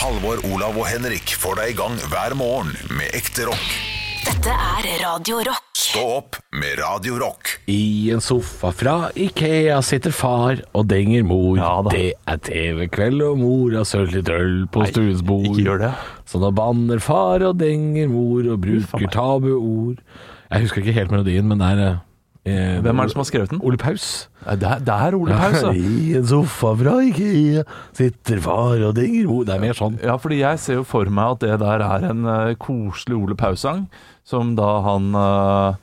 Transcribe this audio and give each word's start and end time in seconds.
Halvor, 0.00 0.38
Olav 0.48 0.78
og 0.80 0.86
Henrik 0.88 1.34
får 1.36 1.58
deg 1.58 1.74
i 1.74 1.76
gang 1.76 1.96
hver 2.08 2.32
morgen 2.38 2.70
med 2.96 3.12
ekte 3.18 3.44
rock. 3.50 3.66
Dette 4.24 4.54
er 4.54 4.86
Radio 5.02 5.42
Rock. 5.44 5.66
Stå 5.76 6.04
opp 6.14 6.38
med 6.56 6.78
Radio 6.80 7.18
Rock. 7.20 7.50
I 7.68 8.08
en 8.14 8.24
sofa 8.24 8.70
fra 8.72 8.94
Ikea 9.12 9.76
sitter 9.84 10.14
far 10.16 10.62
og 10.72 10.88
denger 10.88 11.26
mor. 11.28 11.60
Ja 11.60 11.74
da. 11.84 11.92
det 11.92 12.14
er 12.16 12.40
TV-kveld, 12.48 13.20
og 13.28 13.42
mor 13.42 13.76
har 13.76 13.84
sølt 13.88 14.16
litt 14.16 14.32
øl 14.32 14.62
på 14.72 14.88
stuens 14.88 15.20
bord. 15.20 15.50
ikke 15.50 15.66
gjør 15.68 15.84
det. 15.84 15.92
Så 16.32 16.40
nå 16.40 16.48
banner 16.56 17.04
far 17.04 17.44
og 17.50 17.60
denger 17.60 18.08
mor 18.08 18.48
og 18.54 18.62
bruker 18.64 19.12
tabuord. 19.12 20.00
Jeg 20.48 20.64
husker 20.64 20.80
ikke 20.80 20.96
helt 20.96 21.12
melodien, 21.12 21.44
men 21.52 21.60
det 21.60 21.74
er 21.74 21.84
eh, 21.90 22.00
Hvem 22.44 23.00
er 23.00 23.08
det 23.08 23.12
som 23.12 23.20
har 23.20 23.26
skrevet 23.28 23.50
den? 23.52 23.60
Ole 23.66 23.76
Paus. 23.76 24.04
Det 24.40 24.64
er, 24.64 24.80
det 24.80 24.94
er 24.94 25.16
Ole 25.18 25.36
Paus, 25.36 25.58
da. 25.60 25.72
I 26.06 26.14
en 26.16 26.26
sofa 26.30 26.72
fra 26.80 26.94
Ikea 27.04 27.66
sitter 27.96 28.40
far 28.40 28.80
og 28.88 28.94
denger 28.96 29.28
mor. 29.28 29.44
Det 29.44 29.54
er 29.56 29.62
mer 29.66 29.76
sånn. 29.76 29.98
Ja, 30.00 30.16
fordi 30.20 30.40
jeg 30.40 30.62
ser 30.62 30.80
jo 30.80 30.86
for 30.88 31.10
meg 31.12 31.36
at 31.36 31.44
det 31.44 31.58
der 31.60 31.84
er 31.84 32.08
en 32.08 32.24
uh, 32.24 32.54
koselig 32.60 33.18
Ole 33.18 33.36
Paus-sang, 33.38 33.84
som 34.24 34.54
da 34.56 34.70
han 34.86 35.12
uh, 35.12 35.76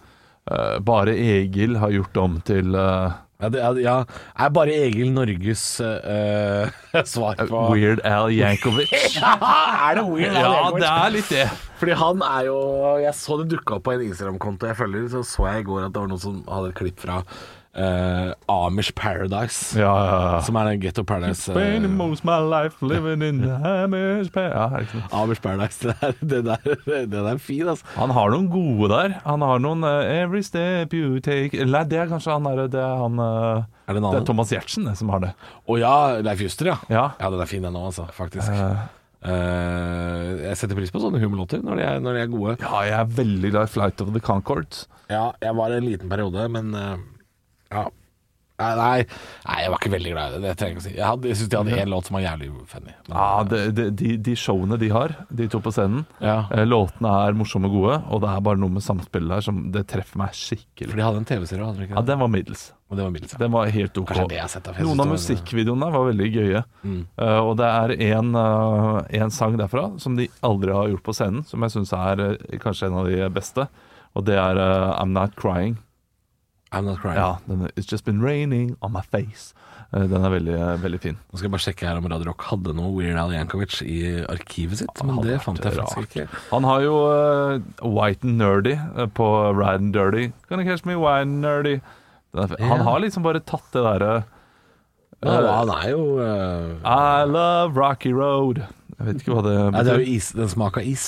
uh, 0.50 0.76
Bare 0.82 1.14
Egil 1.14 1.78
har 1.78 1.94
gjort 1.94 2.18
om 2.24 2.42
til 2.48 2.76
eh, 2.78 3.18
Ja, 3.38 3.50
det 3.54 3.60
er, 3.62 3.78
ja, 3.84 3.96
er 4.34 4.50
bare 4.50 4.74
Egil 4.74 5.12
Norges 5.14 5.64
uh, 5.78 6.72
svar 7.06 7.38
på 7.38 7.60
Weird 7.70 8.02
Al 8.02 8.32
Yankovic. 8.34 8.90
Er 9.86 10.00
det 10.00 10.06
Weird 10.08 10.34
Al 10.34 10.42
ja, 10.42 10.72
det 10.74 10.88
er 10.90 11.14
litt 11.14 11.30
det. 11.30 11.46
Fordi 11.78 11.94
han 12.00 12.24
er 12.26 12.48
jo 12.48 12.58
Jeg 13.04 13.14
så 13.14 13.38
det 13.38 13.52
dukka 13.52 13.78
opp 13.78 13.86
på 13.86 13.94
en 13.94 14.08
Instagram-konto 14.08 14.72
jeg 14.72 14.80
følger, 14.80 15.06
så 15.14 15.22
så 15.22 15.46
jeg 15.52 15.62
i 15.62 15.68
går 15.70 15.86
at 15.86 15.94
det 15.94 16.02
var 16.02 16.10
noen 16.10 16.24
som 16.24 16.40
hadde 16.50 16.72
et 16.74 16.80
klipp 16.82 17.06
fra 17.06 17.20
eh, 17.78 18.32
Amish 18.50 18.92
Paradise. 18.98 19.78
Ja, 19.80 19.92
ja, 20.06 20.18
ja. 20.34 20.42
Som 20.46 20.58
er 20.60 20.72
en 20.74 20.82
Getto 20.82 21.04
Paradise. 21.08 21.46
Spending 21.52 21.86
eh, 21.92 21.98
most 22.00 22.26
my 22.28 22.38
life 22.42 22.82
living 22.86 23.22
in 23.26 23.44
Amish 23.46 24.32
Paradise. 24.34 24.92
Er? 24.98 25.08
Amish 25.22 25.42
Paradise. 25.42 25.94
Det 26.22 26.42
der, 26.46 26.58
det 26.66 26.86
der, 26.88 27.06
den 27.14 27.30
er 27.32 27.38
fin, 27.42 27.68
altså. 27.70 27.86
Han 27.96 28.12
har 28.18 28.34
noen 28.34 28.50
gode 28.52 28.90
der. 28.94 29.16
Han 29.26 29.46
har 29.46 29.62
noen 29.64 29.86
uh, 29.86 30.02
Every 30.18 30.42
step 30.46 30.94
you 30.98 31.20
take 31.24 31.54
Nei, 31.68 31.84
det 31.88 32.02
er 32.02 32.10
kanskje 32.12 32.34
han 32.36 32.46
der 32.48 32.68
Det 32.72 32.82
er 32.82 33.00
han 33.02 33.20
Er 33.22 33.96
det 33.96 34.02
Det 34.04 34.20
er 34.22 34.26
Thomas 34.28 34.52
Giertsen 34.54 34.88
som 34.98 35.10
har 35.14 35.24
det. 35.24 35.34
Å 35.68 35.78
ja, 35.80 35.96
Leif 36.26 36.42
Juster, 36.44 36.72
ja. 36.74 36.78
Ja. 36.92 37.06
Ja, 37.22 37.30
den 37.34 37.42
er 37.44 37.50
fin 37.50 37.64
den 37.66 37.76
òg, 37.78 37.90
altså. 37.92 38.08
Faktisk. 38.16 38.52
Uh, 39.28 40.38
jeg 40.46 40.56
setter 40.60 40.78
pris 40.78 40.92
på 40.94 41.02
sånne 41.02 41.20
humorlåter 41.22 41.64
når, 41.66 41.80
er- 41.84 42.02
når 42.04 42.18
de 42.18 42.22
er 42.24 42.30
gode. 42.32 42.56
ja, 42.62 42.82
jeg 42.88 42.96
er 43.00 43.14
veldig 43.18 43.50
glad 43.54 43.68
i 43.70 43.72
Flight 43.74 44.04
of 44.06 44.12
the 44.16 44.22
Concords. 44.24 44.86
Ja, 45.10 45.32
jeg 45.42 45.56
var 45.58 45.74
en 45.74 45.88
liten 45.88 46.10
periode, 46.12 46.46
men 46.52 46.74
eh, 46.76 46.98
ja. 47.72 47.88
Nei, 48.58 48.72
nei, 48.74 49.02
nei, 49.46 49.56
jeg 49.62 49.70
var 49.70 49.78
ikke 49.78 49.92
veldig 49.94 50.12
glad 50.16 50.32
i 50.34 50.34
det. 50.34 50.40
Det 50.48 50.52
trenger 50.58 50.72
jeg 50.72 50.78
ikke 50.78 50.82
å 50.82 50.86
si. 50.88 50.94
Jeg, 50.98 51.06
hadde- 51.06 51.28
jeg 51.30 51.38
syns 51.38 51.50
de 51.54 51.58
hadde 51.60 51.76
én 51.78 51.90
låt 51.94 52.08
som 52.08 52.16
var 52.18 52.24
jævlig 52.24 52.48
funny. 52.66 52.94
Men, 53.06 53.18
Ja, 53.20 53.44
det, 53.46 53.60
det, 53.78 53.84
de, 54.00 54.14
de 54.18 54.34
showene 54.34 54.80
de 54.82 54.88
har, 54.90 55.14
de 55.30 55.46
to 55.54 55.60
på 55.62 55.70
scenen, 55.76 56.08
Ja. 56.20 56.48
eh, 56.50 56.64
låtene 56.66 57.12
er 57.28 57.34
morsomme 57.38 57.70
og 57.70 57.76
gode, 57.76 58.00
og 58.10 58.22
det 58.24 58.32
er 58.34 58.42
bare 58.42 58.58
noe 58.58 58.74
med 58.74 58.82
samspillet 58.82 59.30
der 59.30 59.42
som 59.46 59.60
det 59.72 59.86
treffer 59.94 60.18
meg 60.18 60.34
skikkelig. 60.34 60.90
For 60.90 60.98
de 60.98 61.06
hadde 61.06 61.22
en 61.22 61.30
TV-serie, 61.30 61.66
hadde 61.70 61.78
de 61.78 61.86
ikke 61.86 61.94
Ja, 61.94 62.02
det? 62.02 62.08
den 62.10 62.20
var 62.26 62.28
middels. 62.34 62.64
Og 62.90 62.98
det 62.98 63.04
var 63.06 63.12
middels. 63.14 63.38
Den 63.38 63.52
var 63.52 63.66
helt 63.78 63.94
ok. 64.02 64.08
Kanskje 64.10 64.28
det 64.34 64.40
jeg 64.40 64.42
har 64.42 64.50
sett 64.56 64.68
av, 64.68 64.74
for 64.74 64.82
jeg 64.82 64.88
Noen 64.88 64.98
synes 64.98 65.06
av 65.06 65.14
det 65.14 65.38
musikkvideoene 65.38 65.92
var 65.94 66.10
veldig 66.10 66.30
gøye. 66.34 66.64
Eh, 67.22 67.40
og 67.46 67.58
det 67.62 67.70
er 67.70 68.18
en, 68.18 68.36
eh, 68.42 69.22
en 69.22 69.30
sang 69.30 69.56
derfra 69.62 69.86
som 70.02 70.16
de 70.18 70.30
aldri 70.42 70.74
har 70.74 70.88
gjort 70.90 71.04
på 71.06 71.14
scenen, 71.14 71.46
som 71.46 71.62
jeg 71.62 71.70
syns 71.78 71.94
er 71.94 72.26
eh, 72.32 72.58
kanskje 72.58 72.88
en 72.90 72.98
av 72.98 73.06
de 73.06 73.30
beste. 73.30 73.68
Og 74.16 74.26
det 74.26 74.34
er 74.34 74.58
eh, 74.58 74.98
I'm 74.98 75.14
Not 75.14 75.36
Crying. 75.38 75.78
I'm 76.72 76.84
not 76.86 77.00
crying. 77.00 77.16
Ja, 77.18 77.38
den 77.48 77.68
It's 77.76 77.88
Just 77.92 78.04
Been 78.06 78.22
Raining 78.22 78.76
On 78.82 78.92
My 78.92 79.02
Face. 79.02 79.54
Eh, 79.94 80.04
den 80.04 80.26
er 80.26 80.30
veldig, 80.34 80.54
eh, 80.54 80.74
veldig 80.84 81.00
fin. 81.00 81.16
Nå 81.32 81.38
skal 81.40 81.48
jeg 81.48 81.52
bare 81.54 81.64
sjekke 81.64 81.88
her 81.88 81.98
om 82.02 82.08
Radio 82.12 82.28
Rock 82.28 82.44
hadde 82.50 82.74
noe 82.76 82.92
Weird 82.92 83.16
Al 83.22 83.32
Yankovic 83.32 83.78
i 83.88 84.02
arkivet 84.28 84.82
sitt, 84.82 85.04
men 85.08 85.22
det 85.24 85.38
fant 85.46 85.62
jeg 85.64 85.78
faktisk 85.78 86.02
ikke. 86.10 86.26
Han 86.52 86.68
har 86.68 86.82
jo 86.84 86.98
uh, 87.08 87.60
White 87.88 88.28
and 88.28 88.38
Nerdy 88.42 88.76
på 89.16 89.28
Ride 89.56 89.80
and 89.86 89.94
Dirty. 89.96 90.26
Can 90.50 90.60
you 90.60 90.66
catch 90.68 90.84
me 90.86 90.96
white 91.00 91.22
and 91.24 91.40
nerdy. 91.46 91.78
Er, 92.36 92.52
Han 92.60 92.84
har 92.84 93.00
liksom 93.00 93.24
bare 93.24 93.40
tatt 93.40 93.64
det 93.74 93.82
derre 93.86 94.26
Ja, 95.24 95.38
han 95.64 95.70
er 95.74 95.88
jo 95.90 96.02
uh, 96.20 96.76
I 96.84 97.24
love 97.26 97.74
Rocky 97.80 98.12
Road. 98.14 98.60
Jeg 99.00 99.08
vet 99.08 99.24
ikke 99.24 99.38
hva 99.38 99.46
det 99.48 99.56
Nei, 99.72 99.84
det 99.88 99.94
er 99.94 99.98
betyr. 99.98 100.04
jo 100.04 100.18
is, 100.20 100.28
den 100.36 100.50
smak 100.52 100.78
av 100.78 100.84
is. 100.86 101.08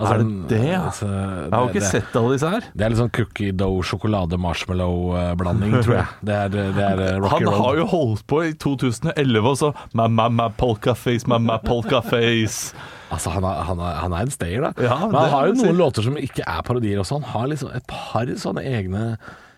Er 0.00 0.18
det 0.22 0.48
det, 0.48 0.60
Altså, 0.80 1.06
det 1.06 1.50
Jeg 1.50 1.52
har 1.52 1.68
ikke 1.68 1.80
det- 1.80 1.90
sett 1.90 2.16
alle 2.16 2.32
disse 2.36 2.48
her. 2.50 2.60
Det 2.74 2.84
er 2.86 2.88
litt 2.94 2.98
sånn 3.00 3.12
cookie 3.12 3.52
dough, 3.52 3.82
sjokolade, 3.84 4.38
marshmallow-blanding, 4.40 5.74
tror 5.84 5.96
jeg. 5.98 6.06
Det 6.24 6.34
er, 6.34 6.48
det 6.48 6.64
er 6.86 7.02
eh, 7.06 7.28
Han 7.28 7.44
roll. 7.44 7.58
har 7.60 7.76
jo 7.76 7.84
holdt 7.92 8.24
på 8.26 8.40
i 8.48 8.52
2011 8.54 9.44
og 9.50 9.56
så 9.60 9.72
Mamma, 9.92 10.28
mamma, 10.30 10.48
polka 10.56 10.94
face, 10.94 11.26
mamma, 11.28 11.58
polka 11.58 12.00
face. 12.02 12.72
Altså, 13.10 13.30
han 13.34 13.42
er, 13.42 13.62
han, 13.66 13.80
er, 13.82 13.94
han 14.04 14.12
er 14.14 14.20
en 14.22 14.30
stayer, 14.30 14.60
da. 14.62 14.68
Ja, 14.86 14.96
Men 15.10 15.16
han 15.18 15.30
har 15.32 15.46
jo 15.48 15.54
noen 15.58 15.72
si. 15.74 15.78
låter 15.80 16.04
som 16.06 16.14
ikke 16.16 16.44
er 16.46 16.60
parodier 16.62 17.00
også. 17.02 17.16
Han 17.18 17.24
har 17.32 17.48
liksom 17.50 17.72
et 17.74 17.82
par 17.90 18.24
sånne 18.38 18.62
egne 18.62 19.16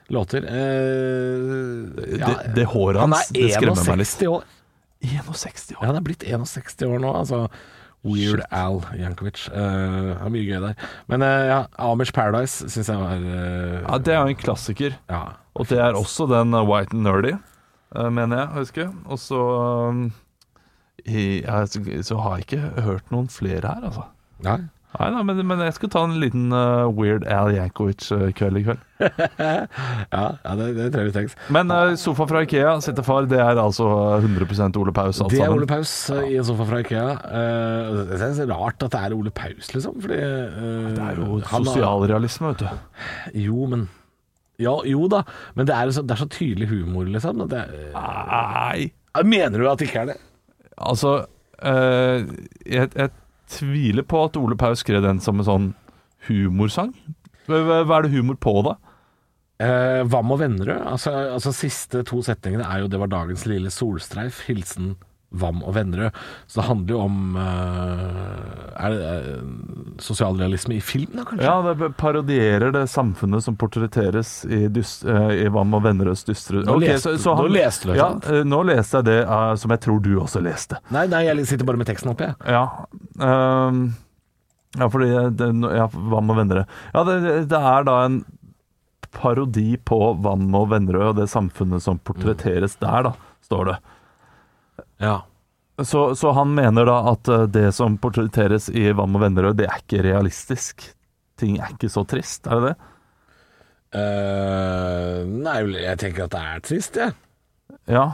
låter. 0.08 0.40
Eh, 0.48 2.16
ja, 2.16 2.30
Det, 2.32 2.54
det 2.56 2.64
håret 2.72 2.96
han 3.02 3.12
hans, 3.12 3.28
er 3.28 3.42
det 3.42 3.50
skremmer 3.58 3.84
meg 3.90 4.00
litt. 4.00 4.14
61 4.16 4.30
år. 4.32 4.46
61 5.04 5.70
Ja, 5.74 5.76
år. 5.82 5.84
han 5.90 5.96
er 6.00 6.06
blitt 6.06 6.24
61 6.24 6.86
år 6.88 6.98
nå, 7.04 7.12
altså. 7.12 7.42
Weird 8.04 8.42
Al 8.50 8.80
Jankovic. 8.98 9.44
Uh, 9.52 10.10
det 10.10 10.16
er 10.16 10.32
mye 10.34 10.46
gøy 10.48 10.58
der. 10.64 10.88
Men 11.12 11.22
uh, 11.22 11.44
ja, 11.46 11.60
Amish 11.78 12.14
Paradise 12.16 12.66
syns 12.72 12.90
jeg 12.90 12.98
var 12.98 13.22
uh, 13.22 13.78
Ja, 13.84 13.98
det 13.98 14.14
er 14.14 14.20
jo 14.20 14.32
en 14.32 14.42
klassiker. 14.42 14.98
ja. 15.12 15.22
Og 15.52 15.68
det 15.68 15.76
er 15.84 15.92
også 15.92 16.24
den 16.30 16.54
White 16.64 16.96
and 16.96 17.04
Nerdy, 17.04 17.34
mener 17.92 18.38
jeg 18.38 18.46
å 18.48 18.54
huske. 18.56 18.86
Og 19.04 19.18
så 19.20 19.40
um, 19.92 20.06
i, 21.04 21.42
ja, 21.42 21.58
så, 21.68 21.82
så 22.08 22.16
har 22.24 22.38
jeg 22.38 22.46
ikke 22.46 22.84
hørt 22.86 23.12
noen 23.12 23.28
flere 23.28 23.68
her, 23.68 23.84
altså. 23.90 24.06
Nei. 24.46 24.62
Nei 24.92 25.08
da, 25.14 25.22
men, 25.24 25.38
men 25.48 25.62
jeg 25.64 25.72
skulle 25.76 25.92
ta 25.94 26.02
en 26.04 26.18
liten 26.20 26.50
uh, 26.52 26.90
Weird 26.92 27.24
Al 27.24 27.52
Jankovic-kveld 27.56 28.60
i 28.60 28.64
kveld. 28.66 28.82
Ja, 29.02 30.26
ja 30.44 30.52
det, 30.58 30.66
det 30.76 30.84
tror 30.92 31.00
jeg 31.02 31.08
vi 31.08 31.14
trengs. 31.16 31.32
Men 31.54 31.72
uh, 31.72 31.94
sofa 31.98 32.26
fra 32.30 32.42
Ikea, 32.44 32.76
settefar, 32.84 33.26
det 33.30 33.40
er 33.42 33.58
altså 33.58 33.88
100% 34.20 34.76
Ole 34.78 34.94
Paus 34.94 35.18
alt 35.24 35.32
Det 35.32 35.40
er. 35.42 35.50
Ole 35.50 35.66
Paus 35.66 35.94
uh, 36.12 36.20
i 36.28 36.36
en 36.38 36.46
sofa 36.46 36.66
fra 36.68 36.82
Ikea. 36.84 37.08
Eh, 37.32 38.02
det 38.12 38.20
er 38.20 38.34
så 38.36 38.46
rart 38.50 38.84
at 38.84 38.92
det 38.94 39.00
er 39.00 39.16
Ole 39.16 39.32
Paus, 39.34 39.72
liksom. 39.74 39.98
Fordi 40.04 40.18
eh, 40.20 40.92
Det 40.96 41.08
er 41.08 41.20
jo 41.20 41.40
sosialrealisme, 41.48 42.52
vet 42.52 42.64
du. 42.64 43.40
Jo, 43.46 43.66
men 43.72 43.88
ja, 44.60 44.74
Jo 44.86 45.08
da, 45.10 45.22
men 45.56 45.66
det 45.66 45.74
er, 45.74 45.90
så, 45.94 46.04
det 46.06 46.14
er 46.14 46.22
så 46.22 46.28
tydelig 46.30 46.68
humor, 46.70 47.08
liksom. 47.08 47.42
Det, 47.50 47.64
Nei. 47.96 48.90
er, 49.16 49.26
mener 49.26 49.58
du 49.58 49.70
at 49.70 49.80
det 49.80 49.88
ikke 49.88 50.04
er 50.04 50.12
det? 50.12 50.18
Altså, 50.76 51.16
eh, 51.58 52.28
jeg, 52.66 52.92
jeg 52.94 53.10
tviler 53.52 54.06
på 54.08 54.24
at 54.26 54.38
Ole 54.40 54.56
Paus 54.58 54.82
skrev 54.82 55.04
den 55.04 55.20
som 55.22 55.40
en 55.40 55.48
sånn 55.48 55.68
humorsang. 56.28 56.94
Hva, 57.50 57.82
er 57.82 58.06
det 58.06 58.12
humor 58.14 58.38
på, 58.40 58.54
da? 58.66 58.76
Eh, 59.62 60.02
Vam 60.10 60.34
og 60.34 60.40
Vennerød. 60.40 60.82
Altså, 60.94 61.12
altså 61.36 61.52
Siste 61.54 62.02
to 62.06 62.22
setningene 62.24 62.66
er 62.66 62.82
jo 62.82 62.88
'Det 62.88 63.00
var 63.00 63.10
dagens 63.10 63.46
lille 63.46 63.70
solstreif'. 63.70 64.46
Hilsen 64.46 64.96
Vam 65.32 65.62
og 65.64 65.72
Vennerød. 65.76 66.16
Så 66.46 66.60
det 66.60 66.64
handler 66.68 66.92
jo 66.94 67.00
om 67.06 67.36
eh, 67.40 68.84
Er 68.84 68.92
det 68.94 69.06
eh, 69.12 69.46
sosialrealisme 70.04 70.76
i 70.76 70.80
film, 70.84 71.12
da, 71.16 71.24
kanskje? 71.28 71.46
Ja, 71.46 71.74
det 71.78 71.88
parodierer 72.00 72.72
det 72.74 72.82
samfunnet 72.92 73.44
som 73.46 73.56
portretteres 73.60 74.32
i, 74.44 74.66
dyst, 74.72 75.04
eh, 75.08 75.30
i 75.44 75.48
Vam 75.54 75.72
og 75.78 75.84
Vennerøds 75.86 76.24
dystre 76.28 76.62
Nå 76.66 76.76
okay, 76.76 76.96
leste- 76.98 77.16
nå 77.36 77.48
leste 77.52 77.88
du, 77.88 77.94
Ja, 77.96 78.10
sant? 78.12 78.28
nå 78.52 78.62
leste 78.68 79.00
jeg 79.00 79.08
det 79.08 79.18
uh, 79.28 79.54
som 79.56 79.72
jeg 79.74 79.80
tror 79.86 80.02
du 80.04 80.12
også 80.20 80.42
leste. 80.44 80.78
Nei, 80.92 81.06
nei, 81.10 81.24
jeg 81.30 81.46
sitter 81.48 81.68
bare 81.68 81.80
med 81.80 81.88
teksten 81.88 82.12
oppe, 82.12 82.28
jeg. 82.32 82.36
Ja. 82.52 82.64
ehm, 83.22 83.82
ja, 84.78 84.88
fordi 84.92 85.08
det, 85.36 85.48
ja, 85.76 85.88
Vam 85.92 86.30
og 86.32 86.38
Vennerød. 86.42 86.76
Ja, 86.94 87.04
det, 87.08 87.18
det- 87.24 87.48
det 87.52 87.58
er 87.72 87.84
da 87.88 87.96
en 88.06 88.20
parodi 89.12 89.76
på 89.84 89.98
Vam 90.24 90.46
og 90.56 90.70
Vennerød 90.70 91.10
og 91.10 91.16
det 91.20 91.26
samfunnet 91.28 91.82
som 91.84 91.98
portretteres 92.00 92.78
der, 92.80 93.10
da, 93.10 93.12
står 93.44 93.66
det. 93.72 93.74
Ja. 95.02 95.18
Så, 95.82 96.14
så 96.14 96.32
han 96.36 96.52
mener 96.54 96.86
da 96.86 96.98
at 97.10 97.28
eh, 97.28 97.46
det 97.50 97.72
som 97.74 97.96
portretteres 97.98 98.68
i 98.70 98.90
Vam 98.94 99.16
og 99.16 99.24
Vennerød, 99.24 99.58
det 99.58 99.68
er 99.68 99.80
ikke 99.80 100.02
realistisk. 100.04 100.84
Ting 101.40 101.56
er 101.58 101.72
ikke 101.74 101.90
så 101.90 102.04
trist, 102.06 102.46
er 102.46 102.60
det 102.60 102.72
det? 102.72 102.90
Uh, 103.92 105.18
nei, 105.28 105.58
jeg 105.82 105.98
tenker 106.00 106.24
at 106.24 106.32
det 106.32 106.42
er 106.48 106.60
trist, 106.64 106.96
jeg. 106.96 107.16
Ja. 107.90 108.04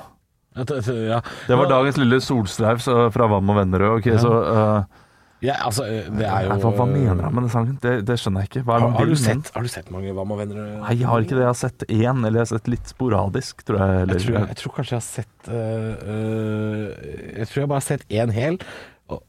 ja. 0.57 0.65
at, 0.65 0.73
ja. 0.89 1.21
Det 1.47 1.59
var 1.61 1.71
dagens 1.71 2.01
lille 2.01 2.19
solstreif 2.25 2.83
fra 2.87 3.29
Vam 3.31 3.53
og 3.53 3.61
Vennerød. 3.61 3.99
Ok, 4.01 4.09
så 4.23 4.33
eh, 4.55 5.05
Ja, 5.41 5.55
altså, 5.69 5.85
det 5.87 6.25
er 6.27 6.49
jo 6.49 6.55
hva, 6.59 6.71
hva 6.75 6.85
mener 6.91 7.21
han 7.23 7.35
med 7.37 7.45
den 7.45 7.51
sangen? 7.53 7.75
Det, 7.79 7.93
det 8.09 8.17
skjønner 8.19 8.43
jeg 8.43 8.49
ikke. 8.51 8.63
Har, 8.67 8.87
har, 8.97 9.07
du 9.07 9.15
sett, 9.15 9.51
har 9.55 9.63
du 9.63 9.71
sett 9.71 9.91
mange 9.95 10.11
Hva 10.17 10.25
med 10.27 10.41
venner? 10.41 10.65
Nei, 10.83 10.97
jeg 10.99 11.07
har 11.07 11.23
ikke 11.23 11.37
det. 11.37 11.45
Jeg 11.45 11.53
har 11.53 11.59
sett 11.61 11.85
én, 11.87 12.25
eller 12.27 12.41
jeg 12.41 12.43
har 12.43 12.51
sett 12.57 12.71
litt 12.73 12.91
sporadisk, 12.91 13.63
tror 13.69 13.79
jeg. 13.79 14.01
Eller, 14.03 14.19
Jeg 14.19 14.25
tror, 14.25 14.39
jeg, 14.41 14.49
jeg 14.51 14.61
tror 14.63 14.75
kanskje 14.81 14.97
jeg 14.97 14.99
har 14.99 15.07
sett 15.07 15.51
øh, 15.55 15.93
øh, 16.17 17.07
Jeg 17.39 17.47
tror 17.53 17.63
jeg 17.63 17.71
bare 17.71 17.79
har 17.85 17.87
sett 17.87 18.05
én 18.11 18.35
hel. 18.35 18.59
Og, 19.15 19.23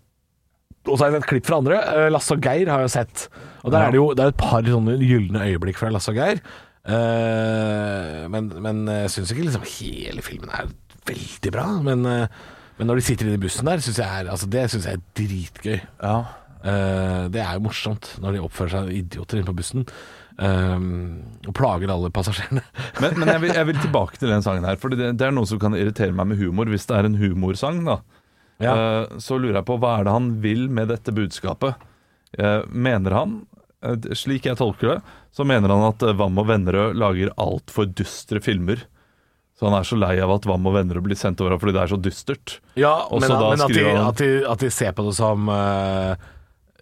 og 0.89 0.95
så 0.95 1.03
har 1.03 1.11
jeg 1.11 1.19
sett 1.19 1.29
klipp 1.35 1.45
fra 1.51 1.61
andre. 1.61 1.79
Eh, 1.93 2.09
Lasse 2.15 2.33
og 2.39 2.41
Geir 2.49 2.73
har 2.73 2.87
jeg 2.87 2.95
sett. 2.97 3.27
Og 3.61 3.69
der 3.69 3.77
Ja. 3.77 3.85
er 3.85 3.93
det 3.93 4.01
jo 4.01 4.09
det 4.17 4.25
er 4.25 4.33
et 4.33 4.41
par 4.41 4.65
sånne 4.65 4.97
gylne 5.03 5.45
øyeblikk 5.45 5.77
fra 5.77 5.93
Lasse 5.93 6.09
og 6.09 6.17
Geir. 6.17 6.41
Eh, 6.89 8.23
men, 8.33 8.49
men 8.65 8.85
jeg 9.05 9.13
syns 9.13 9.33
ikke 9.35 9.45
liksom 9.45 9.67
hele 9.77 10.25
filmen 10.25 10.49
er 10.57 10.73
veldig 11.09 11.53
bra. 11.53 11.67
Men, 11.85 12.05
eh, 12.09 12.39
Men 12.79 12.87
når 12.87 12.99
de 12.99 13.03
sitter 13.09 13.27
inne 13.27 13.37
i 13.39 13.43
bussen 13.43 13.67
der, 13.67 13.81
synes 13.83 13.99
jeg 13.99 14.07
er, 14.07 14.29
altså 14.31 14.47
det 14.47 14.65
syns 14.71 14.87
jeg 14.87 14.99
er 14.99 15.07
dritgøy. 15.19 15.79
Ja. 15.99 16.15
Eh, 16.59 17.25
det 17.31 17.41
er 17.43 17.57
jo 17.57 17.65
morsomt 17.67 18.13
når 18.23 18.35
de 18.35 18.41
oppfører 18.43 18.71
seg 18.73 18.87
som 18.87 18.95
idioter 18.95 19.39
inne 19.39 19.49
på 19.51 19.57
bussen. 19.59 19.85
Um, 20.39 21.17
og 21.49 21.51
plager 21.57 21.91
alle 21.91 22.07
passasjerene. 22.15 22.61
Men, 23.03 23.17
men 23.19 23.27
jeg, 23.27 23.41
vil, 23.43 23.51
jeg 23.57 23.67
vil 23.67 23.79
tilbake 23.83 24.15
til 24.21 24.31
den 24.31 24.43
sangen 24.45 24.63
her, 24.63 24.77
for 24.79 24.93
det, 24.95 25.09
det 25.19 25.25
er 25.27 25.33
noe 25.35 25.49
som 25.49 25.59
kan 25.59 25.75
irritere 25.75 26.15
meg 26.15 26.29
med 26.31 26.39
humor. 26.39 26.71
Hvis 26.71 26.87
det 26.87 26.95
er 26.95 27.09
en 27.09 27.17
humorsang, 27.19 27.81
da, 27.87 27.97
Ja. 28.63 28.71
uh, 28.75 29.17
så 29.19 29.35
lurer 29.39 29.57
jeg 29.59 29.67
på 29.67 29.75
hva 29.83 29.97
er 29.99 30.07
det 30.07 30.13
han 30.15 30.29
vil 30.43 30.65
med 30.71 30.87
dette 30.93 31.11
budskapet. 31.15 31.75
Uh, 32.39 32.63
mener 32.71 33.17
han, 33.17 33.35
uh, 33.83 33.97
slik 34.15 34.47
jeg 34.47 34.59
tolker 34.59 34.93
det, 34.93 34.97
så 35.35 35.43
mener 35.47 35.75
han 35.75 35.83
at 35.89 36.07
Vam 36.19 36.39
og 36.39 36.47
Vennerød 36.47 36.95
lager 36.99 37.35
altfor 37.35 37.91
dystre 37.91 38.39
filmer. 38.43 38.85
Så 39.59 39.67
han 39.67 39.75
er 39.75 39.83
så 39.83 39.97
lei 39.99 40.13
av 40.23 40.31
at 40.37 40.45
Vam 40.47 40.67
og 40.69 40.75
venner 40.77 41.01
blir 41.03 41.17
sendt 41.19 41.41
over 41.43 41.57
fordi 41.59 41.73
det 41.75 41.81
er 41.83 41.91
så 41.91 41.97
dystert. 41.99 42.53
Ja, 42.79 42.93
Og 43.11 43.19
men, 43.19 43.33
men 43.35 43.63
at, 43.65 43.73
de, 43.75 43.83
han- 43.83 44.05
at, 44.07 44.21
de, 44.21 44.29
at 44.47 44.61
de 44.63 44.69
ser 44.71 44.93
på 44.95 45.03
det 45.09 45.15
som 45.17 45.49
uh, 45.51 46.15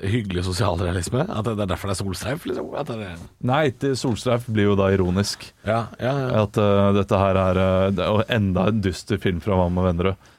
hyggelig 0.05 0.43
sosialrealisme? 0.45 1.23
At 1.25 1.47
det, 1.47 1.55
det 1.57 1.65
er 1.65 1.71
derfor 1.73 1.89
det 1.89 1.95
er 1.97 2.01
solstreif? 2.03 2.45
Liksom? 2.45 2.69
At 2.77 2.91
det 2.93 3.07
Nei, 3.49 3.63
til 3.81 3.95
Solstreif 3.97 4.45
blir 4.45 4.69
jo 4.69 4.75
da 4.77 4.91
ironisk. 4.93 5.47
ja, 5.65 5.87
ja, 5.97 6.13
ja. 6.21 6.43
At 6.45 6.59
uh, 6.61 6.91
dette 6.99 7.17
her 7.23 7.39
er 7.47 7.61
uh, 7.97 8.21
enda 8.29 8.67
en 8.69 8.81
dyster 8.85 9.17
film 9.25 9.41
fra 9.41 9.57
Vam 9.57 9.81
og 9.81 9.89
Vennerød. 9.89 10.29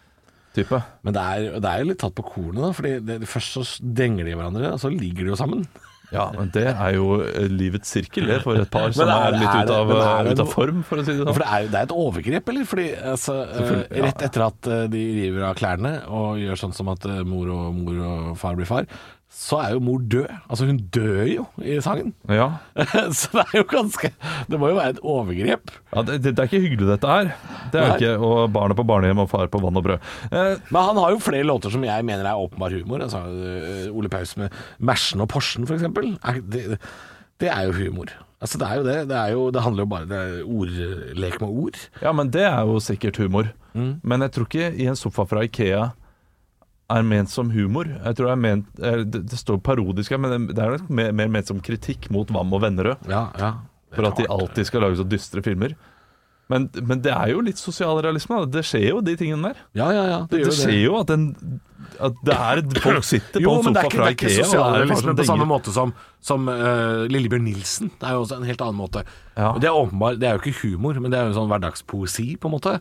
Type. 0.55 0.79
Men 1.07 1.15
det 1.15 1.23
er, 1.23 1.59
det 1.63 1.69
er 1.71 1.83
jo 1.83 1.91
litt 1.91 2.01
tatt 2.03 2.15
på 2.17 2.25
kornet, 2.31 2.63
da. 2.63 2.71
Fordi 2.75 2.95
det, 3.11 3.19
først 3.31 3.59
så 3.59 3.67
denger 3.83 4.27
de 4.31 4.39
hverandre, 4.39 4.71
og 4.77 4.81
så 4.83 4.91
ligger 4.95 5.27
de 5.27 5.35
jo 5.35 5.39
sammen. 5.43 5.67
Ja, 6.09 6.31
men 6.33 6.49
det 6.55 6.65
er 6.71 6.95
jo 6.97 7.19
eh, 7.21 7.51
livets 7.53 7.91
sirkel 7.93 8.31
det, 8.31 8.39
for 8.45 8.57
et 8.57 8.71
par 8.73 8.93
som 8.97 9.05
er 9.05 9.27
er, 9.29 9.37
litt 9.37 9.51
er 9.51 9.69
ut 9.69 9.75
av, 9.75 9.93
det 10.25 10.33
ut 10.33 10.43
av 10.45 10.53
form, 10.55 10.81
for 10.89 11.03
å 11.03 11.05
si 11.05 11.13
det 11.19 11.27
For 11.27 11.37
sånn. 11.37 11.43
det 11.43 11.51
er, 11.59 11.69
det 11.69 11.81
er 11.83 11.89
et 11.91 11.95
overgrep, 12.05 12.49
eller? 12.55 12.69
Fordi 12.71 12.87
altså, 13.13 13.37
eh, 13.45 13.75
ja. 13.93 14.07
Rett 14.07 14.25
etter 14.31 14.47
at 14.47 14.71
eh, 14.73 14.87
de 14.95 15.05
river 15.19 15.45
av 15.51 15.59
klærne 15.59 15.95
og 16.09 16.41
gjør 16.41 16.63
sånn 16.65 16.77
som 16.77 16.89
at 16.95 17.05
eh, 17.09 17.21
mor 17.29 17.53
og, 17.53 17.69
mor 17.77 18.01
og 18.09 18.33
far 18.41 18.57
blir 18.59 18.69
far, 18.71 18.89
så 19.31 19.59
er 19.61 19.75
jo 19.75 19.81
mor 19.85 19.99
død. 20.01 20.27
Altså, 20.51 20.67
hun 20.67 20.79
dør 20.95 21.25
jo 21.29 21.43
i 21.61 21.77
sangen. 21.85 22.15
Ja, 22.33 22.47
så 23.19 23.29
det 23.35 23.43
er 23.45 23.59
jo 23.61 23.65
ganske 23.71 24.11
Det 24.49 24.59
må 24.59 24.71
jo 24.73 24.79
være 24.79 24.95
et 24.97 25.01
overgrep. 25.05 25.71
ja 25.95 26.03
det, 26.09 26.17
det 26.25 26.33
er 26.39 26.49
ikke 26.49 26.63
hyggelig 26.65 26.89
dette 26.89 27.07
her. 27.13 27.31
Det 27.73 27.81
er 27.83 27.89
Nei. 27.93 27.97
ikke, 28.01 28.15
Og 28.25 28.53
barnet 28.57 28.77
på 28.81 28.87
barnehjem 28.89 29.21
og 29.23 29.29
far 29.31 29.47
på 29.53 29.61
vann 29.63 29.77
og 29.77 29.85
brød. 29.85 30.01
Eh, 30.33 30.55
Men 30.73 30.83
han 30.89 30.97
har 31.03 31.11
jo 31.13 31.21
flere 31.23 31.45
låter 31.47 31.71
som 31.71 31.85
jeg 31.85 32.05
mener 32.09 32.25
er 32.25 32.41
åpenbar 32.41 32.73
humor. 32.73 33.05
Altså, 33.05 33.21
øh, 33.29 33.93
Ole 33.95 34.09
Paus 34.09 34.37
med 34.37 34.51
'Mersen 34.81 35.21
og 35.21 35.29
eksempel. 35.77 36.17
Er- 36.25 36.41
Det, 36.41 36.79
det 37.41 37.49
er 37.53 37.63
jo 37.69 37.73
humor. 37.73 38.09
Altså, 38.41 38.59
det 38.59 38.67
er 38.71 38.75
jo 38.77 38.85
det. 38.85 39.09
Det, 39.09 39.17
er 39.17 39.29
jo, 39.33 39.51
det 39.51 39.63
handler 39.63 39.83
jo 39.83 39.87
bare 39.87 40.03
om 40.03 40.61
ordlek 40.63 41.41
med 41.41 41.49
ord. 41.49 41.79
ja, 42.03 42.13
men 42.13 42.31
det 42.31 42.43
er 42.43 42.61
jo 42.65 42.79
sikkert 42.81 43.17
humor. 43.19 43.49
Mm. 43.75 44.01
Men 44.03 44.21
jeg 44.23 44.33
tror 44.33 44.45
ikke 44.49 44.73
i 44.75 44.87
en 44.87 44.97
sofa 44.97 45.25
fra 45.25 45.43
Ikea 45.45 45.91
er 46.91 47.03
ment 47.05 47.29
som 47.29 47.51
humor. 47.53 47.85
Jeg 47.91 48.17
tror 48.17 48.31
er 48.33 48.39
ment 48.41 48.67
eh, 48.81 49.03
Det, 49.05 49.25
det 49.29 49.39
står 49.39 49.59
parodisk 49.61 50.11
her, 50.15 50.19
men 50.23 50.47
det- 50.49 50.59
er 50.65 50.79
mer, 50.89 51.13
mer 51.13 51.29
ment 51.29 51.47
som 51.51 51.61
kritikk 51.61 52.11
mot 52.11 52.31
Vam 52.33 52.53
og 52.57 52.63
Vennerød. 52.65 53.09
Ja, 53.11 53.29
ja. 53.39 53.53
For 53.93 54.05
at 54.09 54.17
de 54.21 54.27
alltid 54.29 54.67
skal 54.69 54.83
lage 54.85 54.97
så 55.01 55.05
dystre 55.09 55.43
filmer. 55.45 55.75
Men, 56.49 56.65
men 56.89 57.01
det 57.05 57.13
er 57.13 57.29
jo 57.35 57.43
litt 57.45 57.61
sosialrealisme. 57.61 58.39
Det 58.49 58.63
skjer 58.65 58.87
jo 58.95 59.01
de 59.05 59.15
tingene 59.21 59.51
der. 59.51 59.59
Ja, 59.77 59.91
ja, 59.93 60.05
ja. 60.09 60.19
Det, 60.31 60.39
Det, 60.39 60.45
det 60.49 60.55
skjer 60.57 60.79
jo 60.81 60.95
at, 60.97 61.11
en, 61.13 61.27
at 62.01 62.15
det 62.25 62.37
er 62.37 62.63
folk 62.81 63.05
sitter 63.05 63.37
på 63.37 63.43
Jo, 63.45 63.57
en 63.59 63.67
sofa 63.69 63.83
er 63.83 63.85
ikke, 63.85 63.99
fra 63.99 64.07
er 64.07 64.15
Ikea. 64.15 64.29
det 64.29 64.33
er 64.33 64.39
ikke 64.39 64.47
sosialrealisme 64.49 65.15
på 65.19 65.27
samme 65.29 65.49
måte 65.51 65.75
som, 65.77 65.93
som 66.25 66.49
uh, 66.49 67.05
Lillebjørn 67.13 67.45
Nilsen. 67.45 67.91
Det 68.01 68.09
er 68.09 68.17
jo 68.17 68.23
også 68.25 68.39
en 68.41 68.49
helt 68.49 68.65
annen 68.65 68.81
måte. 68.81 69.05
Ja. 69.37 69.51
Det 69.61 69.69
er 69.69 69.77
åpenbar, 69.77 70.17
det 70.17 70.31
er 70.31 70.39
jo 70.39 70.45
ikke 70.47 70.57
humor, 70.63 70.97
men 71.05 71.13
det 71.13 71.21
er 71.21 71.29
jo 71.29 71.37
sånn 71.37 71.53
hverdagspoesi, 71.53 72.31
på 72.41 72.49
en 72.49 72.57
måte. 72.57 72.75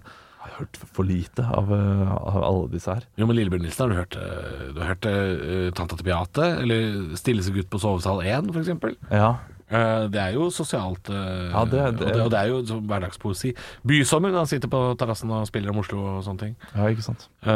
Har 0.48 0.62
hørt 0.64 0.78
for 0.96 1.04
lite 1.08 1.44
av, 1.44 1.70
uh, 1.72 2.14
av 2.16 2.40
alle 2.48 2.70
disse 2.72 2.88
her. 2.94 3.04
Jo, 3.20 3.28
men 3.28 3.36
Lillebjørn 3.38 3.62
Nilsen, 3.68 3.84
har 3.84 3.90
du 3.92 4.00
hørt, 4.00 4.16
øh, 4.18 4.74
du 4.74 4.80
har 4.82 4.94
hørt 4.96 5.06
uh, 5.06 5.70
Tanta 5.78 5.96
til 6.00 6.08
Beate? 6.08 6.48
Eller 6.64 7.16
Stilleste 7.20 7.54
gutt 7.54 7.70
på 7.70 7.80
sovesal 7.84 8.24
1, 8.26 8.52
for 8.54 8.64
eksempel? 8.64 8.96
Ja, 9.12 9.36
Eh, 9.68 10.08
Det 10.08 10.16
er 10.16 10.30
jo 10.32 10.46
sosialt, 10.50 11.10
eh, 11.12 11.50
Ja, 11.52 11.66
det 11.66 11.72
det- 11.72 11.82
Og, 11.84 11.98
det, 12.00 12.22
og 12.24 12.30
det 12.32 12.40
er 12.40 12.48
jo 12.48 12.78
hverdagspoesi. 12.88 13.50
Bysommer, 13.86 14.32
når 14.32 14.38
han 14.38 14.48
sitter 14.48 14.70
på 14.72 14.96
terrassen 14.98 15.30
og 15.30 15.46
spiller 15.46 15.72
om 15.74 15.80
Oslo 15.82 15.98
og 16.16 16.24
sånne 16.24 16.40
ting. 16.40 16.56
ja 16.74 16.86
ikke 16.88 17.04
sant. 17.04 17.28
Eh, 17.44 17.52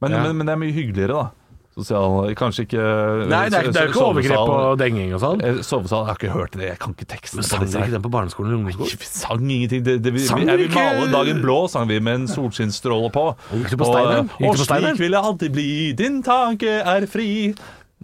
Men, 0.00 0.10
Ja. 0.10 0.22
men, 0.22 0.36
men 0.38 0.46
det 0.46 0.52
er 0.54 0.56
mye 0.56 0.72
hyggeligere, 0.72 1.08
da. 1.12 1.30
Sosial, 1.72 2.34
kanskje 2.36 2.66
ikke 2.66 2.82
nei, 3.30 3.46
det 3.48 3.56
er, 3.56 3.68
det 3.72 3.80
er 3.80 3.86
jo 3.86 3.92
ikke 3.94 4.04
overgrep 4.04 4.50
og 4.52 4.74
denging 4.76 5.14
og 5.16 5.22
sånn. 5.22 5.40
Eh, 5.40 5.60
Sovesal, 5.64 6.02
jeg 6.04 6.10
har 6.10 6.18
ikke 6.20 6.32
hørt 6.34 6.56
det. 6.58 6.66
Jeg 6.68 6.80
kan 6.82 6.92
ikke 6.92 7.06
teksten 7.14 7.40
Men 7.40 7.46
sang 7.48 7.62
dere 7.64 7.86
ikke 7.86 7.94
den 7.94 8.04
på 8.04 8.10
barneskolen 8.12 8.50
eller 8.50 8.58
ungdomsskolen? 8.60 9.00
Vi 9.00 9.08
sang 9.08 9.46
ingenting. 9.46 9.84
Det, 9.86 9.94
det, 10.04 10.12
vi, 10.12 10.24
Sang 10.28 10.44
jeg 10.44 10.60
vil 10.60 10.74
male 10.76 11.06
dagen 11.14 11.40
blå, 11.40 11.56
sang 11.72 11.88
vi 11.88 11.96
med 12.04 12.20
en 12.20 12.26
solskinnsstråle 12.28 13.08
på. 13.16 13.24
gikk 13.54 13.72
du 13.72 13.78
på 13.80 13.88
Og, 13.88 13.94
Steineren? 13.94 14.28
Gikk 14.36 14.50
Og 14.50 14.60
slik 14.66 15.00
vil 15.00 15.16
jeg 15.16 15.30
alltid 15.32 15.56
bli, 15.56 15.70
din 15.96 16.20
tanke 16.26 16.76
er 16.92 17.08
fri. 17.08 17.30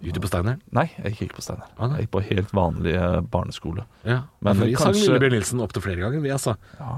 Du 0.01 0.19
på 0.23 0.29
Steiner? 0.31 0.57
Nei, 0.75 0.85
jeg 1.03 1.13
gikk 1.15 1.21
ikke 1.29 1.37
på 1.39 1.43
Steiner. 1.43 1.67
Ah. 1.77 1.89
Jeg 1.97 2.05
gikk 2.07 2.11
på 2.15 2.21
helt 2.29 2.51
vanlig 2.55 2.93
eh, 2.95 3.19
barneskole. 3.33 3.83
Ja. 4.07 4.21
Men 4.45 4.55
vi 4.61 4.69
vi 4.69 4.75
sang 4.79 4.93
kanskje- 4.93 5.09
Lillebjørn 5.09 5.33
Nilsen 5.35 5.61
opptil 5.65 5.83
flere 5.83 5.99
ganger, 6.05 6.21
vi 6.23 6.31
altså. 6.31 6.53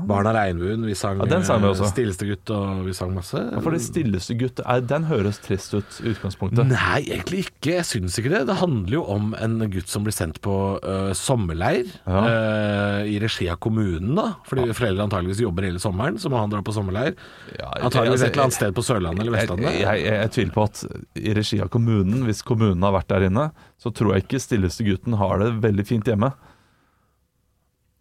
Barn 0.08 0.28
av 0.30 0.36
regnbuen, 0.38 0.86
vi 0.86 0.94
sang 0.98 1.18
Ja, 1.22 1.26
den 1.32 1.44
sang 1.48 1.62
vi 1.64 1.72
eh. 1.72 1.82
Stilleste 1.92 2.28
gutt, 2.30 2.52
og 2.54 2.84
vi 2.86 2.94
sang 2.94 3.14
masse. 3.16 3.42
Ja, 3.42 3.60
For 3.66 3.72
det 3.74 3.82
stilleste 3.82 4.38
gutt, 4.38 4.62
er, 4.64 4.82
den 4.86 5.08
høres 5.10 5.40
trist 5.42 5.74
ut 5.74 5.98
i 6.04 6.12
utgangspunktet. 6.14 6.68
Nei, 6.70 7.02
egentlig 7.10 7.48
ikke. 7.48 7.78
Jeg 7.80 7.88
syns 7.90 8.20
ikke 8.22 8.34
det. 8.36 8.44
Det 8.52 8.58
handler 8.62 8.94
jo 9.00 9.04
om 9.16 9.34
en 9.42 9.58
gutt 9.74 9.90
som 9.90 10.06
blir 10.06 10.14
sendt 10.16 10.40
på 10.46 10.56
uh, 10.84 11.12
sommerleir 11.18 11.90
Ja. 12.06 12.22
øh, 12.28 13.10
i 13.10 13.18
regi 13.24 13.50
av 13.50 13.58
kommunen, 13.64 14.14
da. 14.16 14.28
Fordi 14.48 14.70
foreldre 14.78 15.08
antageligvis 15.10 15.42
jobber 15.42 15.66
hele 15.68 15.82
sommeren, 15.82 16.20
så 16.22 16.30
må 16.32 16.38
han 16.42 16.52
dra 16.54 16.62
på 16.62 16.74
sommerleir. 16.76 17.16
Ja, 17.58 17.72
Antageligvis 17.82 18.22
altså, 18.22 18.30
et 18.30 18.34
eller 18.38 18.46
annet 18.48 18.60
sted 18.60 18.76
på 18.78 18.86
Sørlandet 18.86 19.26
eller 19.26 19.38
Jeg, 19.38 19.48
Vestlandet. 19.50 19.74
jeg, 19.82 20.04
jeg, 20.06 20.14
jeg 20.22 20.32
tviler 20.38 20.54
på 20.56 20.64
at 20.70 20.84
i 21.22 21.34
regi 21.38 21.62
av 21.66 21.70
kommunen, 21.74 22.24
hvis 22.28 22.42
kommunen 22.46 22.84
har 22.86 22.91
vært 22.96 23.10
der 23.12 23.28
inne, 23.28 23.50
så 23.82 23.92
tror 23.96 24.16
jeg 24.16 24.26
ikke 24.26 24.42
stilleste 24.44 24.86
gutten 24.88 25.18
har 25.20 25.42
det 25.42 25.52
veldig 25.64 25.86
fint 25.88 26.08
hjemme. 26.08 26.32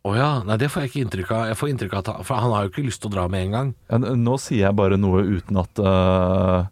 Å 0.01 0.15
ja. 0.17 0.31
Nei, 0.49 0.57
det 0.61 0.71
får 0.73 0.85
jeg 0.85 0.91
ikke 0.91 1.03
inntrykk 1.05 1.33
av. 1.37 1.47
Jeg 1.51 1.59
får 1.61 1.71
inntrykk 1.75 1.95
av 1.95 2.03
at 2.03 2.11
han, 2.13 2.25
For 2.25 2.41
han 2.41 2.55
har 2.55 2.65
jo 2.65 2.73
ikke 2.73 2.87
lyst 2.87 3.03
til 3.03 3.11
å 3.11 3.15
dra 3.19 3.27
med 3.33 3.47
en 3.47 3.57
gang. 3.57 3.73
Nå 4.17 4.37
sier 4.41 4.65
jeg 4.65 4.79
bare 4.79 4.97
noe 5.01 5.21
uten 5.29 5.61
at 5.61 5.83
øh, 5.85 6.71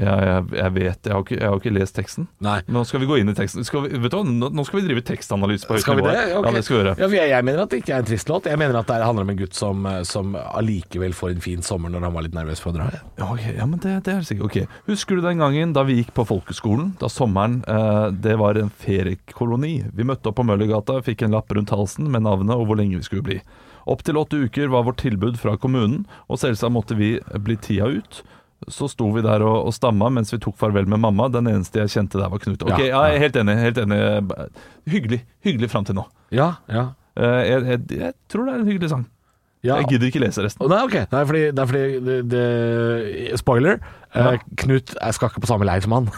jeg, 0.00 0.26
jeg, 0.26 0.44
jeg 0.56 0.72
vet 0.76 1.08
jeg 1.08 1.12
har, 1.12 1.24
ikke, 1.24 1.36
jeg 1.36 1.50
har 1.50 1.58
ikke 1.60 1.72
lest 1.74 1.96
teksten. 1.96 2.26
Nei. 2.44 2.58
Nå 2.72 2.82
skal 2.88 3.02
vi 3.02 3.08
gå 3.10 3.18
inn 3.20 3.32
i 3.32 3.34
teksten. 3.36 3.66
Skal 3.68 3.84
vi, 3.84 4.00
vet 4.00 4.14
du? 4.14 4.20
Nå, 4.24 4.48
nå 4.54 4.64
skal 4.64 4.80
vi 4.80 4.84
drive 4.86 5.02
tekstanalyse 5.04 5.68
på 5.68 5.76
høyt 5.76 5.90
nivå. 5.90 6.06
det? 6.06 6.22
Okay. 6.38 6.46
Ja, 6.46 6.54
det 6.56 6.62
skal 6.64 6.76
vi 6.76 6.80
gjøre. 6.80 6.94
Ja, 7.02 7.08
jeg, 7.18 7.32
jeg 7.34 7.46
mener 7.48 7.64
at 7.64 7.74
det 7.74 7.80
ikke 7.82 7.94
er 7.96 8.04
en 8.04 8.08
trist 8.08 8.32
låt. 8.32 8.48
Jeg 8.48 8.60
mener 8.60 8.80
at 8.80 8.88
det 8.88 8.98
handler 9.04 9.28
om 9.28 9.32
en 9.34 9.40
gutt 9.40 9.58
som, 9.58 9.88
som 10.08 10.36
allikevel 10.40 11.16
får 11.16 11.34
en 11.34 11.44
fin 11.44 11.64
sommer 11.66 11.92
når 11.92 12.08
han 12.08 12.16
var 12.16 12.26
litt 12.26 12.36
nervøs 12.38 12.64
for 12.64 12.72
å 12.72 12.78
dra. 12.78 12.88
Ja, 13.20 13.28
okay. 13.28 13.56
ja 13.58 13.68
men 13.68 13.82
det, 13.84 13.98
det 14.08 14.16
er 14.16 14.26
sikkert 14.26 14.48
Ok, 14.50 14.58
Husker 14.88 15.18
du 15.18 15.26
den 15.26 15.42
gangen 15.42 15.74
da 15.76 15.84
vi 15.84 15.98
gikk 16.00 16.14
på 16.16 16.24
folkeskolen? 16.28 16.94
Da 17.00 17.10
sommeren 17.12 17.60
eh, 17.68 18.06
det 18.24 18.38
var 18.40 18.56
en 18.56 18.72
feriekoloni. 18.82 19.74
Vi 19.96 20.06
møtte 20.08 20.32
opp 20.32 20.40
på 20.40 20.46
Møllergata, 20.48 21.02
fikk 21.04 21.26
en 21.26 21.36
lapp 21.36 21.52
rundt 21.52 21.74
halsen 21.74 22.08
med 22.08 22.24
navnet 22.24 22.56
og 22.56 22.70
hvor 22.70 22.80
lenge 22.80 22.96
vi 22.96 23.06
skulle 23.06 23.26
bli. 23.26 23.40
Opptil 23.90 24.18
åtte 24.20 24.38
uker 24.46 24.68
var 24.72 24.84
vårt 24.86 25.00
tilbud 25.02 25.38
fra 25.40 25.56
kommunen, 25.58 26.04
og 26.28 26.40
selvsagt 26.40 26.74
måtte 26.74 26.96
vi 26.98 27.14
bli 27.42 27.56
tida 27.60 27.88
ut. 27.90 28.20
Så 28.68 28.88
sto 28.92 29.06
vi 29.14 29.22
der 29.24 29.40
og, 29.46 29.66
og 29.70 29.72
stamma 29.72 30.10
mens 30.12 30.32
vi 30.34 30.38
tok 30.42 30.56
farvel 30.60 30.84
med 30.90 31.00
mamma. 31.00 31.28
Den 31.32 31.46
eneste 31.48 31.80
jeg 31.80 31.88
kjente 31.94 32.18
der, 32.20 32.28
var 32.28 32.38
Knut. 32.42 32.62
Ok, 32.66 32.74
Ja, 32.76 32.84
ja, 32.90 33.04
jeg 33.08 33.16
er 33.16 33.24
helt 33.24 33.36
enig. 33.40 33.54
helt 33.62 33.78
enig 33.78 34.00
Hyggelig 34.90 35.22
hyggelig 35.46 35.70
fram 35.72 35.84
til 35.88 35.96
nå. 35.96 36.04
Ja, 36.30 36.50
ja. 36.68 36.90
Eh, 37.16 37.40
jeg, 37.48 37.64
jeg, 37.72 37.80
jeg 38.00 38.12
tror 38.30 38.44
det 38.46 38.52
er 38.54 38.60
en 38.60 38.68
hyggelig 38.68 38.90
sang. 38.92 39.06
ja. 39.64 39.76
Jeg 39.80 39.88
gidder 39.90 40.06
ikke 40.10 40.20
lese 40.22 40.44
resten. 40.44 40.68
Nei, 40.70 40.82
ok. 40.86 40.94
Nei, 41.12 41.22
fordi, 41.28 41.40
det 41.50 41.58
er 41.64 41.66
fordi 41.72 42.00
det, 42.06 42.18
det, 42.32 43.38
Spoiler. 43.40 43.80
eh, 44.14 44.38
Knut 44.62 44.94
jeg 44.96 45.14
skal 45.16 45.28
ikke 45.32 45.42
på 45.44 45.50
samme 45.50 45.66
leir 45.68 45.80
som 45.84 45.92
han. 45.98 46.08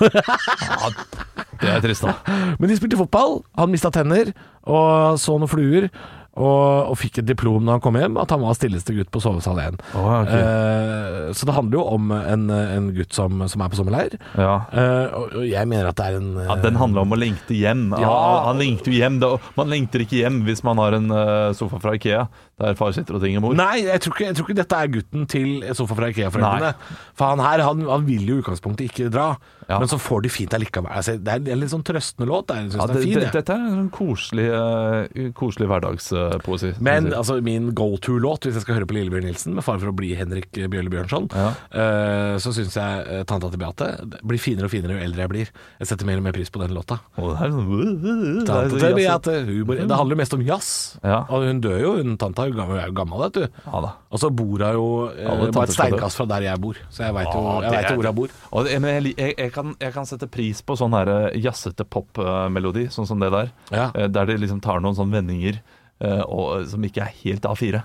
Det 1.63 1.71
er 1.71 1.81
trist, 1.85 2.03
da. 2.07 2.17
Men 2.59 2.71
de 2.71 2.77
spilte 2.79 2.99
fotball. 2.99 3.41
Han 3.59 3.71
mista 3.73 3.91
tenner 3.95 4.33
og 4.67 5.19
så 5.23 5.37
noen 5.39 5.51
fluer. 5.51 5.89
Og, 6.33 6.89
og 6.89 6.97
fikk 6.97 7.21
et 7.21 7.27
diplom 7.29 7.67
når 7.67 7.77
han 7.77 7.83
kom 7.85 7.97
hjem, 8.01 8.15
at 8.23 8.31
han 8.33 8.41
var 8.41 8.57
stilleste 8.57 8.95
gutt 8.97 9.11
på 9.13 9.21
sovesal 9.21 9.59
1. 9.61 9.83
Oh, 9.99 10.07
okay. 10.23 10.41
Eh, 10.41 11.27
så 11.37 11.49
det 11.49 11.57
handler 11.57 11.77
jo 11.77 11.85
om 11.93 12.15
en, 12.17 12.47
en 12.49 12.87
gutt 12.97 13.13
som, 13.13 13.43
som 13.53 13.65
er 13.65 13.73
på 13.73 13.77
sommerleir. 13.77 14.17
Ja. 14.41 14.55
Eh, 14.73 15.13
og, 15.19 15.37
og 15.43 15.45
jeg 15.49 15.69
mener 15.69 15.91
at 15.91 16.01
det 16.01 16.07
er 16.09 16.17
en 16.21 16.31
Ja, 16.41 16.57
Den 16.65 16.81
handler 16.81 17.05
om 17.05 17.13
å 17.13 17.21
lengte 17.21 17.57
hjem. 17.57 17.91
Ja. 17.99 18.07
Ja, 18.09 18.23
han 18.49 18.63
lengter 18.63 18.95
jo 18.95 19.03
hjem. 19.03 19.21
Man 19.59 19.73
lengter 19.73 20.07
ikke 20.07 20.23
hjem 20.23 20.41
hvis 20.49 20.65
man 20.65 20.81
har 20.81 20.97
en 20.97 21.13
eh, 21.13 21.53
sofa 21.59 21.83
fra 21.83 21.97
Ikea 21.99 22.25
der 22.63 22.77
far 22.79 22.95
sitter 22.97 23.19
og 23.19 23.25
tinger 23.25 23.43
mor. 23.45 23.57
Nei, 23.59 23.83
jeg 23.85 24.01
tror, 24.05 24.15
ikke, 24.17 24.29
jeg 24.31 24.39
tror 24.39 24.49
ikke 24.49 24.59
dette 24.63 24.79
er 24.85 24.93
gutten 24.97 25.27
til 25.31 25.49
Sofa 25.77 25.97
fra 25.99 26.09
Ikea-foreldrene. 26.13 26.73
For 27.19 27.33
han 27.33 27.43
her, 27.45 27.65
han, 27.67 27.83
han 27.91 28.07
vil 28.09 28.25
jo 28.31 28.39
i 28.39 28.45
utgangspunktet 28.45 28.89
ikke 28.91 29.11
dra, 29.13 29.33
Ja. 29.71 29.79
men 29.79 29.89
så 29.89 29.97
får 30.03 30.25
de 30.25 30.29
fint 30.33 30.53
allikevel. 30.57 30.91
Altså, 30.91 31.15
det 31.23 31.33
er 31.33 31.53
en 31.55 31.61
litt 31.63 31.71
sånn 31.73 31.85
trøstende 31.87 32.27
låt. 32.29 32.51
Jeg 32.51 32.73
synes 32.73 32.81
Ja, 32.81 32.87
den 32.91 32.97
det, 32.97 33.03
er 33.03 33.07
fin, 33.07 33.21
det, 33.23 33.29
dette 33.37 33.55
er 33.55 33.77
en 33.79 33.91
koselig, 33.95 34.47
uh, 34.53 35.31
koselig 35.39 35.69
hverdagspoesi. 35.71 36.73
Uh, 36.77 36.81
Men 36.83 37.13
altså, 37.15 37.39
min 37.45 37.71
go 37.79 37.97
to-låt, 38.03 38.45
hvis 38.49 38.59
jeg 38.59 38.67
skal 38.67 38.81
høre 38.81 38.89
på 38.91 38.97
Lillebjørn 38.99 39.25
Nilsen, 39.31 39.55
med 39.57 39.65
fare 39.65 39.81
for 39.83 39.93
å 39.93 39.97
bli 39.97 40.13
Henrik 40.19 40.51
Bjølle 40.53 40.93
Bjørnson, 40.93 41.31
Ja. 41.37 41.53
uh, 41.73 42.35
så 42.43 42.53
syns 42.57 42.75
jeg 42.77 43.07
eh, 43.07 43.23
Tanta 43.29 43.49
til 43.53 43.61
Beate 43.61 43.89
blir 44.27 44.41
finere 44.43 44.69
og 44.69 44.73
finere 44.75 44.97
jo 44.99 45.05
eldre 45.07 45.25
jeg 45.25 45.33
blir. 45.33 45.53
Jeg 45.81 45.91
setter 45.93 46.09
mer 46.09 46.21
og 46.21 46.27
mer 46.27 46.35
pris 46.37 46.51
på 46.53 46.61
den 46.63 46.75
låta. 46.77 46.99
Å, 47.17 47.33
det 47.33 47.47
er 47.47 47.55
sånn 47.55 49.33
er 49.33 49.87
Det 49.89 49.99
handler 49.99 50.19
mest 50.19 50.35
om 50.37 50.43
jazz. 50.47 50.69
Ja. 51.05 51.23
Og 51.33 51.47
hun 51.49 51.61
dør 51.65 51.79
jo, 51.83 51.93
hun 52.01 52.17
tanta 52.21 52.49
er 52.61 52.87
jo 52.89 52.95
gammel, 52.97 53.21
vet 53.25 53.37
du. 53.39 53.61
Ja 53.67 53.81
da. 53.85 53.91
Og 54.13 54.21
så 54.21 54.31
bor 54.31 54.63
hun 54.65 54.77
jo 54.77 54.87
eh, 55.11 55.45
bare 55.55 55.65
et 55.69 55.75
steinkast 55.77 56.21
fra 56.21 56.27
der 56.35 56.47
jeg 56.49 56.61
bor, 56.63 56.79
så 56.93 57.07
jeg 57.07 57.17
veit 57.17 57.31
jo, 57.33 57.41
Ja, 57.47 57.71
jeg 57.73 57.73
vet 57.79 57.97
hvor 57.97 58.09
hun 58.11 58.19
bor. 58.21 58.35
Og, 58.53 58.69
men 58.85 58.89
jeg, 58.99 59.15
jeg, 59.17 59.35
jeg, 59.39 59.53
kan, 59.55 59.73
jeg 59.81 59.95
kan 59.97 60.09
sette 60.09 60.29
pris 60.33 60.61
på 60.63 60.77
sånn 60.79 60.93
her 60.99 61.09
eh, 61.09 61.39
jazzete 61.43 61.87
popmelodi, 61.89 62.89
sånn 62.93 63.09
som 63.09 63.23
det 63.23 63.33
der. 63.35 63.53
Ja. 63.73 63.89
Eh, 63.95 64.09
Der 64.13 64.29
de 64.29 64.37
liksom 64.43 64.61
tar 64.65 64.81
noen 64.85 64.97
sånne 64.99 65.21
vendinger 65.23 65.59
eh, 66.03 66.23
og, 66.27 66.67
som 66.71 66.85
ikke 66.85 67.07
er 67.07 67.17
helt 67.25 67.49
A4. 67.49 67.83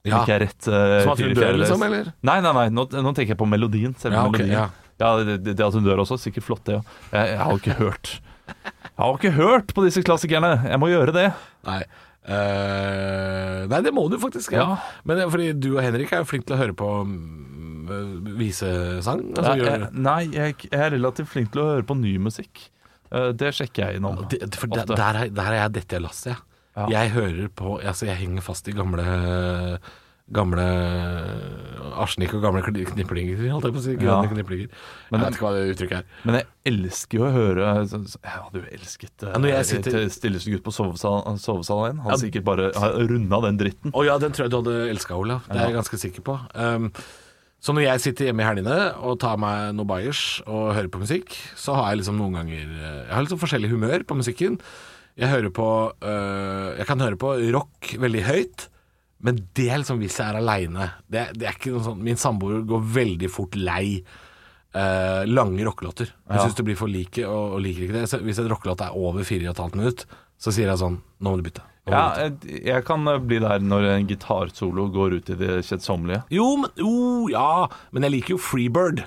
Som 0.00 0.08
Ja. 0.08 0.22
ikke 0.22 0.32
er 0.32 0.40
rett 0.46 0.66
uh, 0.72 1.02
Som 1.04 1.10
at 1.12 1.20
hun 1.20 1.34
dør, 1.36 1.56
liksom, 1.60 1.82
eller? 1.84 2.06
Nei, 2.24 2.38
nei, 2.40 2.52
nei. 2.56 2.68
Nå, 2.72 2.86
nå 2.88 3.10
tenker 3.12 3.34
jeg 3.34 3.40
på 3.40 3.48
melodien. 3.48 3.92
Ja, 4.00 4.22
okay, 4.24 4.46
melodien. 4.46 4.54
ja. 4.56 4.68
Ja, 5.00 5.10
det, 5.24 5.38
det, 5.44 5.60
at 5.64 5.72
hun 5.76 5.84
dør 5.84 6.02
også, 6.04 6.16
sikkert 6.20 6.44
flott 6.44 6.62
det 6.68 6.78
òg. 6.78 6.88
Jeg, 7.12 7.28
jeg 7.34 7.38
har 7.40 7.50
jo 7.52 7.60
ikke 7.60 7.76
hørt 7.78 8.10
Jeg 8.50 8.96
har 9.00 9.10
jo 9.12 9.18
ikke 9.18 9.32
hørt 9.36 9.74
på 9.76 9.84
disse 9.86 10.02
klassikerne. 10.04 10.50
Jeg 10.68 10.80
må 10.80 10.88
gjøre 10.90 11.12
det. 11.16 11.26
Nei. 11.68 11.82
Eh, 12.20 13.62
nei, 13.70 13.80
det 13.84 13.92
må 13.96 14.04
du 14.12 14.18
faktisk. 14.20 14.52
Ja. 14.56 14.66
Ja. 14.66 14.98
Men 15.08 15.20
det 15.20 15.30
fordi 15.32 15.52
du 15.56 15.70
og 15.76 15.84
Henrik 15.84 16.12
er 16.12 16.24
jo 16.24 16.28
flinke 16.28 16.50
til 16.50 16.58
å 16.58 16.60
høre 16.60 16.76
på 16.76 16.90
mm, 17.08 18.34
visesang. 18.38 19.24
Altså, 19.32 19.54
Nei, 19.54 19.64
jeg, 19.64 19.88
nei, 19.96 20.20
jeg, 20.34 20.58
jeg 20.68 20.84
er 20.84 20.94
relativt 20.96 21.32
flink 21.32 21.54
til 21.54 21.64
å 21.64 21.70
høre 21.74 21.88
på 21.88 21.96
ny 21.98 22.18
musikk. 22.22 22.68
Uh, 23.10 23.32
det 23.34 23.54
sjekker 23.56 23.88
jeg 23.88 23.98
innom. 23.98 24.20
det, 24.30 24.52
for 24.54 24.70
der, 24.70 24.86
der, 24.86 25.24
er, 25.24 25.32
der 25.34 25.48
er 25.50 25.58
jeg 25.64 25.76
dette 25.80 26.02
lasset, 26.02 26.32
jeg. 26.34 26.44
Ja. 26.78 26.84
Jeg 26.86 27.10
hører 27.16 27.48
på 27.50 27.72
Altså, 27.82 28.06
jeg 28.06 28.14
henger 28.20 28.44
fast 28.46 28.68
i 28.70 28.72
gamle 28.72 29.02
Gamle 30.32 30.64
arsenikk 32.00 32.32
og 32.38 32.42
gamle 32.44 32.62
kni- 32.64 32.86
kniplinger, 32.88 33.40
holdt 33.54 33.66
jeg 33.66 33.74
på 33.74 33.80
å 33.80 33.84
si. 33.84 33.94
Grønne 33.98 34.24
Ja. 34.28 34.30
kniplinger. 34.30 34.68
Men- 35.10 35.20
jeg 35.20 35.26
vet 35.26 35.36
ikke 35.38 35.46
hva 35.46 35.52
det 35.56 35.64
uttrykket 35.74 35.98
er. 35.98 36.04
Men 36.24 36.34
jeg 36.38 36.46
elsker 36.70 37.18
jo 37.18 37.24
å 37.26 37.32
høre 37.34 37.64
så- 37.90 38.02
så- 38.06 38.20
Jeg 38.22 38.32
hadde 38.32 38.60
jo 38.60 38.66
elsket 38.78 39.22
eh, 39.22 39.32
Ja, 39.32 39.38
når 39.38 39.48
jeg 39.50 39.66
sitter- 39.66 39.90
til 39.90 40.10
Stilleste 40.10 40.50
gutt 40.54 40.62
på 40.64 40.72
sovesal- 40.72 41.38
sovesalen 41.38 41.96
1. 41.98 42.02
Han 42.02 42.10
Ja. 42.12 42.16
sikkert 42.16 42.44
bare 42.44 42.72
har 42.74 42.92
runda 42.92 43.40
den 43.42 43.58
dritten. 43.58 43.92
Å 43.92 44.04
ja, 44.04 44.18
den 44.18 44.32
tror 44.32 44.44
jeg 44.44 44.50
du 44.50 44.56
hadde 44.62 44.90
elska, 44.90 45.16
Olav. 45.18 45.42
Det 45.48 45.56
er 45.56 45.66
jeg 45.68 45.74
ganske 45.76 45.98
sikker 45.98 46.22
på. 46.22 46.38
Um, 46.54 46.92
så 47.60 47.74
når 47.74 47.82
jeg 47.82 48.00
sitter 48.00 48.24
hjemme 48.32 48.40
i 48.40 48.48
helgene 48.54 48.96
og 49.02 49.18
tar 49.18 49.36
meg 49.36 49.74
noe 49.74 49.84
bayers 49.84 50.40
og 50.46 50.74
hører 50.74 50.88
på 50.88 51.00
musikk, 51.00 51.28
så 51.56 51.74
har 51.74 51.90
jeg 51.90 51.98
liksom 52.04 52.16
noen 52.18 52.32
ganger 52.32 52.62
eh, 52.62 53.04
Jeg 53.08 53.12
har 53.14 53.24
liksom 53.26 53.38
forskjellig 53.40 53.68
humør 53.70 54.04
på 54.04 54.16
musikken. 54.16 54.60
Jeg 55.18 55.28
hører 55.28 55.50
på 55.50 55.92
øh, 56.00 56.78
Jeg 56.78 56.86
kan 56.86 56.98
høre 57.00 57.16
på 57.16 57.52
rock 57.52 57.96
veldig 57.98 58.22
høyt, 58.24 58.68
men 59.22 59.38
det 59.54 59.68
er 59.70 59.78
liksom 59.82 59.98
hvis 60.00 60.16
jeg 60.20 60.28
er 60.32 60.38
aleine. 60.40 60.90
Det, 61.10 61.26
det 61.38 61.46
er 61.48 61.56
ikke 61.58 61.72
noe 61.74 61.84
sånn 61.84 62.02
Min 62.06 62.16
samboer 62.20 62.62
går 62.68 62.84
veldig 62.94 63.28
fort 63.30 63.56
lei 63.60 64.00
eh, 64.74 65.22
lange 65.28 65.64
rockelåter. 65.66 66.12
Hun 66.28 66.36
Ja. 66.38 66.44
syns 66.46 66.54
det 66.56 66.64
blir 66.64 66.76
for 66.78 66.88
like 66.88 67.24
og, 67.26 67.56
og 67.56 67.60
liker 67.64 67.84
ikke 67.88 67.98
det. 68.00 68.08
Så 68.08 68.20
hvis 68.24 68.38
en 68.40 68.48
rockelåt 68.52 68.80
er 68.86 68.96
over 68.96 69.24
fire 69.24 69.48
og 69.48 69.54
et 69.56 69.62
halvt 69.64 69.76
minutt, 69.80 70.06
så 70.40 70.52
sier 70.54 70.70
jeg 70.70 70.78
sånn 70.80 71.00
Nå 71.20 71.30
må 71.34 71.36
du 71.36 71.42
bytte. 71.50 71.62
Må 71.86 71.92
Ja, 71.92 72.02
bytte. 72.16 72.48
jeg, 72.48 72.64
jeg 72.70 72.84
kan 72.88 73.06
eh, 73.08 73.18
bli 73.18 73.38
der 73.44 73.58
når 73.60 73.88
en 73.94 74.06
gitarsolo 74.08 74.88
går 74.94 75.18
ut 75.20 75.30
i 75.30 75.38
det 75.40 75.60
kjedsommelige. 75.68 76.22
Jo, 76.30 76.56
men, 76.56 76.70
jo, 76.80 77.28
ja, 77.32 77.66
men 77.92 78.02
jeg 78.08 78.12
liker 78.18 78.36
jo 78.36 78.38
Freebird, 78.38 79.04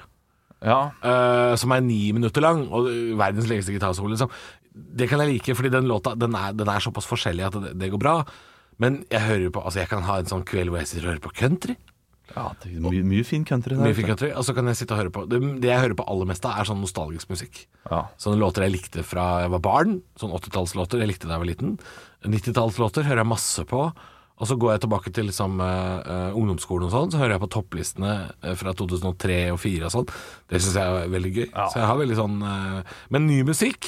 Ja, 0.63 0.91
Uh, 1.03 1.55
som 1.59 1.71
er 1.75 1.81
ni 1.83 2.11
minutter 2.15 2.39
lang, 2.41 2.61
og 2.71 2.85
øh, 2.87 3.17
verdens 3.19 3.49
lengste 3.49 3.73
gitarsolo, 3.75 4.13
liksom. 4.13 4.29
Det 4.73 5.09
kan 5.09 5.19
jeg 5.19 5.33
like, 5.33 5.55
fordi 5.55 5.69
den 5.73 5.85
låta 5.89 6.13
den 6.15 6.33
er, 6.39 6.53
den 6.55 6.69
er 6.71 6.79
såpass 6.79 7.05
forskjellig 7.05 7.43
at 7.45 7.57
det, 7.61 7.73
det 7.81 7.89
går 7.91 7.99
bra. 7.99 8.13
Men 8.81 9.03
jeg 9.11 9.21
hører 9.27 9.49
på 9.53 9.63
Altså, 9.63 9.83
jeg 9.83 9.91
kan 9.91 10.05
ha 10.07 10.19
en 10.19 10.29
sånn 10.29 10.45
kveld 10.47 10.71
hvor 10.71 10.81
jeg 10.81 10.91
sitter 10.91 11.07
og 11.07 11.11
hører 11.13 11.25
på 11.27 11.33
country. 11.41 11.75
ja 12.35 12.45
det 12.63 12.71
er 12.71 12.79
mye, 12.81 13.03
mye 13.05 13.25
fin 13.27 13.45
country 13.45 13.75
der. 13.75 13.83
Mye 13.83 13.97
fin 13.97 14.07
country, 14.07 14.31
Og 14.31 14.45
så 14.47 14.55
kan 14.57 14.67
jeg 14.71 14.79
sitte 14.79 14.95
og 14.95 15.03
høre 15.03 15.13
på 15.13 15.25
Det, 15.29 15.41
det 15.61 15.69
jeg 15.69 15.83
hører 15.83 15.99
på 15.99 16.07
aller 16.07 16.29
mest 16.29 16.45
av, 16.45 16.57
er 16.57 16.69
sånn 16.69 16.81
nostalgisk 16.81 17.29
musikk. 17.29 17.65
Ja. 17.89 18.07
Sånne 18.17 18.41
låter 18.41 18.65
jeg 18.65 18.77
likte 18.77 19.05
fra 19.05 19.43
jeg 19.43 19.53
var 19.53 19.63
barn. 19.63 20.01
Sånn 20.19 20.33
80-tallslåter 20.33 21.03
jeg 21.03 21.13
likte 21.13 21.29
da 21.29 21.37
jeg 21.37 21.45
var 21.45 21.51
liten. 21.51 21.77
90-tallslåter 22.25 23.07
hører 23.09 23.23
jeg 23.23 23.33
masse 23.35 23.67
på. 23.69 23.87
Og 24.41 24.49
så 24.49 24.57
går 24.59 24.73
jeg 24.73 24.83
tilbake 24.83 25.11
til 25.13 25.27
liksom, 25.29 25.59
eh, 25.61 26.33
ungdomsskolen 26.35 26.89
og 26.89 26.93
sånn, 26.93 27.11
så 27.13 27.19
hører 27.21 27.35
jeg 27.35 27.43
på 27.45 27.51
topplistene 27.53 28.13
eh, 28.41 28.55
fra 28.57 28.73
2003 28.73 29.37
og 29.53 29.59
2004 29.61 29.87
og 29.87 29.93
sånn. 29.93 30.09
Det 30.49 30.61
syns 30.61 30.79
jeg 30.79 30.97
er 31.03 31.13
veldig 31.13 31.33
gøy. 31.37 31.45
Ja. 31.45 31.67
Så 31.69 31.79
jeg 31.79 31.89
har 31.91 31.99
veldig 32.01 32.17
sånn 32.17 32.39
uh, 32.41 32.95
Men 33.13 33.27
ny 33.29 33.43
musikk, 33.47 33.87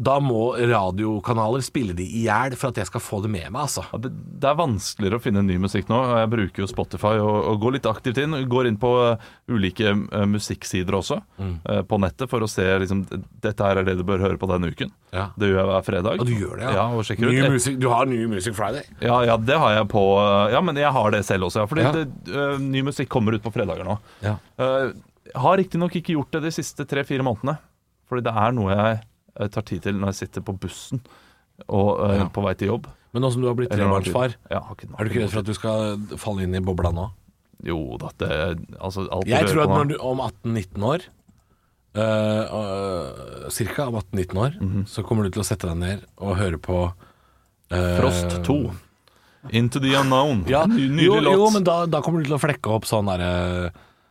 da 0.00 0.14
må 0.24 0.54
radiokanaler 0.56 1.60
spille 1.64 1.92
de 1.96 2.06
i 2.06 2.22
hjel 2.24 2.54
for 2.56 2.70
at 2.72 2.78
jeg 2.80 2.88
skal 2.88 3.02
få 3.04 3.18
det 3.24 3.30
med 3.34 3.50
meg, 3.52 3.66
altså. 3.66 3.82
Det, 4.00 4.08
det 4.40 4.48
er 4.48 4.56
vanskeligere 4.56 5.18
å 5.18 5.22
finne 5.22 5.42
ny 5.44 5.58
musikk 5.60 5.90
nå. 5.92 5.98
Jeg 6.22 6.30
bruker 6.32 6.62
jo 6.64 6.68
Spotify 6.70 7.18
og, 7.20 7.34
og 7.50 7.58
går 7.60 7.74
litt 7.76 7.88
aktivt 7.90 8.20
inn. 8.22 8.36
Går 8.48 8.70
inn 8.70 8.78
på 8.80 8.92
eh, 9.04 9.26
ulike 9.52 9.90
eh, 9.92 10.24
musikksider 10.30 10.96
også, 10.96 11.20
Mm. 11.40 11.52
eh, 11.72 11.82
på 11.88 11.96
nettet, 12.00 12.28
for 12.32 12.44
å 12.44 12.48
se 12.50 12.64
liksom, 12.82 13.02
dette 13.44 13.64
her 13.64 13.80
er 13.80 13.86
det 13.86 13.94
du 13.98 14.02
bør 14.08 14.20
høre 14.24 14.40
på 14.40 14.48
denne 14.48 14.70
uken. 14.72 14.90
Ja. 15.12 15.26
Det 15.36 15.50
gjør 15.50 15.60
jeg 15.60 15.68
hver 15.70 15.86
fredag. 15.90 16.20
Og 16.24 16.28
du 16.28 16.34
gjør 16.36 16.56
det, 16.60 16.64
ja. 16.64 16.72
Ja, 16.80 16.86
ut. 16.88 17.52
musikk, 17.58 17.78
du 17.80 17.88
har 17.92 18.08
ny 18.08 18.22
Music 18.30 18.56
Friday. 18.56 18.84
Ja, 19.04 19.20
ja, 19.28 19.36
det 19.36 19.58
har 19.60 19.76
jeg 19.76 19.88
på 19.92 20.04
Ja, 20.52 20.60
men 20.64 20.80
jeg 20.80 20.92
har 20.96 21.12
det 21.12 21.22
selv 21.28 21.48
også, 21.50 21.62
ja. 21.64 21.68
Fordi 21.70 21.86
det, 21.96 22.48
ny 22.64 22.82
musikk 22.88 23.08
kommer 23.12 23.36
ut 23.36 23.44
på 23.44 23.52
fredager 23.52 23.84
nå. 23.88 23.98
Ja. 24.24 24.36
Uh, 24.60 24.92
har 25.36 25.60
riktignok 25.60 25.94
ikke 26.00 26.16
gjort 26.16 26.32
det 26.38 26.44
de 26.48 26.52
siste 26.56 26.86
tre-fire 26.88 27.24
månedene. 27.26 27.58
Fordi 28.10 28.24
det 28.26 28.32
er 28.34 28.54
noe 28.56 28.74
jeg 28.74 29.00
tar 29.54 29.62
tid 29.62 29.82
til 29.82 29.94
når 30.00 30.12
jeg 30.12 30.18
sitter 30.24 30.44
på 30.46 30.54
bussen 30.60 31.00
og 31.68 32.00
eh, 32.06 32.16
Ja. 32.20 32.28
på 32.32 32.42
vei 32.44 32.54
til 32.54 32.68
jobb. 32.72 32.88
Men 33.12 33.22
nå 33.22 33.30
som 33.32 33.42
du 33.42 33.48
har 33.48 33.56
blitt 33.58 33.70
trebarnsfar, 33.74 34.36
Ja, 34.50 34.60
har 34.60 34.76
er 34.78 35.04
du 35.04 35.10
ikke 35.10 35.22
redd 35.24 35.32
for 35.32 35.40
at 35.40 35.48
du 35.48 35.54
skal 35.54 35.98
falle 36.16 36.42
inn 36.46 36.54
i 36.54 36.60
bobla 36.60 36.92
nå? 36.94 37.08
Jo 37.66 37.96
da, 38.00 38.08
det 38.16 38.28
altså, 38.80 39.04
alt 39.12 39.26
Jeg 39.28 39.48
tror 39.50 39.62
at 39.66 39.68
når 39.74 39.88
du 39.90 39.96
om 40.00 40.20
18-19 40.24 40.84
år 40.86 41.02
uh, 41.98 42.44
uh, 42.54 43.48
Cirka 43.52 43.88
om 43.90 43.98
18-19 44.00 44.38
år 44.40 44.86
Så 44.88 45.02
kommer 45.04 45.26
du 45.26 45.34
til 45.34 45.42
å 45.42 45.46
sette 45.48 45.68
deg 45.68 45.76
ned 45.76 46.06
Og 46.16 46.38
høre 46.40 46.56
på 46.62 46.86
Frost 47.70 48.40
2. 48.46 48.54
Into 49.54 49.78
the 49.80 49.92
unknown. 49.94 50.44
ja, 50.50 50.64
Ny, 50.66 50.88
nydelig 50.88 51.04
jo, 51.06 51.20
låt. 51.22 51.36
jo, 51.38 51.50
men 51.54 51.64
da, 51.64 51.86
da 51.86 52.00
kommer 52.02 52.20
du 52.20 52.26
til 52.26 52.34
å 52.34 52.40
flekke 52.42 52.72
opp 52.74 52.84
sånn 52.88 53.06
derre 53.06 53.70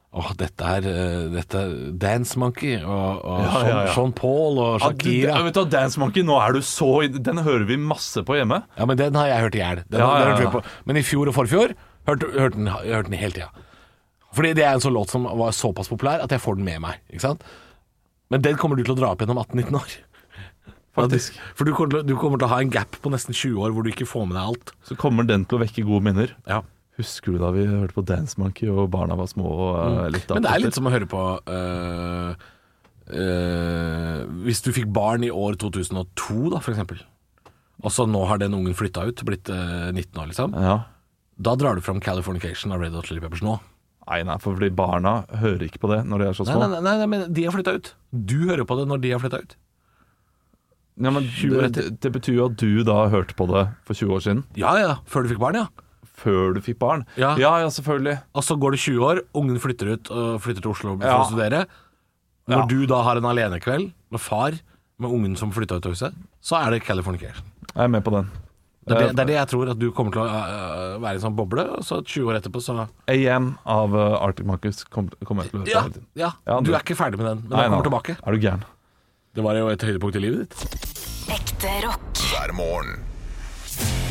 Åh, 0.09 0.31
dette 0.39 0.65
er 0.65 0.85
øh, 0.89 1.25
dette 1.35 1.59
er 1.61 1.73
Dance 2.01 2.39
Monkey 2.41 2.79
og, 2.81 3.19
og 3.29 3.41
Ja, 3.43 3.59
ja, 3.67 3.73
ja. 3.85 3.93
Sean 3.93 4.13
Paul 4.17 4.57
og 4.57 4.79
Ja, 4.79 4.87
Shakira. 4.87 5.35
du- 5.37 5.43
vet 5.45 5.53
du 5.59 5.65
Dance 5.69 5.99
Monkey, 6.01 6.23
nå 6.25 6.39
er 6.41 6.55
du 6.57 6.61
så 6.65 6.87
Den 7.13 7.37
hører 7.45 7.67
vi 7.69 7.77
masse 7.77 8.23
på 8.25 8.33
hjemme. 8.39 8.63
Ja, 8.77 8.85
men 8.89 8.97
den 8.97 9.13
har 9.13 9.27
jeg 9.29 9.43
hørt 9.45 9.55
i 9.55 9.61
hjel. 9.61 9.83
Ja, 9.93 10.07
ja, 10.23 10.39
ja. 10.41 10.61
Men 10.89 10.97
i 10.97 11.03
fjor 11.05 11.29
og 11.29 11.35
forfjor 11.37 11.75
hørte, 12.09 12.31
hørt 12.39 12.53
den, 12.57 12.67
hørt 12.73 13.05
den 13.11 13.13
hele 13.21 13.31
tida. 13.37 13.51
Fordi 14.33 14.53
det 14.57 14.65
er 14.65 14.73
en 14.77 14.81
sånn 14.81 14.93
låt 14.97 15.09
som 15.13 15.23
var 15.29 15.53
såpass 15.53 15.89
populær 15.89 16.23
at 16.25 16.29
jeg 16.33 16.41
får 16.41 16.57
den 16.57 16.65
med 16.65 16.81
meg. 16.81 16.97
Ikke 17.13 17.21
sant? 17.27 17.43
Men 18.29 18.41
den 18.41 18.57
kommer 18.57 18.77
du 18.77 18.83
til 18.83 18.93
å 18.95 18.97
dra 18.97 19.11
opp 19.13 19.21
gjennom 19.21 19.37
18-19 19.45 19.77
år. 19.77 19.93
Faktisk. 20.97 21.37
For 21.57 21.65
du 21.69 21.73
kommer, 21.77 21.99
til, 21.99 22.07
du 22.09 22.15
kommer 22.17 22.41
til 22.41 22.49
å 22.49 22.53
ha 22.55 22.59
en 22.65 22.73
gap 22.73 22.97
på 23.01 23.13
nesten 23.13 23.33
20 23.37 23.61
år 23.61 23.73
hvor 23.77 23.85
du 23.85 23.89
ikke 23.93 24.09
får 24.09 24.25
med 24.25 24.37
deg 24.37 24.43
alt. 24.55 24.73
Så 24.89 24.97
kommer 24.97 25.25
den 25.29 25.45
til 25.45 25.59
å 25.59 25.63
vekke 25.63 25.85
gode 25.85 26.01
minner. 26.09 26.33
Ja. 26.49 26.63
Husker 26.99 27.35
du 27.35 27.39
da 27.41 27.49
vi 27.55 27.63
hørte 27.69 27.95
på 27.95 28.03
Dance 28.07 28.39
Monkey 28.41 28.67
og 28.71 28.89
barna 28.91 29.15
var 29.19 29.29
små 29.31 29.47
og 29.47 29.75
eh, 29.79 30.09
litt 30.17 30.27
Mm. 30.29 30.35
Men 30.35 30.45
det 30.45 30.51
er 30.51 30.63
litt 30.65 30.75
som 30.77 30.89
å 30.89 30.91
høre 30.93 31.07
på 31.09 31.21
uh, 31.47 32.33
uh, 33.09 34.19
Hvis 34.45 34.61
du 34.65 34.69
fikk 34.75 34.89
barn 34.93 35.23
i 35.23 35.31
år 35.31 35.55
2002, 35.61 36.51
da, 36.53 36.59
for 36.59 36.75
eksempel. 36.75 37.01
Og 37.79 37.93
så 37.95 38.05
nå 38.09 38.25
har 38.27 38.41
den 38.41 38.53
ungen 38.57 38.75
flytta 38.75 39.07
ut, 39.07 39.23
blitt 39.25 39.49
uh, 39.49 39.89
19 39.95 40.19
år, 40.19 40.29
liksom. 40.33 40.55
Ja. 40.59 40.75
Da 41.39 41.55
drar 41.55 41.79
du 41.79 41.81
fram 41.85 42.01
Californication 42.03 42.75
av 42.75 42.83
Red 42.83 42.97
Hot 42.97 43.07
Chili 43.07 43.23
Peppers 43.23 43.43
nå. 43.45 43.55
Nei, 44.09 44.23
nei, 44.25 44.35
for 44.41 44.59
barna 44.73 45.21
hører 45.39 45.67
ikke 45.67 45.79
på 45.83 45.89
det 45.91 46.01
når 46.09 46.21
de 46.21 46.27
er 46.27 46.37
så 46.37 46.45
Nei, 46.47 46.55
små. 46.57 46.67
nei, 46.67 46.79
nei, 46.83 46.95
nei, 46.99 47.09
men 47.11 47.27
de 47.33 47.45
har 47.45 47.53
flytta 47.53 47.75
ut. 47.77 47.91
Du 48.11 48.39
hører 48.49 48.65
på 48.67 48.75
det 48.79 48.87
når 48.89 49.03
de 49.05 49.11
har 49.13 49.21
flytta 49.21 49.43
ut. 49.45 49.53
Ja, 50.99 51.13
men 51.15 51.29
det, 51.29 51.69
det, 51.77 51.83
det 52.03 52.11
betyr 52.11 52.35
jo 52.35 52.47
at 52.49 52.57
du 52.59 52.81
da 52.83 53.05
hørte 53.13 53.37
på 53.37 53.45
det 53.47 53.69
for 53.87 53.95
20 53.95 54.17
år 54.17 54.25
siden, 54.25 54.41
Ja 54.59 54.73
ja, 54.81 54.95
før 55.07 55.23
du 55.23 55.31
fikk 55.31 55.39
barn, 55.39 55.55
ja. 55.61 55.85
Før 56.19 56.53
du 56.55 56.61
fikk 56.65 56.79
barn. 56.81 57.05
Ja. 57.19 57.33
ja, 57.39 57.53
ja, 57.63 57.69
selvfølgelig. 57.73 58.17
Og 58.35 58.43
så 58.43 58.57
går 58.59 58.75
det 58.75 58.79
20 58.85 59.05
år, 59.09 59.21
ungen 59.39 59.59
flytter 59.63 59.93
ut 59.95 60.11
og 60.11 60.41
flytter 60.43 60.61
til 60.65 60.71
Oslo 60.75 60.97
for 60.97 61.07
Ja. 61.07 61.17
å 61.23 61.29
studere. 61.31 61.65
Når 62.49 62.57
Ja. 62.63 62.65
du 62.65 62.85
da 62.89 63.01
har 63.05 63.17
en 63.17 63.25
alenekveld 63.29 63.91
med 64.11 64.19
far 64.21 64.51
med 64.99 65.09
ungen 65.11 65.35
som 65.37 65.51
flytta 65.51 65.77
ut 65.79 65.85
av 65.85 65.91
huset, 65.95 66.13
så 66.41 66.57
er 66.65 66.71
det 66.71 66.83
Californication. 66.83 67.45
Jeg 67.75 67.83
er 67.83 67.87
med 67.87 68.03
på 68.03 68.11
den. 68.11 68.29
Det 68.89 68.95
er 68.97 68.99
det, 69.07 69.15
det 69.15 69.21
er 69.21 69.25
det 69.29 69.35
jeg 69.35 69.47
tror, 69.51 69.69
at 69.69 69.77
du 69.77 69.91
kommer 69.93 70.11
til 70.11 70.21
å 70.23 70.25
øh, 70.25 70.99
være 71.03 71.11
i 71.13 71.19
en 71.19 71.21
sånn 71.21 71.35
boble, 71.37 71.61
og 71.77 71.83
så 71.85 71.99
20 72.01 72.25
år 72.31 72.39
etterpå 72.39 72.59
så 72.63 72.87
AM 73.07 73.51
av 73.69 73.93
uh, 73.93 74.17
Arctic 74.25 74.45
kommer 74.47 74.57
kom- 74.89 75.11
kommer 75.27 75.43
jeg 75.45 75.51
til 75.51 75.59
å 75.59 75.61
høre 75.61 75.69
Ja, 75.75 75.81
hele 75.83 75.93
tiden. 75.93 76.07
ja, 76.15 76.31
Ja, 76.47 76.59
du 76.59 76.73
er 76.73 76.79
ikke 76.81 76.97
ferdig 76.97 77.19
med 77.21 77.27
den, 77.27 77.43
men 77.45 77.53
Nei, 77.53 77.67
den 77.67 77.71
kommer 77.77 77.85
tilbake. 78.01 78.17
Er 78.25 78.31
du 78.33 78.39
gæren? 78.41 78.63
Det 79.35 79.43
var 79.45 79.53
jo 79.59 79.67
et 79.69 79.79
høydepunkt 79.85 80.15
i 80.15 80.19
livet 80.25 80.49
ditt. 80.49 80.57
Ekte 81.29 81.75
rock. 81.85 82.13
hver 82.33 82.51
morgen. 82.57 84.08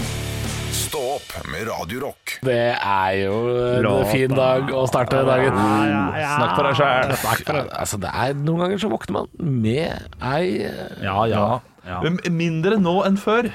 Stå 0.89 1.01
opp 1.19 1.33
med 1.53 1.67
Radio 1.69 2.01
Rock. 2.07 2.39
Det 2.47 2.55
er 2.73 3.13
jo 3.21 3.35
en 3.77 4.07
fin 4.09 4.33
dag 4.33 4.71
å 4.73 4.85
starte 4.89 5.21
dagen. 5.27 5.57
Snakk 5.59 6.55
for 6.57 6.69
deg 6.69 6.79
sjæl. 6.79 7.69
Altså, 7.77 7.99
det 8.01 8.13
er 8.13 8.37
Noen 8.39 8.63
ganger 8.65 8.81
så 8.81 8.89
våkner 8.93 9.19
man 9.19 9.29
med 9.63 10.17
ei 10.25 10.65
Ja, 11.05 11.19
ja. 11.29 11.43
Ja. 11.89 11.99
Men 12.05 12.17
Mindre 12.37 12.79
nå 12.81 12.99
enn 13.09 13.19
før. 13.21 13.51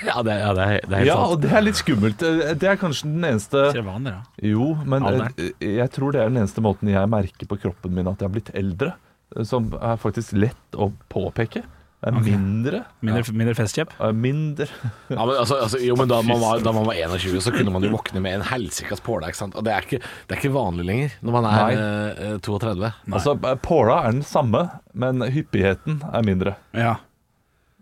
Ja, 0.00 0.22
det, 0.26 0.36
ja, 0.40 0.52
det, 0.56 0.62
er, 0.64 0.86
det 0.86 0.94
er 0.94 1.02
helt 1.02 1.10
Ja, 1.10 1.16
sant. 1.20 1.32
og 1.34 1.42
det 1.44 1.50
er 1.58 1.64
litt 1.66 1.78
skummelt. 1.78 2.22
Eh, 2.24 2.54
Det 2.58 2.70
er 2.70 2.78
kanskje 2.80 3.10
den 3.10 3.26
eneste 3.28 3.66
vanlig, 3.84 4.14
da. 4.14 4.46
Jo, 4.48 4.70
men 4.88 5.04
Alderen. 5.10 5.34
eh, 5.36 5.74
jeg 5.76 5.92
tror 5.92 6.14
det 6.16 6.22
er 6.22 6.30
den 6.32 6.40
eneste 6.40 6.64
måten 6.64 6.88
jeg 6.90 7.10
merker 7.12 7.50
på 7.50 7.58
kroppen 7.66 7.92
min 7.98 8.08
at 8.08 8.22
jeg 8.22 8.30
har 8.30 8.32
blitt 8.38 8.50
eldre. 8.56 8.94
eh, 9.36 9.44
Som 9.44 9.68
er 9.76 10.00
faktisk 10.00 10.32
lett 10.40 10.78
å 10.80 10.88
påpeke. 11.12 11.62
Det 12.00 12.10
Mindre? 12.16 12.78
mindre 13.04 13.20
ja. 13.20 13.32
mindre 13.36 13.54
festkjepp. 13.58 13.90
Mindre 14.16 14.66
Ja, 15.12 15.20
men, 15.26 15.34
altså, 15.36 15.58
altså, 15.60 15.80
jo, 15.84 15.96
men 16.00 16.08
da 16.08 16.22
man, 16.24 16.40
var, 16.40 16.62
da 16.64 16.72
man 16.72 16.86
var 16.88 16.96
21, 16.96 17.34
så 17.44 17.52
kunne 17.52 17.74
man 17.74 17.84
jo 17.84 17.90
våkne 17.92 18.22
med 18.24 18.38
en 18.38 18.44
helsikas 18.48 19.02
påle. 19.04 19.28
ikke 19.28 19.36
sant? 19.42 19.58
Og 19.60 19.66
det 19.66 19.74
er, 19.74 19.84
ikke, 19.84 20.00
det 20.00 20.32
er 20.36 20.40
ikke 20.40 20.54
vanlig 20.54 20.86
lenger 20.88 21.18
når 21.20 21.36
man 21.36 21.48
er 21.50 21.74
eh, 21.74 22.38
32. 22.40 22.92
Altså, 23.12 23.34
eh, 23.36 23.58
Påla 23.60 23.98
er 24.08 24.16
den 24.16 24.24
samme, 24.24 24.64
men 24.96 25.20
hyppigheten 25.28 26.00
er 26.08 26.24
mindre 26.24 26.56
Ja. 26.72 26.94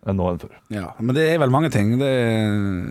enn 0.08 0.18
nå 0.18 0.26
enn 0.32 0.42
før. 0.42 0.56
ja. 0.74 0.88
Men 0.98 1.14
det 1.14 1.28
er 1.30 1.38
vel 1.44 1.54
mange 1.54 1.70
ting 1.74 1.94
det 2.02 2.10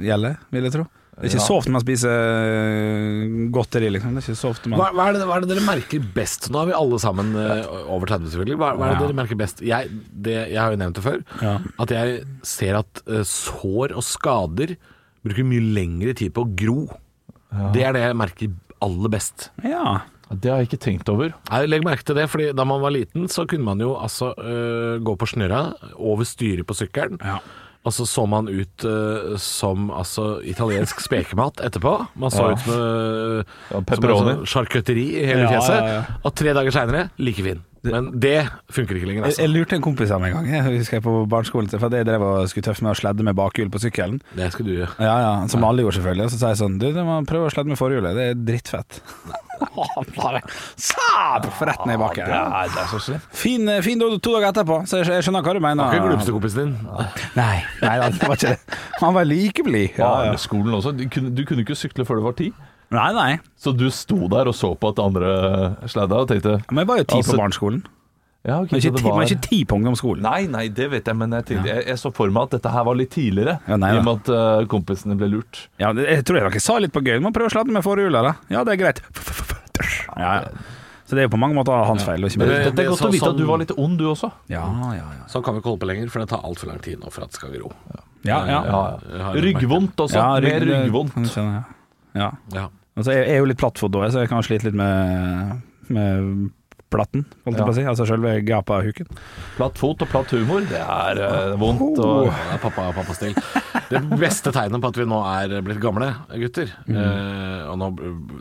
gjelder, 0.08 0.40
vil 0.56 0.70
jeg 0.70 0.78
tro. 0.80 0.88
Det 1.18 1.24
er 1.26 1.32
ikke 1.32 1.40
Ja. 1.42 1.46
så 1.48 1.56
ofte 1.58 1.72
man 1.74 1.82
spiser 1.82 2.12
øh, 2.14 3.48
godteri, 3.54 3.88
liksom. 3.90 4.14
Det 4.14 4.22
er 4.22 4.28
ikke 4.28 4.38
så 4.42 4.52
ofte 4.54 4.70
man 4.70 4.78
Hva, 4.80 4.90
hva, 4.94 5.08
er 5.10 5.16
det, 5.18 5.24
hva 5.26 5.38
er 5.40 5.46
det 5.46 5.50
dere 5.50 5.64
merker 5.66 6.04
best? 6.14 6.50
Nå 6.54 6.62
er 6.62 6.70
vi 6.70 6.76
alle 6.78 7.00
sammen 7.02 7.32
uh, 7.34 7.90
over 7.96 8.06
30, 8.12 8.30
selvfølgelig. 8.34 8.58
Hva, 8.62 8.70
hva 8.78 8.86
er 8.86 8.94
det 8.94 9.00
Ja. 9.00 9.08
dere 9.08 9.18
merker 9.18 9.40
best? 9.40 9.64
Jeg, 9.66 9.90
det, 10.14 10.36
jeg 10.54 10.60
har 10.62 10.76
jo 10.76 10.82
nevnt 10.84 11.00
det 11.00 11.06
før. 11.08 11.24
Ja. 11.42 11.56
At 11.82 11.94
jeg 11.96 12.20
ser 12.46 12.78
at 12.84 13.02
uh, 13.10 13.24
sår 13.26 13.96
og 13.98 14.06
skader 14.06 14.76
bruker 15.26 15.48
mye 15.50 15.66
lengre 15.74 16.14
tid 16.18 16.36
på 16.38 16.46
å 16.46 16.52
gro. 16.56 16.78
Det 17.74 17.82
er 17.88 17.96
det 17.98 18.04
jeg 18.06 18.16
merker 18.20 18.54
aller 18.86 19.10
best. 19.10 19.50
Ja. 19.66 20.04
Det 20.30 20.52
har 20.52 20.60
jeg 20.62 20.68
ikke 20.70 20.84
tenkt 20.84 21.10
over. 21.10 21.32
Nei, 21.50 21.62
Legg 21.72 21.86
merke 21.88 22.04
til 22.04 22.18
det, 22.20 22.26
fordi 22.30 22.50
Da 22.54 22.66
man 22.68 22.82
var 22.84 22.92
liten, 22.92 23.30
så 23.32 23.46
kunne 23.48 23.64
man 23.64 23.80
jo 23.82 23.94
altså 23.96 24.34
uh, 24.38 25.00
gå 25.02 25.14
på 25.18 25.30
snørra 25.34 25.72
over 25.96 26.28
styret 26.28 26.68
på 26.68 26.76
sykkelen. 26.78 27.18
Ja. 27.24 27.40
Og 27.88 27.94
så 27.96 28.04
så 28.10 28.26
man 28.28 28.50
ut 28.52 28.84
uh, 28.84 29.38
som 29.40 29.88
altså 29.96 30.42
italiensk 30.44 31.00
spekemat 31.06 31.62
etterpå. 31.64 31.94
Man 32.20 32.34
så 32.34 32.50
Ja. 32.50 32.58
ut 32.58 32.68
med, 32.68 32.76
øh, 32.84 33.38
Ja, 33.72 33.78
som 33.78 33.86
pepperoni. 33.88 34.30
en 34.34 34.38
sånn 34.44 34.52
charcuterie 34.52 35.22
i 35.24 35.26
hele 35.30 35.46
Ja, 35.48 35.54
fjeset. 35.56 36.20
Og 36.28 36.36
tre 36.36 36.52
dager 36.58 36.76
seinere 36.76 37.10
like 37.18 37.42
fin. 37.46 37.64
Men 37.88 38.10
det 38.20 38.50
funker 38.74 38.98
ikke 38.98 39.08
lenger, 39.08 39.24
Jeg, 39.30 39.38
jeg 39.38 39.48
altså. 39.48 39.54
lurte 39.54 39.76
en 39.78 39.82
kompis 39.86 40.12
av 40.12 40.20
meg 40.20 40.34
en 40.34 40.44
gang, 40.44 40.48
jeg 40.68 40.80
husker 40.82 40.98
jeg 40.98 41.04
på 41.06 41.14
barneskolen, 41.32 41.70
for 41.80 41.94
jeg 41.96 42.06
drev 42.10 42.22
og 42.26 42.50
skulle 42.52 42.66
tøffe 42.68 42.84
med 42.84 42.92
å 42.92 43.00
sledde 43.00 43.24
med 43.24 43.36
bakhjul 43.38 43.70
på 43.72 43.80
sykkelen. 43.80 44.20
Det 44.36 44.52
skal 44.52 44.66
du 44.68 44.72
gjøre. 44.74 44.90
Ja, 45.00 45.16
ja, 45.24 45.48
Som 45.48 45.64
alle 45.64 45.86
gjorde, 45.86 45.96
selvfølgelig. 46.02 46.26
Og 46.26 46.32
så 46.32 46.40
sa 46.42 46.48
jeg 46.52 46.58
sånn 46.60 46.78
Du, 46.82 46.92
du 46.92 47.00
må 47.08 47.22
prøve 47.30 47.48
å 47.48 47.54
sledde 47.54 47.72
med 47.72 47.78
forhjulet. 47.80 48.18
Det 48.18 48.26
er 48.34 48.34
drittfett. 48.50 49.00
Han 49.96 50.08
bare 50.16 50.42
Sab! 50.76 51.48
Rett 51.68 51.86
ned 51.88 51.98
i 51.98 52.02
bakken. 52.02 52.32
Det 52.32 52.82
er 52.84 52.90
så 52.92 53.02
slemt. 53.04 53.28
Fin, 53.36 53.70
fin 53.86 54.00
to, 54.02 54.10
dager 54.18 54.50
etterpå, 54.52 54.80
så 54.90 55.02
jeg 55.02 55.26
skjønner 55.26 55.46
hva 55.46 55.56
du 55.58 55.62
mener. 55.64 55.84
Var 55.84 56.00
ikke 56.00 56.14
glupsekompisen 56.14 56.64
din? 56.64 56.74
Nei, 57.38 57.58
nei 57.84 57.98
det 58.04 58.24
var 58.24 58.38
ikke 58.38 58.56
det. 58.56 58.80
Han 59.02 59.18
var 59.18 59.28
like 59.30 59.68
blid. 59.68 60.00
Ja, 60.00 60.14
ja. 60.30 60.40
Skolen 60.42 60.78
også. 60.78 60.94
Du 60.98 61.06
kunne, 61.12 61.34
du 61.36 61.44
kunne 61.48 61.66
ikke 61.66 61.78
sykle 61.78 62.06
før 62.08 62.22
du 62.22 62.28
var 62.30 62.38
ti. 62.40 62.52
Nei, 62.94 63.10
nei. 63.12 63.32
Så 63.60 63.74
du 63.76 63.90
sto 63.92 64.30
der 64.32 64.48
og 64.48 64.56
så 64.56 64.72
på 64.80 64.94
at 64.94 65.02
andre 65.04 65.32
sladda 65.92 66.24
og 66.24 66.30
tenkte 66.30 66.54
Men 66.70 66.86
jeg 66.86 66.88
var 66.88 67.02
jo 67.02 67.08
ti 67.10 67.18
Altså, 67.20 67.34
på 67.36 67.42
barneskolen. 67.42 67.82
Ja, 68.48 68.62
okay, 68.64 68.78
Men 68.78 68.80
ikke, 68.80 68.92
det 68.96 69.04
var 69.04 69.26
ikke 69.28 69.44
ti 69.44 69.58
på 69.68 69.76
ungdomsskolen. 69.76 70.24
Nei, 70.24 70.46
nei, 70.48 70.68
det 70.72 70.86
vet 70.94 71.10
jeg, 71.12 71.18
men 71.20 71.34
jeg, 71.36 71.46
tenkte, 71.50 71.68
jeg, 71.68 71.84
jeg 71.90 72.00
så 72.00 72.14
for 72.16 72.32
meg 72.32 72.48
at 72.48 72.54
dette 72.56 72.72
her 72.72 72.86
var 72.88 72.96
litt 72.96 73.12
tidligere. 73.12 73.58
Ja, 73.68 73.76
nei 73.82 73.90
I 73.92 74.00
og 74.00 74.06
med 74.08 74.22
at 74.22 74.32
uh, 74.32 74.64
kompisene 74.72 75.18
ble 75.20 75.28
lurt. 75.34 75.66
Ja, 75.84 75.92
jeg 75.92 76.24
tror 76.24 76.40
jeg 76.40 76.48
dere 76.48 76.62
sa 76.64 76.78
litt 76.80 76.96
på 76.96 77.04
gøy. 77.04 77.18
Man 77.20 77.28
må 77.28 77.36
prøve 77.36 77.52
å 77.52 77.56
sladde 77.58 77.76
med 77.76 77.84
forhjula, 77.84 78.24
da. 78.24 78.34
Ja, 78.54 78.64
det 78.64 78.78
er 78.78 78.82
greit. 78.86 79.04
Ja, 80.18 80.32
ja. 80.40 80.76
Så 81.08 81.16
det 81.16 81.22
er 81.24 81.28
jo 81.30 81.32
på 81.36 81.40
mange 81.40 81.56
måter 81.56 81.72
hans 81.88 82.04
feil. 82.04 82.24
Ikke 82.28 82.40
Men 82.42 82.50
min. 82.50 82.58
det- 82.76 82.84
er 82.84 82.90
godt 82.90 83.00
så- 83.00 83.08
å 83.08 83.12
vite 83.12 83.24
sånn- 83.24 83.36
at 83.36 83.38
du 83.38 83.46
var 83.46 83.58
litt 83.60 83.72
ond, 83.78 83.98
du 84.00 84.06
også. 84.12 84.32
Ja, 84.52 84.64
ja, 84.92 85.06
ja. 85.18 85.24
Sånn 85.28 85.44
kan 85.44 85.54
vi 85.56 85.62
ikke 85.62 85.70
holde 85.72 85.80
på 85.86 85.88
lenger, 85.88 86.10
for 86.10 86.20
det 86.20 86.30
tar 86.30 86.42
altfor 86.44 86.68
lang 86.68 86.80
tid 86.80 87.00
nå 87.00 87.12
for 87.12 87.24
at 87.24 87.30
det 87.32 87.36
skal 87.40 87.52
gro. 87.52 87.72
ja, 88.24 88.46
ja. 88.46 88.64
ja. 88.66 89.32
Ryggvondt 89.34 89.96
også. 89.96 90.16
Ja, 90.16 90.40
rygg- 90.40 90.68
Mer 90.68 90.84
ryggvondt. 90.84 91.36
ja. 91.36 91.64
ja. 92.16 92.32
Ja. 92.52 92.68
Altså, 92.98 93.12
jeg 93.14 93.28
jeg 93.28 93.36
er 93.36 93.40
jo 93.40 93.46
litt 93.46 93.58
plattfot 93.58 93.92
så 93.92 94.20
jeg 94.20 94.30
kan 94.30 94.42
slite 94.44 94.64
litt 94.66 94.74
med, 94.74 95.62
med 95.90 96.52
platten, 96.92 97.26
holdt 97.46 97.60
jeg 97.60 97.68
på 97.68 97.74
å 97.74 97.78
si. 97.78 97.86
Altså 97.92 98.08
selve 98.08 98.34
gapahuken. 98.48 99.10
Platt 99.58 99.80
fot 99.80 100.04
og 100.04 100.12
platt 100.12 100.34
humor, 100.36 100.64
det 100.70 100.80
er 100.80 101.22
uh, 101.22 101.56
vondt. 101.60 102.00
Og, 102.00 102.30
Det 102.30 102.56
er 102.56 102.62
pappa, 102.64 102.90
pappastil. 102.96 103.36
Det 103.88 104.02
beste 104.20 104.52
tegnet 104.56 104.84
på 104.84 104.92
at 104.92 105.00
vi 105.00 105.08
nå 105.08 105.20
er 105.30 105.54
blitt 105.64 105.80
gamle 105.80 106.10
gutter 106.42 106.68
eh, 106.92 107.62
Og 107.70 107.78
nå 107.80 107.88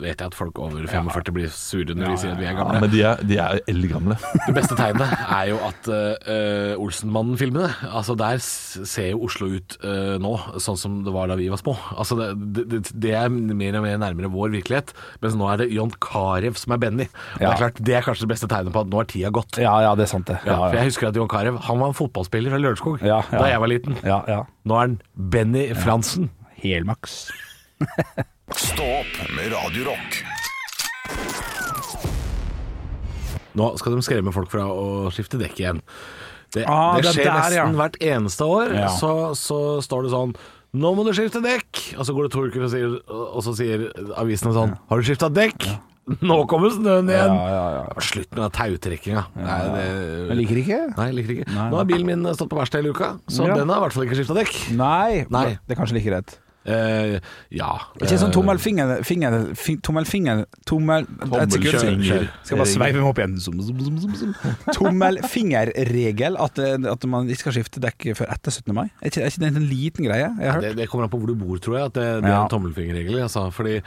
vet 0.00 0.18
jeg 0.18 0.26
at 0.26 0.34
folk 0.34 0.58
over 0.58 0.88
45 0.90 1.34
blir 1.36 1.52
sure 1.54 1.94
når 1.94 2.08
de 2.08 2.16
sier 2.18 2.32
at 2.32 2.40
vi 2.40 2.48
er 2.48 2.54
ja, 2.54 2.56
gamle. 2.58 2.80
men 2.82 2.90
de 2.90 3.02
er, 3.06 3.22
de 3.22 3.38
er 3.42 3.60
eldgamle. 3.70 4.16
Det 4.46 4.54
beste 4.56 4.74
tegnet 4.78 5.12
er 5.22 5.50
jo 5.52 5.60
at 5.68 5.90
uh, 5.92 6.82
Olsenmannen-filmene 6.82 7.68
Altså 7.92 8.16
Der 8.18 8.40
ser 8.42 9.12
jo 9.12 9.22
Oslo 9.28 9.52
ut 9.54 9.76
nå 10.22 10.32
sånn 10.62 10.78
som 10.80 10.98
det 11.06 11.12
var 11.14 11.30
da 11.30 11.36
vi 11.38 11.48
var 11.52 11.60
små. 11.60 11.76
Altså 11.94 12.16
Det, 12.18 12.66
det, 12.72 12.82
det 12.94 13.14
er 13.18 13.30
mer 13.30 13.78
og 13.78 13.86
mer 13.86 14.00
nærmere 14.02 14.30
vår 14.32 14.54
virkelighet. 14.56 14.92
Mens 15.22 15.36
nå 15.38 15.48
er 15.50 15.62
det 15.62 15.70
John 15.74 15.92
Carew 16.02 16.56
som 16.58 16.74
er 16.74 16.82
Benny. 16.82 17.06
Og 17.36 17.44
Det 17.44 17.50
er 17.50 17.60
klart, 17.60 17.80
det 17.88 17.96
er 17.98 18.06
kanskje 18.06 18.26
det 18.26 18.32
beste 18.34 18.35
tegnet 18.44 18.74
på 18.76 18.82
at 18.84 18.90
nå 18.92 19.00
er 19.00 19.08
tida 19.08 19.30
gått. 19.32 19.56
Ja, 19.56 19.72
ja, 19.80 19.94
det 19.96 20.04
er 20.04 20.10
sant 20.12 20.28
det. 20.28 20.36
Ja, 20.44 20.52
Ja, 20.52 20.58
for 20.68 20.76
jeg 20.76 20.90
husker 20.90 21.08
at 21.08 21.16
John 21.16 21.28
Carew 21.32 21.56
Han 21.64 21.80
var 21.80 21.88
en 21.88 21.96
fotballspiller 21.96 22.52
fra 22.52 22.60
Lørenskog 22.60 23.00
Ja, 23.00 23.22
ja. 23.32 23.38
da 23.40 23.46
jeg 23.48 23.62
var 23.64 23.72
liten. 23.72 23.96
ja, 24.04 24.20
ja. 24.28 24.42
Nå 24.68 24.76
er 24.76 24.84
han 24.84 24.98
Benny 25.16 25.64
Fransen. 25.74 26.28
Helmaks. 26.60 27.30
Stå 28.68 28.84
opp 29.00 29.16
med 29.32 29.48
Radio 29.56 29.88
Rock. 29.88 30.20
Nå 33.56 33.70
skal 33.80 33.96
de 33.96 34.04
skremme 34.04 34.32
folk 34.36 34.50
fra 34.52 34.66
å 34.68 35.08
skifte 35.14 35.40
dekk 35.40 35.62
igjen. 35.62 35.80
Det, 36.52 36.64
Ah, 36.68 36.96
det 36.96 37.06
det 37.08 37.14
skjer 37.16 37.24
der, 37.24 37.32
ja. 37.56 37.64
nesten 37.64 37.78
hvert 37.80 37.96
eneste 38.04 38.44
år. 38.48 38.74
Ja. 38.76 38.90
Så, 39.00 39.10
så 39.36 39.58
står 39.84 40.06
det 40.06 40.12
sånn 40.14 40.36
nå 40.76 40.90
må 40.92 41.06
du 41.06 41.12
skifte 41.16 41.40
dekk! 41.40 41.78
Og 41.96 42.04
så 42.04 42.12
går 42.12 42.26
det 42.26 42.32
to 42.34 42.42
uker, 42.50 42.64
og, 42.66 42.68
sier, 42.68 42.96
og 43.08 43.38
så 43.46 43.54
sier 43.56 43.86
avisene 44.20 44.50
sånn 44.52 44.74
Har 44.90 45.00
du 45.00 45.06
skifta 45.08 45.30
dekk? 45.32 45.62
Nå 46.06 46.36
kommer 46.46 46.70
snøen 46.70 47.08
igjen! 47.10 47.34
Ja, 47.34 47.50
ja, 47.50 47.82
ja. 47.82 48.00
Slutt 48.06 48.30
med 48.30 48.42
den 48.44 48.54
tautrekkinga. 48.54 49.24
Jeg 49.42 50.38
liker 50.38 50.60
ikke. 50.62 50.80
Nei, 50.94 51.06
jeg 51.10 51.18
liker 51.18 51.34
ikke. 51.40 51.50
Nei, 51.50 51.68
Nå 51.72 51.80
har 51.80 51.88
bilen 51.90 52.06
min 52.06 52.26
stått 52.38 52.50
på 52.52 52.60
verksted 52.60 52.84
hele 52.84 52.94
uka, 52.94 53.16
så 53.26 53.48
Ja. 53.48 53.56
den 53.58 53.68
har 53.74 53.82
i 53.82 53.86
hvert 53.88 53.96
fall 53.96 54.06
ikke 54.06 54.20
skifta 54.20 54.38
dekk. 54.38 54.58
Nei, 54.78 55.26
Nei. 55.34 55.46
det 55.66 55.74
er 55.74 55.80
kanskje 55.82 55.98
like 55.98 56.14
rett. 56.14 56.38
Uh, 56.66 57.20
ja. 57.54 57.68
Ikke 57.94 58.16
sånn 58.18 58.32
Eh, 58.32 58.34
tommelfinger 58.34 59.04
finger, 59.06 59.54
fin, 59.54 59.76
Tommelfinger 59.86 60.40
Tommel 60.66 61.06
Tommelkjøringer. 61.06 62.24
Skal 62.42 62.58
bare 62.58 62.66
sveive 62.66 62.98
meg 62.98 63.06
opp 63.06 63.20
igjen. 63.22 63.36
Zoom, 63.38 63.60
zoom, 63.62 63.78
zoom, 63.84 64.00
zoom, 64.02 64.14
zoom. 64.18 64.34
Tommelfingerregel. 64.74 66.34
At, 66.42 66.58
eh, 66.58 66.74
at 66.90 67.06
man 67.06 67.30
ikke 67.30 67.44
skal 67.46 67.56
skifte 67.60 67.82
dekk 67.82 68.08
før 68.18 68.32
etter 68.34 68.50
17. 68.50 68.74
mai. 68.74 68.90
Er 69.00 69.10
ikke, 69.12 69.22
er 69.22 69.30
ikke 69.30 69.44
det 69.44 69.52
en 69.54 69.68
liten 69.70 70.08
greie? 70.10 70.28
Hørt. 70.42 70.62
Det, 70.66 70.76
det 70.80 70.88
kommer 70.90 71.06
an 71.06 71.10
på 71.14 71.20
hvor 71.22 71.30
du 71.30 71.38
bor, 71.38 71.58
tror 71.62 71.78
jeg. 71.78 71.84
At 71.92 71.94
det, 72.00 72.08
det 72.26 72.32
er 72.32 72.40
en 72.42 72.50
tommelfingerregel. 72.50 73.22
Altså, 73.22 73.46
fordi 73.54 73.78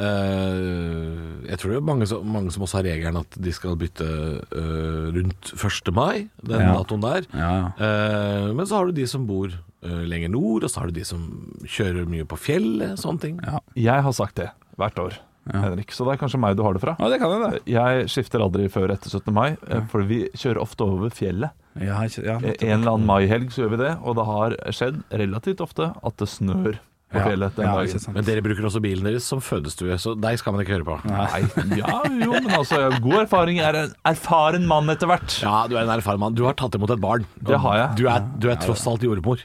eh, 0.00 1.48
jeg 1.50 1.58
tror 1.60 1.70
det 1.72 1.78
er 1.80 1.86
mange, 1.86 2.06
som- 2.08 2.24
mange 2.26 2.52
som 2.52 2.62
også 2.64 2.80
har 2.80 2.86
regelen 2.88 3.16
at 3.20 3.36
de 3.40 3.52
skal 3.52 3.76
bytte 3.76 4.06
uh, 4.52 5.10
rundt 5.12 5.52
1. 5.56 5.92
mai, 5.94 6.28
den 6.42 6.60
Ja. 6.60 6.72
datoen 6.78 7.00
der. 7.02 7.26
Ja. 7.34 7.72
Uh, 7.78 8.52
men 8.54 8.66
så 8.66 8.76
har 8.78 8.86
du 8.86 8.92
de 8.92 9.06
som 9.06 9.26
bor 9.26 9.48
lenger 9.82 10.30
nord, 10.30 10.62
og 10.62 10.70
så 10.70 10.78
har 10.80 10.86
du 10.86 10.92
de 10.92 11.04
som 11.04 11.22
kjører 11.66 12.06
mye 12.06 12.24
på 12.24 12.38
fjellet, 12.38 12.94
sånne 13.02 13.20
ting. 13.20 13.40
Ja. 13.42 13.58
Jeg 13.74 14.02
har 14.04 14.12
sagt 14.12 14.36
det 14.36 14.50
hvert 14.78 14.94
år, 15.02 15.16
Henrik, 15.52 15.90
så 15.90 16.04
det 16.06 16.12
er 16.14 16.20
kanskje 16.22 16.38
meg 16.38 16.54
du 16.56 16.62
har 16.62 16.72
det 16.74 16.80
fra. 16.84 16.94
ja, 17.00 17.08
det 17.10 17.18
kan 17.18 17.32
jeg, 17.34 17.50
det. 17.50 17.60
Jeg 17.66 18.06
skifter 18.08 18.38
aldri 18.44 18.68
før 18.70 18.92
etter 18.94 19.10
17. 19.10 19.34
mai, 19.34 19.56
for 19.90 20.02
vi 20.06 20.28
kjører 20.38 20.60
ofte 20.62 20.86
over 20.86 21.10
fjellet. 21.10 21.50
Ja, 21.80 21.98
ikke, 22.06 22.22
ja, 22.22 22.36
En 22.38 22.78
eller 22.78 22.92
annen 22.92 23.06
maihelg 23.08 23.50
så 23.50 23.64
gjør 23.64 23.70
vi 23.70 23.76
det, 23.82 23.98
og 24.04 24.14
det 24.14 24.24
har 24.30 24.56
skjedd 24.70 25.02
relativt 25.10 25.60
ofte 25.60 25.90
at 26.04 26.16
det 26.16 26.28
snør 26.28 26.78
på 27.12 27.20
Ja. 27.20 27.26
fjellet 27.28 27.56
den 27.56 27.66
Ja, 27.68 27.74
dagen. 27.78 28.14
Men 28.16 28.24
dere 28.28 28.42
bruker 28.44 28.68
også 28.68 28.82
bilen 28.82 29.04
deres 29.08 29.24
som 29.28 29.40
fødestue, 29.44 29.98
så 30.00 30.14
deg 30.18 30.38
skal 30.40 30.52
man 30.56 30.64
ikke 30.64 30.76
høre 30.78 30.88
på. 30.88 30.96
Nei, 31.08 31.42
ja, 31.78 32.02
jo, 32.08 32.32
men 32.40 32.50
altså, 32.56 32.82
god 33.04 33.18
erfaring 33.26 33.60
er 33.60 33.78
en 33.84 33.94
erfaren 34.08 34.66
mann 34.66 34.88
etter 34.92 35.06
hvert. 35.10 35.38
Ja, 35.44 35.66
du 35.68 35.76
er 35.76 35.84
en 35.86 35.94
erfaren 35.98 36.18
mann. 36.24 36.34
Du 36.38 36.44
har 36.48 36.54
tatt 36.58 36.74
imot 36.78 36.90
et 36.96 37.00
barn. 37.02 37.26
Det 37.40 37.58
har 37.60 37.76
jeg. 37.82 37.96
Du 38.02 38.06
er, 38.08 38.24
du 38.38 38.48
er 38.52 38.56
tross 38.62 38.86
alt 38.90 39.04
jordmor. 39.06 39.38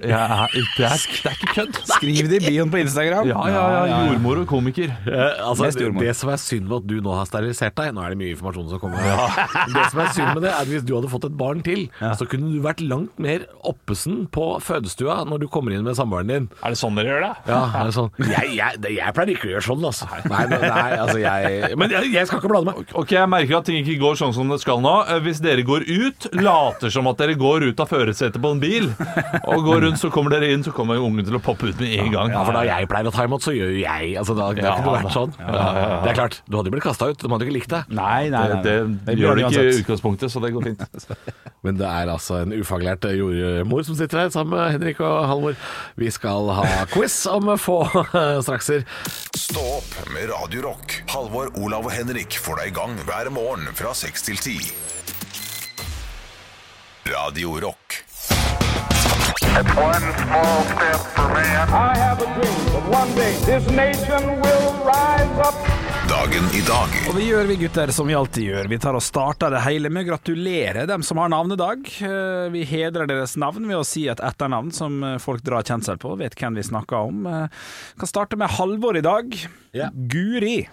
Er, 0.00 0.52
det, 0.54 0.86
er, 0.86 1.02
det 1.10 1.30
er 1.30 1.34
ikke 1.36 1.52
kødd. 1.54 1.78
Skriv 1.90 2.28
det 2.30 2.38
i 2.40 2.50
bioen 2.54 2.70
på 2.72 2.80
Instagram. 2.80 3.28
Ja, 3.28 3.40
ja, 3.52 3.64
ja, 3.90 3.98
jordmor 4.10 4.40
og 4.42 4.46
komiker. 4.50 4.92
Eh, 5.04 5.40
altså, 5.44 5.68
det, 5.68 5.84
jordmor. 5.84 6.04
det 6.06 6.14
som 6.16 6.32
er 6.32 6.40
synd 6.40 6.68
med 6.70 6.76
at 6.80 6.86
du 6.88 6.96
nå 7.04 7.14
har 7.18 7.28
sterilisert 7.28 7.76
deg 7.78 7.92
Nå 7.96 8.04
er 8.04 8.14
det 8.14 8.20
mye 8.20 8.34
informasjon 8.34 8.70
som 8.72 8.80
kommer. 8.82 9.04
Det 9.74 9.84
som 9.92 10.02
er 10.04 10.12
synd 10.16 10.30
med 10.36 10.44
det, 10.46 10.52
er 10.52 10.60
at 10.64 10.70
hvis 10.70 10.86
du 10.88 10.94
hadde 10.96 11.10
fått 11.12 11.26
et 11.28 11.36
barn 11.40 11.60
til, 11.66 11.86
så 12.00 12.26
kunne 12.30 12.52
du 12.54 12.60
vært 12.64 12.80
langt 12.84 13.20
mer 13.20 13.44
oppesen 13.66 14.24
på 14.32 14.46
fødestua 14.64 15.20
når 15.28 15.44
du 15.44 15.48
kommer 15.52 15.74
inn 15.76 15.84
med 15.86 15.98
samboeren 15.98 16.30
din. 16.30 16.48
Er 16.64 16.74
det 16.74 16.80
sånn 16.80 16.96
dere 16.98 17.12
gjør 17.12 17.24
det? 17.26 17.32
Ja, 17.50 17.60
er 17.80 17.90
det 17.90 17.94
sånn 17.96 18.10
Jeg, 18.30 18.54
jeg, 18.56 18.80
jeg 18.96 19.16
pleier 19.16 19.32
ikke 19.34 19.48
å 19.48 19.52
gjøre 19.54 19.66
sånn, 19.66 19.84
altså. 19.90 20.08
Nei, 20.30 20.42
nei, 20.50 20.60
nei 20.64 20.88
altså 21.00 21.18
jeg 21.20 21.78
Men 21.80 21.94
jeg, 21.94 22.10
jeg 22.14 22.30
skal 22.30 22.40
ikke 22.42 22.50
blande 22.52 22.74
meg. 22.74 22.94
Ok, 23.00 23.14
jeg 23.16 23.30
merker 23.32 23.58
at 23.60 23.68
ting 23.68 23.80
ikke 23.82 23.98
går 24.02 24.18
sånn 24.20 24.34
som 24.36 24.50
det 24.52 24.60
skal 24.62 24.82
nå. 24.84 24.94
Eh, 25.10 25.20
Hvis 25.24 25.42
dere 25.44 25.64
går 25.66 25.86
ut, 25.88 26.28
later 26.40 26.92
som 26.92 27.08
at 27.10 27.20
dere 27.20 27.36
går 27.40 27.68
ut 27.70 27.82
av 27.82 27.90
førersetet 27.90 28.40
på 28.42 28.54
en 28.54 28.62
bil, 28.62 28.90
og 29.44 29.64
går 29.66 29.89
stund 29.90 30.00
så 30.00 30.10
kommer 30.14 30.34
dere 30.34 30.50
inn, 30.52 30.62
så 30.64 30.72
kommer 30.74 31.00
ungen 31.00 31.26
til 31.26 31.36
å 31.36 31.40
poppe 31.42 31.70
ut 31.70 31.80
med 31.80 31.92
en 31.98 32.10
gang. 32.12 32.32
Ja, 32.34 32.42
for 32.46 32.56
da 32.56 32.62
jeg 32.66 32.88
pleier 32.90 33.08
å 33.08 33.12
ta 33.14 33.24
imot, 33.26 33.44
så 33.44 33.54
gjør 33.54 33.72
jo 33.74 33.80
jeg 33.82 34.14
altså, 34.20 34.36
da, 34.38 34.50
Det 34.54 34.64
har 34.66 34.80
ikke 34.80 34.90
Ja, 34.90 35.02
vært 35.02 35.16
sånn. 35.16 35.34
Det 35.40 36.10
er 36.12 36.18
klart, 36.18 36.40
du 36.46 36.56
hadde 36.58 36.70
jo 36.70 36.74
blitt 36.76 36.86
kasta 36.86 37.10
ut, 37.10 37.18
de 37.20 37.30
hadde 37.30 37.46
jo 37.46 37.50
ikke 37.50 37.56
likt 37.58 37.72
deg. 37.74 37.94
Nei, 37.96 38.28
nei, 38.32 38.44
nei. 38.52 38.60
Det, 38.66 38.74
nei. 38.86 38.98
det 39.08 39.16
gjør 39.20 39.40
det 39.40 39.46
ikke 39.48 39.64
i 39.64 39.80
utgangspunktet, 39.80 40.32
så 40.32 40.42
det 40.44 40.52
går 40.54 40.68
fint. 40.70 40.84
Men 41.66 41.80
det 41.80 41.88
er 41.88 42.12
altså 42.12 42.40
en 42.44 42.54
ufaglært 42.56 43.08
jordmor 43.16 43.84
som 43.86 43.98
sitter 43.98 44.24
her 44.24 44.34
sammen 44.34 44.56
med 44.56 44.76
Henrik 44.76 45.02
og 45.04 45.16
Halvor. 45.30 45.58
Vi 46.00 46.12
skal 46.14 46.52
ha 46.56 46.84
quiz 46.92 47.18
om 47.30 47.52
få 47.60 47.82
strakser. 48.46 48.86
Stå 49.36 49.64
opp 49.80 49.98
med 50.14 50.30
Radio 50.32 50.64
Rock. 50.70 51.00
Halvor, 51.12 51.52
Olav 51.60 51.90
og 51.90 51.94
Henrik 51.94 52.38
får 52.40 52.62
deg 52.62 52.72
i 52.72 52.78
gang 52.80 52.96
hver 53.08 53.32
morgen 53.34 53.68
fra 53.76 53.92
6 53.96 54.30
til 54.30 54.40
10. 54.40 54.72
Radio 57.10 57.56
Rock. 57.60 58.04
Dagen 66.10 66.46
i 66.54 66.62
dag. 66.66 66.94
Og 67.08 67.14
det 67.18 67.26
gjør 67.26 67.48
vi 67.50 67.56
gutter 67.64 67.92
som 67.94 68.08
vi 68.10 68.16
alltid 68.18 68.46
gjør. 68.46 68.70
Vi 68.70 68.78
tar 68.82 68.98
og 68.98 69.02
starter 69.04 69.52
det 69.54 69.62
hele 69.66 69.90
med 69.92 70.06
å 70.06 70.10
gratulere 70.12 70.86
dem 70.90 71.02
som 71.06 71.20
har 71.22 71.30
navnedag. 71.34 71.86
Eh, 72.02 72.48
Vi 72.54 72.64
hedrer 72.66 73.10
deres 73.10 73.36
navn 73.40 73.66
ved 73.66 73.78
å 73.78 73.86
si 73.86 74.06
et 74.10 74.22
etternavn 74.22 74.72
som 74.74 75.02
eh, 75.06 75.18
folk 75.22 75.42
drar 75.46 75.66
kjensel 75.66 75.98
på, 76.02 76.14
vet 76.20 76.38
hvem 76.38 76.58
vi 76.58 76.66
snakker 76.66 77.10
om. 77.10 77.26
Vi 77.26 78.00
Kan 78.02 78.10
starte 78.10 78.38
med 78.38 78.54
Halvor 78.58 78.98
i 78.98 79.06
dag. 79.06 79.34
Yeah. 79.74 79.90
Guri. 79.94 80.68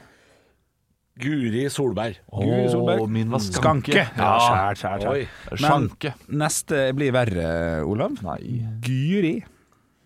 Guri 1.17 1.65
Solberg. 1.73 2.21
Guri 2.31 2.65
Solberg. 2.71 3.03
Å, 3.03 3.11
min 3.11 3.31
var 3.33 3.41
Skanke. 3.43 3.91
skanke. 3.91 4.03
Ja, 4.17 4.31
skjær, 4.43 4.79
skjær, 4.81 5.05
skjær. 5.05 5.61
Sjanke. 5.63 6.13
Neste 6.43 6.81
blir 6.97 7.13
verre, 7.15 7.47
Olav. 7.87 8.19
Nei. 8.25 8.59
Guri. 8.85 9.35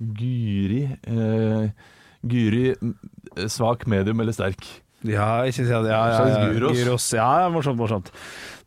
Guri 0.01 0.85
eh, 0.89 1.67
Gyri 2.21 2.71
mm, 2.73 2.93
svak, 3.49 3.87
medium 3.89 4.21
eller 4.21 4.35
sterk? 4.35 4.65
Ja, 5.07 5.41
ikke 5.49 5.63
si 5.63 5.65
det. 5.65 5.89
Ja, 5.89 6.01
ja, 6.13 6.25
ja. 6.29 6.47
gyros. 6.53 6.77
gyros. 6.77 7.05
Ja, 7.17 7.29
ja, 7.43 7.49
morsomt, 7.53 7.79
morsomt. 7.79 8.11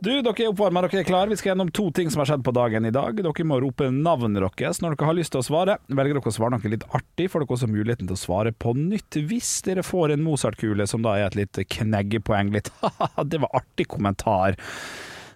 Du, 0.02 0.10
dere 0.10 0.34
er 0.34 0.50
oppvarma, 0.50 0.82
dere 0.84 1.00
er 1.04 1.06
klare. 1.06 1.30
Vi 1.30 1.38
skal 1.38 1.52
gjennom 1.52 1.70
to 1.72 1.86
ting 1.94 2.10
som 2.10 2.20
har 2.20 2.28
skjedd 2.32 2.42
på 2.44 2.52
dagen 2.56 2.84
i 2.88 2.92
dag. 2.94 3.16
Dere 3.22 3.46
må 3.46 3.60
rope 3.62 3.86
navnet 3.94 4.42
deres 4.42 4.82
når 4.82 4.96
dere 4.96 5.08
har 5.08 5.16
lyst 5.16 5.34
til 5.36 5.40
å 5.40 5.46
svare. 5.46 5.78
Velger 5.86 6.18
dere 6.18 6.32
å 6.32 6.34
svare 6.34 6.56
noe 6.56 6.74
litt 6.74 6.86
artig, 6.90 7.30
får 7.30 7.44
dere 7.44 7.56
også 7.56 7.70
muligheten 7.70 8.10
til 8.10 8.18
å 8.18 8.20
svare 8.24 8.52
på 8.52 8.74
nytt. 8.76 9.20
Hvis 9.30 9.56
dere 9.66 9.86
får 9.86 10.16
en 10.16 10.26
Mozart-kule 10.26 10.88
som 10.90 11.06
da 11.06 11.14
er 11.20 11.30
et 11.30 11.38
litt 11.38 11.62
kneggepoeng, 11.78 12.52
litt 12.56 12.72
«Haha, 12.82 13.24
det 13.30 13.40
var 13.46 13.54
artig 13.62 13.88
kommentar. 13.94 14.58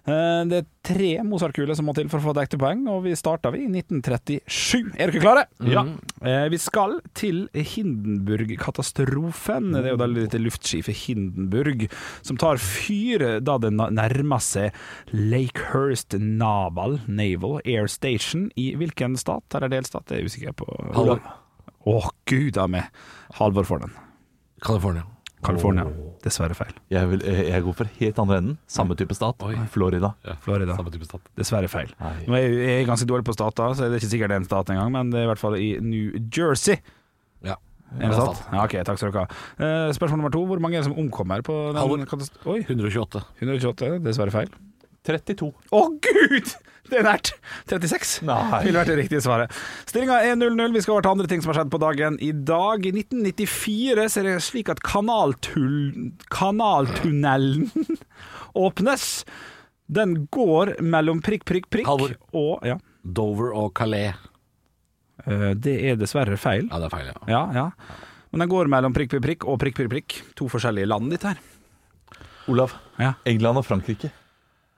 Eh, 0.09 0.41
Det 0.49 0.57
er 0.57 0.65
tre 0.89 1.09
Mozart-kuler 1.27 1.75
som 1.77 1.85
må 1.85 1.93
til 1.93 2.07
for 2.09 2.17
å 2.19 2.23
få 2.23 2.31
et 2.33 2.41
ekte 2.47 2.57
poeng, 2.61 2.81
og 2.89 3.03
vi 3.05 3.11
starter 3.19 3.51
vi 3.53 3.59
i 3.65 3.69
1937. 3.69 4.95
Er 4.97 5.05
dere 5.11 5.21
klare? 5.21 5.43
Ja. 5.69 5.83
Eh, 6.25 6.47
Vi 6.49 6.57
skal 6.57 6.97
til 7.13 7.47
Hindenburg-katastrofen. 7.53 9.69
Det 9.73 9.85
er 9.85 9.89
jo 9.93 9.97
da 10.01 10.07
dette 10.07 10.39
luftskipet 10.41 10.95
Hindenburg 11.05 11.85
som 12.25 12.37
tar 12.41 12.57
fyr 12.57 13.37
da 13.45 13.57
det 13.61 13.71
nærmer 13.75 14.39
seg 14.43 14.73
Lakehurst 15.13 16.17
Naval 16.19 16.99
Naval 17.07 17.59
Air 17.65 17.87
Station. 17.87 18.49
I 18.57 18.73
hvilken 18.79 19.17
stat? 19.19 19.43
Eller 19.55 19.69
delstat? 19.69 20.05
Det 20.07 20.15
er 20.17 20.21
jeg 20.23 20.29
usikker 20.33 20.53
på. 20.63 20.67
Halvor. 20.95 21.19
Å, 21.87 22.09
gud 22.29 22.57
a 22.59 22.65
meg. 22.67 22.83
Halvor 23.39 23.63
får 23.67 23.79
den. 23.85 23.93
California. 24.61 25.03
California. 25.45 25.85
Dessverre 26.23 26.55
feil. 26.57 26.73
Jeg, 26.91 27.07
vil, 27.13 27.21
jeg, 27.23 27.45
jeg 27.47 27.63
går 27.63 27.75
for 27.77 27.91
helt 28.01 28.17
andre 28.19 28.37
enden. 28.41 28.57
Samme 28.67 28.95
type 28.99 29.15
stat. 29.15 29.39
Florida. 29.71 30.11
Florida. 30.43 30.75
Samme 30.75 30.91
type 30.91 31.07
stat. 31.07 31.29
Dessverre 31.39 31.69
feil. 31.71 31.93
Nei. 32.01 32.13
Nå 32.27 32.35
er 32.35 32.43
jeg, 32.43 32.57
jeg 32.59 32.81
er 32.83 32.89
ganske 32.89 33.07
dårlig 33.07 33.27
på 33.29 33.35
stater, 33.37 33.75
så 33.77 33.87
det 33.87 33.97
er 33.97 34.03
ikke 34.03 34.11
sikkert 34.11 34.33
det 34.33 34.39
er 34.39 34.43
en 34.43 34.49
stat 34.49 34.73
engang, 34.75 34.91
men 34.97 35.13
det 35.13 35.21
er 35.21 35.29
i 35.29 35.31
hvert 35.31 35.41
fall 35.41 35.55
i 35.59 35.69
New 35.83 36.19
Jersey. 36.35 36.75
Ja. 37.47 37.55
Er 37.97 38.11
det 38.11 38.19
sant? 38.19 38.41
Ja, 38.51 38.65
ok, 38.67 38.75
takk 38.85 38.99
skal 39.01 39.13
dere 39.15 39.23
ha. 39.25 39.43
Eh, 39.57 39.93
spørsmål 39.97 40.19
nummer 40.21 40.33
to. 40.35 40.43
Hvor 40.45 40.59
mange 40.61 40.77
er 40.77 40.83
det 40.83 40.89
som 40.91 40.99
omkommer 40.99 41.41
på 41.45 41.55
den. 41.73 42.03
Oi, 42.45 42.59
128. 42.67 43.23
128. 43.41 43.95
Dessverre 44.05 44.35
feil. 44.35 44.51
32. 45.09 45.49
Å 45.75 45.83
gud! 46.05 46.53
Det 46.89 46.97
er 46.97 47.05
nært! 47.05 47.29
36 47.69 48.11
Nei. 48.25 48.63
ville 48.65 48.79
vært 48.79 48.89
det 48.89 48.95
riktige 48.97 49.21
svaret. 49.21 49.53
Stillinga 49.85 50.15
er 50.25 50.37
0-0. 50.39 50.71
Vi 50.73 50.81
skal 50.81 50.95
over 50.95 51.05
til 51.05 51.11
andre 51.13 51.27
ting 51.29 51.43
som 51.43 51.51
har 51.51 51.59
skjedd 51.59 51.69
på 51.73 51.81
dagen 51.83 52.15
i 52.25 52.31
dag. 52.33 52.85
I 52.89 52.93
1994 52.95 54.07
så 54.09 54.21
er 54.23 54.29
det 54.31 54.37
slik 54.41 54.71
at 54.73 54.81
kanaltull, 54.85 56.09
kanaltunnelen 56.33 57.69
åpnes. 58.65 59.05
Den 59.89 60.15
går 60.33 60.75
mellom 60.81 61.21
prikk, 61.25 61.45
prikk, 61.49 61.69
prikk 61.73 61.89
Halvor. 61.89 62.15
og 62.37 62.65
ja. 62.65 62.79
Dover 63.05 63.53
og 63.57 63.71
Calais. 63.77 64.17
Eh, 65.25 65.53
Det 65.57 65.75
er 65.91 65.97
dessverre 66.01 66.37
feil. 66.41 66.67
Ja, 66.69 66.79
det 66.81 66.89
er 66.89 66.95
feil, 66.95 67.11
ja. 67.13 67.19
Ja, 67.29 67.43
ja. 67.53 67.67
Men 68.31 68.43
den 68.45 68.51
går 68.51 68.69
mellom 68.69 68.93
prikk, 68.93 69.13
prikk, 69.15 69.23
prikk 69.25 69.45
og 69.49 69.57
prikk, 69.61 69.77
prikk, 69.79 69.89
prikk. 69.93 70.17
To 70.37 70.49
forskjellige 70.51 70.89
land 70.89 71.09
ditt 71.13 71.25
her. 71.25 71.37
Olav. 72.49 72.73
Ja. 73.01 73.13
England 73.29 73.61
og 73.61 73.65
Frankrike. 73.65 74.09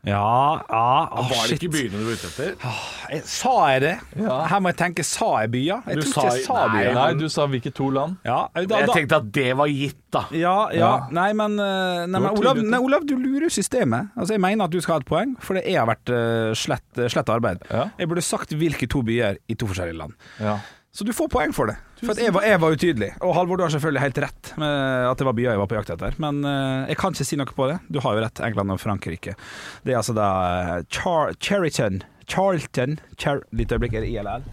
Ja, 0.02 0.62
ja 0.66 0.86
oh, 1.14 1.28
Var 1.30 1.50
det 1.52 1.58
ikke 1.60 1.70
byene 1.76 2.00
du 2.00 2.08
var 2.08 2.16
ute 2.18 2.30
etter? 2.32 3.22
Sa 3.30 3.52
jeg 3.70 3.82
det? 3.84 3.92
Her 4.18 4.64
må 4.64 4.72
jeg 4.72 4.78
tenke, 4.80 5.04
sa 5.06 5.28
jeg 5.44 5.52
byer? 5.54 5.84
Jeg 5.86 6.00
Du 6.00 6.02
tror 6.08 6.14
sa- 6.14 6.24
ikke 6.24 6.38
jeg 6.40 6.46
sa 6.48 6.56
Nei, 6.62 6.72
byer. 6.80 6.94
Nei, 6.98 7.14
du 7.20 7.28
sa 7.30 7.46
hvilke 7.52 7.74
to 7.78 7.90
land? 7.94 8.18
Ja, 8.26 8.40
da, 8.56 8.80
Jeg 8.82 8.90
tenkte 8.96 9.20
at 9.22 9.30
det 9.38 9.48
var 9.60 9.70
gitt, 9.70 10.00
da. 10.12 10.24
ja, 10.32 10.56
ja. 10.74 10.80
Ja. 10.82 10.92
Nei, 11.14 11.30
men, 11.38 11.60
eh, 11.60 12.08
nei, 12.08 12.20
men 12.20 12.30
Olav, 12.32 12.58
nei, 12.58 12.80
Olav, 12.82 13.06
du 13.06 13.16
lurer 13.16 13.54
systemet. 13.54 14.10
Altså, 14.18 14.34
Jeg 14.34 14.42
mener 14.42 14.66
at 14.66 14.72
du 14.74 14.82
skal 14.82 14.98
ha 14.98 15.00
et 15.06 15.06
poeng, 15.06 15.36
for 15.40 15.54
det 15.60 15.68
har 15.70 15.86
vært 15.88 16.10
uh, 16.10 16.54
slett, 16.58 17.06
slett 17.14 17.30
arbeid. 17.30 17.62
Ja. 17.70 17.90
Jeg 18.00 18.10
burde 18.10 18.26
sagt 18.26 18.50
hvilke 18.58 18.90
to 18.90 19.04
byer 19.06 19.38
i 19.48 19.54
to 19.54 19.70
forskjellige 19.70 19.98
land. 20.02 20.14
Ja. 20.40 20.58
Så 20.92 21.06
du 21.08 21.14
får 21.16 21.30
poeng 21.32 21.54
for 21.56 21.72
det. 21.72 21.78
For 22.02 22.12
at 22.12 22.20
jeg, 22.20 22.34
var, 22.36 22.44
jeg 22.44 22.60
var 22.60 22.74
utydelig. 22.76 23.10
Og 23.24 23.32
Halvor, 23.38 23.60
du 23.60 23.64
har 23.64 23.72
selvfølgelig 23.72 24.04
helt 24.04 24.18
rett 24.26 24.50
med 24.60 25.06
at 25.08 25.22
det 25.22 25.28
var 25.28 25.36
byer 25.38 25.54
jeg 25.54 25.62
var 25.62 25.70
på 25.72 25.78
jakt 25.78 25.94
etter. 25.96 26.18
Men 26.20 26.42
uh, 26.44 26.90
jeg 26.90 27.00
kan 27.00 27.16
ikke 27.16 27.28
si 27.30 27.40
noe 27.40 27.56
på 27.56 27.68
det. 27.72 27.78
Du 27.88 28.02
har 28.04 28.18
jo 28.18 28.24
rett. 28.26 28.42
England 28.44 28.76
og 28.76 28.82
Frankrike. 28.84 29.38
Det 29.86 29.94
er 29.94 30.02
altså 30.02 30.16
da 30.18 30.30
eh, 30.50 30.74
Char 30.92 31.32
Cheriton 31.40 32.02
Charlton 32.28 33.00
Char 33.20 33.42
Litt 33.56 33.72
øyeblikk, 33.72 33.96
er 33.96 34.06
det 34.06 34.12
ILL? 34.12 34.50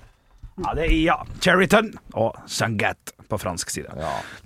Ja, 0.59 0.75
det 0.75 0.87
er 0.87 0.93
I, 0.95 1.03
ja. 1.07 1.19
Cheriton 1.43 1.93
og 2.19 2.39
Sangat 2.51 3.18
på 3.29 3.39
fransk 3.41 3.71
side. 3.71 3.93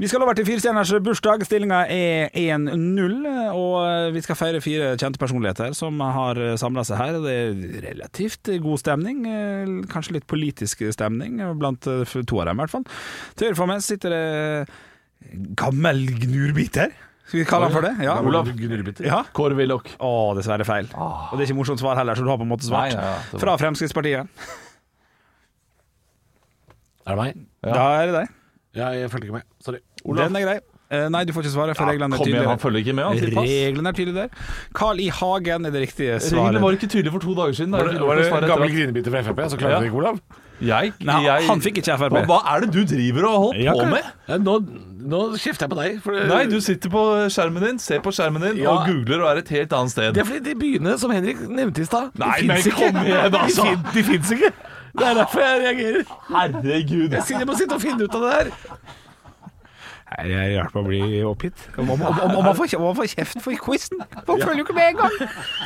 Vi 0.01 0.09
skal 0.11 0.25
over 0.25 0.35
til 0.39 0.47
firestjerners 0.49 0.93
bursdag. 1.07 1.45
Stillinga 1.47 1.85
er 1.93 2.33
1-0, 2.35 3.15
og 3.55 4.15
vi 4.17 4.23
skal 4.25 4.39
feire 4.39 4.61
fire 4.65 4.93
kjente 5.01 5.21
personligheter 5.23 5.75
som 5.79 6.01
har 6.03 6.41
samla 6.61 6.85
seg 6.89 6.99
her. 7.01 7.21
Det 7.23 7.37
er 7.37 7.87
relativt 7.89 8.51
god 8.65 8.83
stemning. 8.83 9.23
eh, 9.27 9.77
Kanskje 9.93 10.19
litt 10.19 10.27
politisk 10.31 10.83
stemning 10.95 11.39
blant 11.61 11.87
eh, 11.87 12.03
to 12.27 12.41
av 12.43 12.51
dem, 12.51 12.59
i 12.59 12.65
hvert 12.65 12.75
fall. 12.75 12.85
Til 13.39 13.51
høyre 13.51 13.59
for 13.63 13.71
meg 13.71 13.83
sitter 13.87 14.13
det 14.17 14.23
gammel 15.59 16.03
gnurbiter. 16.19 16.91
Skal 17.23 17.39
vi 17.39 17.45
kalle 17.49 17.69
han 17.69 17.73
for 17.73 17.85
det? 17.87 17.93
Ja. 18.03 18.17
Olav. 18.21 18.49
Ja. 19.07 19.23
Kåre 19.33 19.55
Willoch. 19.57 19.87
Å, 20.03 20.09
dessverre 20.37 20.67
feil. 20.69 20.91
Og 20.99 21.39
det 21.39 21.45
er 21.47 21.49
ikke 21.53 21.61
morsomt 21.63 21.81
svar 21.81 21.97
heller, 21.97 22.19
så 22.19 22.27
du 22.27 22.29
har 22.33 22.41
på 22.41 22.45
en 22.45 22.51
måte 22.51 22.67
svart. 22.67 22.91
Nei, 22.93 22.99
ja, 22.99 23.15
ja, 23.31 23.39
Fra 23.41 23.55
Fremskrittspartiet. 23.63 24.27
Er 27.07 27.15
det 27.15 27.19
meg? 27.19 27.39
Da 27.65 27.87
er 28.03 28.11
det 28.11 28.15
deg. 28.19 28.35
Ja, 28.77 28.89
jeg 28.97 29.11
følger 29.13 29.29
ikke 29.29 29.39
med. 29.41 29.49
Sorry. 29.61 29.79
Den 30.07 30.37
er 30.37 30.47
grei. 30.47 30.59
Eh, 30.93 31.07
nei, 31.09 31.23
du 31.25 31.33
får 31.33 31.47
ikke 31.47 31.53
svare, 31.55 31.75
for 31.77 31.89
reglene 31.89 32.13
er 32.13 32.21
Kom 32.21 32.27
igjen, 32.29 32.37
han 32.45 32.59
tydeligere. 32.59 32.61
følger 32.61 32.81
ikke 32.85 32.95
med. 32.99 33.05
Han 33.09 33.19
sier 33.19 33.31
pass. 33.33 33.49
Reglene 33.49 33.89
er 33.89 33.97
tydelige 33.97 34.15
der. 34.15 34.29
Carl 34.77 35.01
I. 35.01 35.09
Hagen 35.09 35.65
er 35.65 35.71
det 35.73 35.81
riktige 35.87 36.19
svaret. 36.21 36.45
Reglene 36.53 36.63
var 36.67 36.77
ikke 36.77 36.89
tydelige 36.93 37.13
for 37.15 37.19
to 37.25 37.35
dager 37.39 37.53
siden. 37.57 37.73
Da 37.73 37.79
Var 37.81 37.93
det, 37.93 38.31
var 38.33 38.41
det 38.45 38.51
gamle 38.51 38.69
grinebiter 38.75 39.11
fra 39.15 39.23
Frp, 39.25 39.41
så 39.55 39.57
klarte 39.61 39.73
Ja. 39.73 39.81
du 39.81 39.85
ikke, 39.89 39.97
Olav? 40.03 40.19
Jeg, 40.63 40.93
Nei, 41.03 41.17
jeg, 41.25 41.47
han 41.49 41.61
fikk 41.65 41.79
ikke 41.81 41.97
Frp. 41.99 42.13
Hva, 42.13 42.25
hva 42.29 42.41
er 42.55 42.61
det 42.67 42.69
du 42.77 42.85
driver 42.87 43.25
og 43.27 43.39
holder 43.47 43.63
Ja, 43.65 43.73
på 43.73 43.87
med? 43.91 44.11
Ja, 44.29 44.37
nå, 44.39 44.59
nå 45.15 45.23
kjefter 45.41 45.65
jeg 45.65 45.71
på 45.73 45.79
deg. 45.81 45.97
For 46.05 46.13
det, 46.13 46.29
Nei, 46.29 46.43
du 46.53 46.61
sitter 46.61 46.93
på 46.93 47.03
skjermen 47.33 47.65
din, 47.65 47.79
ser 47.83 48.01
på 48.05 48.13
skjermen 48.13 48.45
din 48.45 48.61
Ja. 48.63 48.71
og 48.77 48.87
googler 48.87 49.25
og 49.25 49.31
er 49.33 49.41
et 49.41 49.49
helt 49.49 49.73
annet 49.73 49.91
sted. 49.97 50.13
Det 50.15 50.21
er 50.23 50.29
fordi 50.29 50.45
de 50.45 50.55
byene 50.61 50.99
som 51.01 51.11
Henrik 51.11 51.41
nevnte 51.49 51.81
i 51.83 51.89
stad, 51.89 52.13
de 52.15 52.21
Nei, 52.21 52.37
fins 52.45 52.49
men 52.53 52.57
ikke. 52.69 52.77
kom 52.79 53.01
igjen, 53.03 53.35
altså. 53.43 53.65
De, 53.65 53.73
fin, 53.73 53.81
de 53.97 54.03
fins 54.13 54.31
ikke. 54.37 54.53
Det 54.93 55.07
er 55.09 55.15
derfor 55.17 55.41
jeg 55.41 55.63
reagerer. 55.67 56.17
Herregud. 56.29 57.15
Jeg 57.17 57.23
sitter 57.23 57.45
jeg 57.45 57.49
må 57.49 57.57
sitte 57.61 57.79
og 57.79 57.81
finne 57.85 58.05
ut 58.05 58.19
av 58.19 58.27
det 58.27 58.35
her. 58.35 58.53
Nei, 60.13 60.27
jeg 60.29 60.49
hjelper 60.53 60.81
å 60.83 60.85
bli 60.85 60.99
oppgitt. 61.25 61.61
Om, 61.81 61.89
man 61.89 62.51
får, 62.57 62.75
man 62.83 62.97
får 62.99 63.07
kjeft 63.15 63.39
for 63.41 63.57
quizen. 63.65 64.03
Man 64.27 64.43
følger 64.43 64.61
jo 64.61 64.65
ikke 64.67 64.75
med 64.77 64.91
engang. 64.91 65.15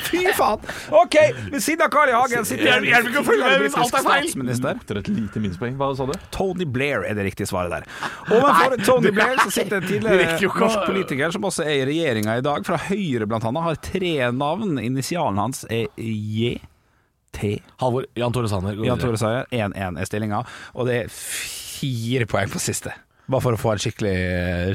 Fy 0.06 0.20
faen. 0.36 0.62
OK, 0.94 1.16
ved 1.50 1.64
siden 1.64 1.82
av 1.86 1.90
Carl 1.94 2.12
I. 2.12 2.14
Hagen 2.14 2.46
sitter 2.46 2.68
Jeg 2.68 2.92
hjelper 2.92 3.10
ikke 3.10 3.24
å 3.24 3.26
følge 3.26 3.48
med 3.50 3.64
hvis 3.64 3.78
alt 3.82 3.98
er 3.98 4.06
feil. 4.06 4.28
statsminister. 4.28 4.78
Et 5.02 5.10
lite 5.16 5.42
minuspoeng. 5.42 5.74
Hva 5.80 5.90
sa 5.98 6.06
du? 6.06 6.14
Tony 6.34 6.68
Blair 6.76 7.02
er 7.08 7.18
det 7.18 7.26
riktige 7.26 7.50
svaret 7.50 7.74
der. 7.74 7.90
Overfor 8.30 8.78
Tony 8.86 9.10
Blair 9.16 9.42
så 9.42 9.50
sitter 9.58 9.80
en 9.80 9.88
tidligere 9.90 10.38
norsk 10.62 10.86
politiker 10.86 11.34
som 11.34 11.50
også 11.50 11.66
er 11.66 11.82
i 11.82 11.90
regjeringa 11.90 12.38
i 12.38 12.46
dag, 12.46 12.62
fra 12.68 12.78
Høyre 12.86 13.26
blant 13.26 13.50
annet, 13.50 13.66
har 13.66 13.82
tre 13.90 14.14
navn. 14.30 14.78
Initialen 14.78 15.42
hans 15.42 15.66
er 15.66 15.90
JT. 17.36 17.62
Halvor, 17.80 18.06
Jan 18.16 18.32
Tore 18.32 18.48
Sanner. 18.48 18.78
Jan. 18.84 18.98
Tore 18.98 19.18
Sanner 19.20 19.46
1-1 19.52 20.00
er 20.00 20.08
stillinga, 20.08 20.42
og 20.74 20.86
det 20.88 20.96
er 21.04 21.08
fire 21.12 22.26
poeng 22.30 22.48
på 22.52 22.58
siste. 22.62 22.92
Bare 23.28 23.42
for 23.42 23.56
å 23.56 23.58
få 23.58 23.72
en 23.74 23.80
skikkelig, 23.82 24.14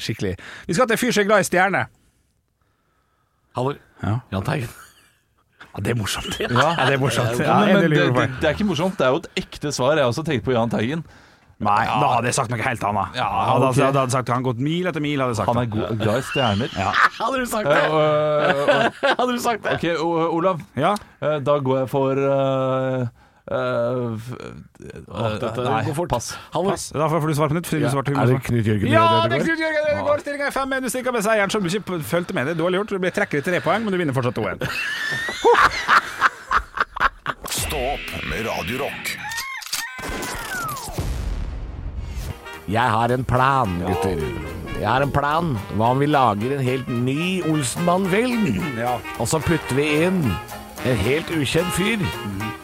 skikkelig 0.04 0.34
Vi 0.68 0.76
skal 0.76 0.88
til 0.90 0.98
en 0.98 1.00
fyr 1.00 1.14
som 1.16 1.22
er 1.24 1.28
glad 1.30 1.44
i 1.44 1.48
stjerner. 1.48 1.86
Halvor. 3.56 3.78
Ja. 4.04 4.18
Jahn 4.32 4.44
Teigen. 4.48 4.70
Ja, 5.72 5.80
det 5.86 5.92
er 5.94 5.96
morsomt. 6.02 6.36
Ja, 6.40 6.48
Ja. 6.52 6.86
det 6.90 6.94
er 6.98 7.00
morsomt. 7.00 7.40
Ja, 7.40 7.46
Ja, 7.46 7.60
men, 7.66 7.74
men 7.88 7.92
det, 7.92 8.00
det, 8.16 8.30
det 8.42 8.50
er 8.50 8.56
ikke 8.58 8.68
morsomt, 8.68 8.98
det 9.00 9.06
er 9.08 9.12
jo 9.16 9.22
et 9.24 9.30
ekte 9.40 9.72
svar. 9.72 9.96
Jeg 9.96 10.04
har 10.04 10.12
også 10.12 10.24
tenkt 10.28 10.44
på 10.44 10.52
Jahn 10.56 10.70
Teigen. 10.72 11.04
Nei, 11.62 11.86
da 11.86 12.08
hadde 12.16 12.26
jeg 12.32 12.36
sagt 12.40 12.50
noe 12.50 12.62
helt 12.66 12.84
annet. 12.90 13.16
Ja, 13.20 13.28
hadde, 13.52 13.68
ok. 13.70 13.80
hadde, 13.86 14.00
hadde 14.02 14.12
sagt 14.16 14.30
Han 14.34 14.44
gått 14.48 14.58
mil 14.66 14.88
etter 14.90 15.04
mil, 15.04 15.20
hadde 15.22 15.36
jeg 15.36 15.40
sagt 15.44 15.52
Han 15.54 15.62
er 15.62 15.70
god, 15.70 15.98
glad 16.02 16.18
i 16.18 16.28
stjerner. 16.32 16.70
Ja. 16.74 16.92
Hadde 17.22 17.38
du 17.44 17.46
sagt 17.46 17.70
det? 17.70 17.82
uh, 17.94 19.16
Hadde 19.20 19.32
du 19.36 19.42
sagt 19.44 19.64
det? 19.68 19.76
ok, 19.78 19.86
O- 20.02 20.30
Olav. 20.40 20.62
Ja. 20.76 20.96
Eh, 21.22 21.38
Da 21.46 21.60
går 21.62 21.84
jeg 21.84 21.90
for 21.94 22.22
Uh, 23.52 23.58
eh, 23.58 24.20
Åh, 25.12 25.34
dette 25.42 25.64
Nei, 25.66 25.80
går 25.88 25.96
fort. 25.98 26.10
pass. 26.14 26.28
Pass. 26.54 26.86
Da 26.96 27.08
får 27.12 27.26
du 27.28 27.34
svare 27.36 27.50
på 27.52 27.58
nytt. 27.58 27.68
fordi 27.68 27.82
du 27.84 27.90
svarte 27.92 28.14
er 28.14 28.30
det. 28.30 28.38
Knut 28.46 28.66
Jørgen 28.70 28.88
Ja, 28.94 29.28
det 29.28 29.40
er 29.42 29.44
Knut 29.46 29.60
Jørgen 29.60 29.90
Ødegaard. 29.92 30.22
Stillinga 30.24 30.46
er 30.48 30.56
5-1. 30.56 30.86
Du 30.86 30.90
stikker 30.94 31.12
med 31.18 31.26
seieren, 31.26 31.50
som 31.52 31.66
du 31.66 31.68
ikke 31.68 32.00
fulgte 32.14 32.34
med. 32.38 32.48
Det 32.48 32.56
er 32.56 32.62
dårlig 32.62 32.80
gjort. 32.80 32.94
Du 32.96 33.00
blir 33.04 33.12
trekker 33.18 33.42
i 33.42 33.46
tre 33.50 33.60
poeng, 33.66 33.84
men 33.84 33.92
du 33.92 33.98
vinner 34.00 34.16
fortsatt 34.16 34.38
2-1. 34.38 34.66
Stå 37.50 37.82
opp 37.96 38.08
med 38.30 38.46
Radio 38.48 38.86
Jeg 42.72 42.88
har 42.88 43.12
en 43.12 43.24
plan, 43.28 43.72
gutter. 43.84 44.22
Jeg 44.80 44.88
har 44.88 45.04
en 45.04 45.12
plan. 45.12 45.50
Hva 45.76 45.90
om 45.92 46.00
vi 46.00 46.08
lager 46.08 46.54
en 46.56 46.62
helt 46.64 46.88
ny 46.88 47.42
Olsenmann-film? 47.52 48.46
Ja. 48.80 48.94
Og 49.20 49.28
så 49.28 49.42
putter 49.44 49.76
vi 49.76 49.88
inn 50.06 50.22
en 50.88 51.02
helt 51.04 51.34
ukjent 51.36 51.74
fyr. 51.76 52.06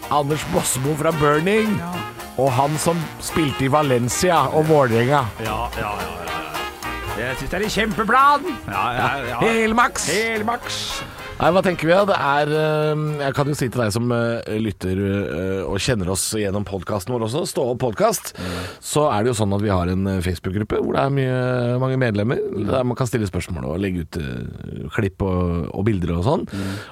Anders 0.08 0.46
Bossmo 0.54 0.96
fra 0.96 1.12
Burning. 1.20 1.76
Ja. 1.82 1.92
Og 2.38 2.54
han 2.56 2.78
som 2.80 3.02
spilte 3.20 3.66
i 3.68 3.72
Valencia 3.74 4.46
og 4.56 4.70
Vålerenga. 4.70 5.26
Ja, 5.44 5.60
ja, 5.76 5.92
ja. 6.00 6.14
Jeg 7.18 7.40
syns 7.40 7.50
det 7.52 7.58
er 7.58 7.64
en 7.66 7.74
kjempeplan! 7.74 8.44
Ja, 8.70 8.82
ja, 8.94 9.08
ja. 9.26 9.38
Helmaks! 9.42 10.06
Helmaks. 10.14 10.82
Nei, 11.38 11.52
hva 11.54 11.62
tenker 11.62 11.86
vi 11.86 11.94
da? 11.94 12.02
Det 12.10 12.16
er 12.18 12.50
eh, 12.58 13.02
Jeg 13.22 13.34
kan 13.38 13.50
jo 13.52 13.54
si 13.54 13.68
til 13.70 13.82
deg 13.84 13.92
som 13.94 14.10
eh, 14.16 14.56
lytter 14.58 14.98
eh, 15.06 15.60
og 15.70 15.76
kjenner 15.84 16.10
oss 16.10 16.24
gjennom 16.34 16.64
podkasten 16.66 17.14
vår 17.14 17.28
også, 17.28 17.44
Stå 17.52 17.66
opp 17.76 17.82
podkast, 17.84 18.32
så 18.82 19.04
er 19.14 19.22
det 19.22 19.30
jo 19.30 19.36
sånn 19.38 19.54
at 19.54 19.62
vi 19.62 19.70
har 19.70 19.92
en 19.92 20.08
eh, 20.10 20.22
Facebook-gruppe 20.26 20.80
hvor 20.82 20.98
det 20.98 21.04
er 21.04 21.14
mye, 21.14 21.36
mange 21.84 22.00
medlemmer. 22.02 22.42
Der 22.58 22.88
man 22.90 22.98
kan 22.98 23.06
stille 23.10 23.30
spørsmål 23.30 23.68
og 23.70 23.78
legge 23.84 24.08
ut 24.08 24.18
klipp 24.96 25.22
og, 25.28 25.68
og 25.78 25.86
bilder 25.86 26.16
og 26.16 26.24
sånn. 26.26 26.48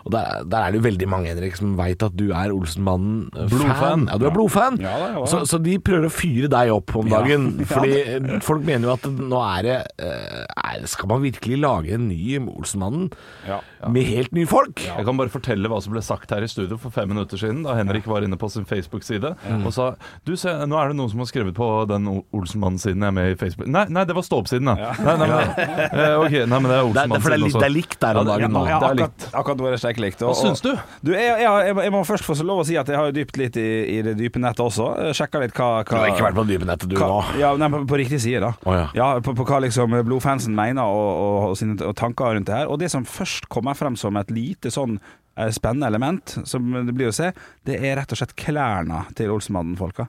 Og 0.06 0.14
der, 0.14 0.46
der 0.52 0.60
er 0.68 0.76
det 0.76 0.80
jo 0.82 0.86
veldig 0.92 1.10
mange, 1.10 1.32
Henrik, 1.34 1.58
som 1.58 1.74
veit 1.80 2.06
at 2.06 2.14
du 2.14 2.28
er 2.30 2.54
Olsenmannen-fan. 2.54 3.50
Blodfan. 3.50 4.06
Ja, 4.12 4.20
du 4.22 4.28
er 4.30 4.36
blodfan. 4.38 4.78
Ja, 4.84 4.94
da, 5.02 5.10
ja. 5.16 5.26
Så, 5.32 5.42
så 5.50 5.58
de 5.66 5.80
prøver 5.82 6.06
å 6.06 6.14
fyre 6.14 6.52
deg 6.54 6.76
opp 6.76 6.94
om 7.02 7.10
dagen. 7.10 7.50
Fordi 7.74 7.98
eh, 8.04 8.30
folk 8.46 8.62
mener 8.70 8.92
jo 8.92 8.94
at 9.00 9.10
nå 9.10 9.42
er 9.42 9.66
det 9.72 9.80
er, 10.06 10.86
Skal 10.92 11.10
man 11.16 11.26
virkelig 11.26 11.58
lage 11.66 11.98
en 11.98 12.06
ny 12.12 12.38
Olsenmannen 12.46 13.10
Ja. 13.50 13.58
med 13.90 14.06
helt 14.12 14.35
nye 14.36 14.48
folk? 14.50 14.82
Jeg 14.86 15.06
kan 15.08 15.18
bare 15.20 15.32
fortelle 15.34 15.70
hva 15.72 15.80
som 15.84 15.94
ble 15.96 16.02
sagt 16.06 16.32
her 16.36 16.44
i 16.46 16.50
studio 16.52 16.78
for 16.82 16.94
fem 16.94 17.10
minutter 17.12 17.40
siden, 17.40 17.64
da 17.66 17.76
Henrik 17.80 18.06
var 18.10 18.26
inne 18.26 18.38
på 18.40 18.50
sin 18.52 18.66
Facebook-side 18.70 19.34
og 19.66 19.72
sa 19.76 19.90
Du, 20.28 20.34
se, 20.40 20.52
nå 20.68 20.78
er 20.80 20.92
det 20.92 20.98
noen 21.00 21.12
som 21.12 21.22
har 21.24 21.30
skrevet 21.30 21.56
på 21.58 21.68
den 21.90 22.08
O- 22.12 22.24
Olsenmannen-siden 22.36 23.02
jeg 23.04 23.12
er 23.12 23.16
med 23.16 23.32
i 23.34 23.38
Facebook 23.40 23.70
Nei, 23.72 23.86
nei 23.94 24.04
det 24.10 24.16
var 24.18 24.26
Stå-opp-siden, 24.28 24.70
ja. 24.76 24.92
Nei, 25.00 25.16
nei, 25.22 25.28
men, 25.32 25.64
eh, 26.06 26.16
ok, 26.20 26.36
nei, 26.50 26.60
men 26.60 26.70
det 26.72 26.78
er 26.80 26.92
Det 26.96 27.22
det 27.26 27.40
litt, 27.40 27.48
også. 27.50 27.62
det 27.64 27.68
er 27.70 27.74
likt 27.76 27.98
der 28.02 28.20
om 28.22 28.30
dagen 28.30 28.54
nå. 28.56 28.64
ja, 28.70 28.80
det 28.84 28.90
er 28.92 29.00
likt. 29.02 29.26
akkurat, 29.26 29.40
akkurat 29.42 29.62
nå 29.64 29.68
er 29.70 29.76
det 29.76 29.82
steikelikt. 29.84 30.24
Hva 30.26 30.36
syns 30.40 30.64
du? 30.66 30.72
Du, 31.06 31.12
jeg, 31.16 31.26
jeg, 31.42 31.46
jeg, 31.70 31.78
jeg 31.88 31.94
må 31.96 32.02
først 32.08 32.28
få 32.28 32.38
lov 32.46 32.64
å 32.64 32.66
si 32.68 32.78
at 32.80 32.90
jeg 32.92 33.00
har 33.00 33.10
jo 33.12 33.16
dypt 33.16 33.40
litt 33.42 33.58
i, 33.62 33.68
i 33.96 34.00
det 34.06 34.16
dype 34.20 34.42
nettet 34.42 34.64
også. 34.66 34.88
Sjekka 35.16 35.42
litt 35.44 35.56
hva, 35.58 35.70
hva 35.82 35.86
Du 35.86 35.96
har 36.02 36.12
ikke 36.14 36.26
vært 36.28 36.40
på 36.40 36.46
dype 36.50 36.68
nettet, 36.70 36.90
du 36.92 36.98
hva, 37.00 37.10
nå. 37.12 37.20
ja, 37.42 37.52
nei, 37.60 37.70
på, 37.74 37.82
på 37.94 38.00
riktig 38.02 38.20
side, 38.24 38.42
da. 38.44 38.52
Å, 38.66 38.76
ja. 38.98 39.08
på, 39.26 39.36
på 39.38 39.46
hva 39.48 39.62
liksom 39.66 39.96
blodfansen 40.08 40.56
mener 40.58 40.84
og, 40.86 41.10
og, 41.26 41.38
og 41.52 41.58
sine 41.60 41.78
og 41.86 41.96
tanker 42.00 42.36
rundt 42.38 42.50
det 42.50 42.56
her. 42.58 42.72
Og 42.72 42.80
det 42.82 42.90
som 42.94 43.06
først 43.08 43.50
kommer 43.54 43.78
frem 43.78 43.98
som 44.00 44.18
et 44.20 44.25
lite 44.34 44.72
sånn 44.74 44.98
eh, 45.38 45.52
spennende 45.54 45.88
element, 45.92 46.38
som 46.44 46.72
det 46.86 46.96
blir 46.96 47.12
å 47.12 47.16
se, 47.16 47.32
det 47.68 47.80
er 47.82 48.00
rett 48.00 48.16
og 48.16 48.22
slett 48.22 48.36
klærne 48.40 49.06
til 49.18 49.34
Olsenmannen-folka. 49.36 50.08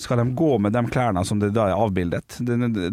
Skal 0.00 0.18
de 0.18 0.24
gå 0.34 0.56
med 0.58 0.72
de 0.72 0.80
klærne 0.90 1.20
som 1.28 1.38
det 1.38 1.52
da 1.54 1.68
er 1.70 1.78
avbildet? 1.78 2.38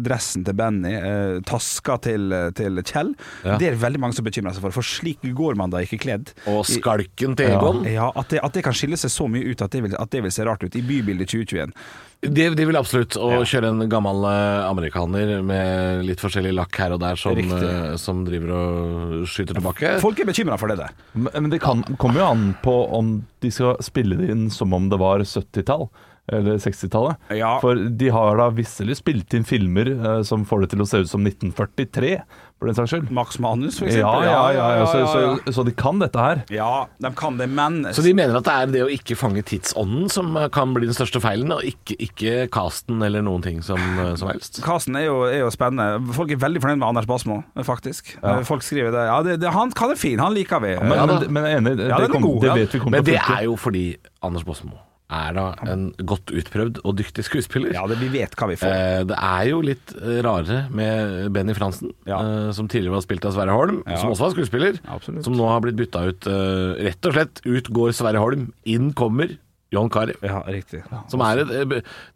Dressen 0.04 0.44
til 0.46 0.56
Benny, 0.58 0.92
eh, 0.94 1.38
taska 1.48 1.96
til, 2.04 2.34
til 2.56 2.82
Kjell. 2.84 3.14
Ja. 3.46 3.56
Det 3.60 3.70
er 3.70 3.80
veldig 3.80 4.02
mange 4.02 4.18
som 4.18 4.26
bekymrer 4.26 4.54
seg 4.54 4.66
for, 4.66 4.76
for 4.76 4.86
slik 4.86 5.24
går 5.24 5.58
man 5.58 5.72
da 5.72 5.80
ikke 5.84 6.00
kledd. 6.04 6.34
Og 6.50 6.62
skalken 6.68 7.34
til 7.40 7.56
Egon. 7.56 7.82
Ja, 7.88 8.10
at 8.14 8.30
det, 8.30 8.44
at 8.44 8.54
det 8.54 8.64
kan 8.66 8.76
skille 8.76 9.00
seg 9.00 9.12
så 9.14 9.26
mye 9.32 9.48
ut 9.48 9.64
at 9.64 9.72
det 9.74 9.82
vil, 9.86 9.96
at 9.96 10.12
det 10.12 10.22
vil 10.26 10.34
se 10.34 10.46
rart 10.46 10.62
ut 10.62 10.76
i 10.78 10.84
bybildet 10.86 11.32
2021. 11.32 11.74
De, 12.20 12.50
de 12.52 12.64
vil 12.68 12.76
absolutt. 12.76 13.16
Å 13.16 13.30
Ja. 13.32 13.44
kjøre 13.48 13.70
en 13.72 13.88
gammel 13.88 14.26
eh, 14.28 14.66
amerikaner 14.68 15.38
med 15.42 16.04
litt 16.04 16.20
forskjellig 16.20 16.52
lakk 16.52 16.76
her 16.76 16.92
og 16.92 17.00
der 17.00 17.16
som, 17.16 17.38
eh, 17.38 17.96
som 17.96 18.24
driver 18.26 18.52
og 18.52 19.24
skyter 19.26 19.56
tilbake. 19.56 19.94
Folk 20.04 20.20
er 20.20 20.28
bekymra 20.28 20.58
for 20.60 20.68
det 20.68 20.76
der. 20.82 20.92
Men 21.14 21.32
men 21.46 21.50
det 21.54 21.62
kan, 21.64 21.80
kommer 21.96 22.20
jo 22.20 22.26
an 22.28 22.44
på 22.62 22.74
om 22.92 23.24
de 23.40 23.50
skal 23.50 23.80
spille 23.80 24.18
det 24.20 24.28
inn 24.34 24.50
som 24.52 24.74
om 24.76 24.90
det 24.92 24.98
var 25.00 25.20
70-tall. 25.24 25.88
Eller 26.30 26.60
60-tallet. 26.62 27.16
Ja. 27.34 27.56
For 27.58 27.74
de 27.74 28.08
har 28.14 28.36
da 28.38 28.50
visselig 28.54 29.00
spilt 29.00 29.32
inn 29.34 29.42
filmer 29.42 29.88
uh, 29.98 30.22
som 30.22 30.44
får 30.46 30.60
det 30.60 30.68
til 30.76 30.84
å 30.84 30.86
se 30.86 31.00
ut 31.02 31.08
som 31.10 31.24
1943, 31.26 32.20
for 32.60 32.68
den 32.68 32.76
saks 32.76 32.92
skyld. 32.92 33.10
Max 33.16 33.38
Manus, 33.40 33.78
for 33.80 33.88
Ja, 33.88 33.94
eksempel. 33.96 34.26
ja, 34.28 34.40
ja, 34.52 34.64
ja, 34.76 34.86
så, 34.86 34.98
ja, 35.00 35.20
ja. 35.24 35.36
så, 35.46 35.52
så 35.56 35.64
de 35.64 35.72
kan 35.80 35.98
dette 36.02 36.20
her. 36.20 36.42
Ja, 36.52 36.86
de 37.00 37.10
kan 37.16 37.38
det, 37.40 37.46
men 37.48 37.80
Så 37.96 38.04
de 38.04 38.12
mener 38.14 38.36
at 38.36 38.44
det 38.44 38.52
er 38.52 38.66
det 38.74 38.82
å 38.84 38.90
ikke 38.92 39.16
fange 39.16 39.40
tidsånden 39.48 40.10
som 40.12 40.36
kan 40.52 40.74
bli 40.76 40.84
den 40.90 40.94
største 40.94 41.22
feilen, 41.24 41.50
og 41.56 41.64
ikke, 41.64 41.96
ikke 42.04 42.34
casten 42.52 43.00
eller 43.06 43.24
noen 43.24 43.40
ting 43.46 43.62
som, 43.64 43.80
som 44.20 44.28
helst. 44.28 44.60
Casten 44.66 45.00
er, 45.00 45.06
jo- 45.08 45.24
er 45.30 45.40
jo 45.46 45.48
spennende. 45.56 46.12
Folk 46.12 46.30
er 46.36 46.42
veldig 46.44 46.60
fornøyd 46.66 46.82
med 46.84 46.88
Anders 46.92 47.08
Basmo, 47.08 47.40
faktisk. 47.64 48.12
Folk 48.44 48.62
skriver 48.68 48.92
det. 48.92 49.06
Ja, 49.08 49.18
det, 49.24 49.38
det, 49.40 49.54
han 49.56 49.72
kan 49.72 49.96
er 49.96 49.98
fin, 50.00 50.20
han 50.20 50.36
liker 50.36 50.60
vi. 50.60 50.76
Men, 50.84 50.92
Ja, 51.00 51.06
men, 51.08 51.26
men 51.32 51.48
jeg 51.48 51.56
er 51.56 51.64
enig, 51.64 51.76
det, 51.80 51.88
er 51.96 52.12
kom, 52.12 52.22
god, 52.28 52.40
det 52.44 52.54
vet 52.60 52.76
vi 52.76 52.84
kommer 52.84 53.00
til 53.00 53.14
å 53.16 53.18
funke. 53.24 53.40
er 53.40 53.48
jo 53.48 53.56
fordi 53.56 53.86
Anders 54.22 54.44
Båsmo 54.44 54.76
er 55.10 55.32
da 55.34 55.44
en 55.72 55.88
godt 56.06 56.30
utprøvd 56.30 56.80
og 56.84 56.96
dyktig 56.98 57.24
skuespiller. 57.26 57.72
ja, 57.74 57.82
det, 57.90 57.98
vi 57.98 58.08
vet 58.14 58.34
hva 58.38 58.48
vi 58.50 58.56
får. 58.60 58.70
Eh, 58.70 59.02
Det 59.10 59.16
er 59.18 59.44
jo 59.50 59.60
litt 59.66 59.94
eh, 59.98 60.20
rarere 60.22 60.60
med 60.70 61.32
Benny 61.34 61.54
Fransen, 61.58 61.92
Ja. 62.06 62.20
eh, 62.22 62.52
som 62.52 62.68
tidligere 62.68 62.94
var 62.98 63.02
spilt 63.02 63.24
av 63.26 63.32
Sverre 63.34 63.50
Holm, 63.56 63.82
Ja. 63.86 63.96
som 63.96 64.10
også 64.10 64.28
var 64.28 64.34
skuespiller. 64.36 64.80
Absolutt. 64.86 65.24
Som 65.24 65.34
nå 65.34 65.48
har 65.48 65.60
blitt 65.60 65.76
bytta 65.76 66.06
ut. 66.08 66.26
eh, 66.26 66.84
Rett 66.86 67.06
og 67.06 67.12
slett 67.14 67.40
ut 67.44 67.70
går 67.70 67.92
Sverre 67.92 68.18
Holm, 68.22 68.52
inn 68.64 68.92
kommer 68.94 69.36
John 69.72 69.88
Carew. 69.90 70.14
Ja, 70.22 70.42
riktig. 70.46 70.82
Som 71.08 71.20
er 71.22 71.38
et 71.44 71.50
eh, 71.50 71.64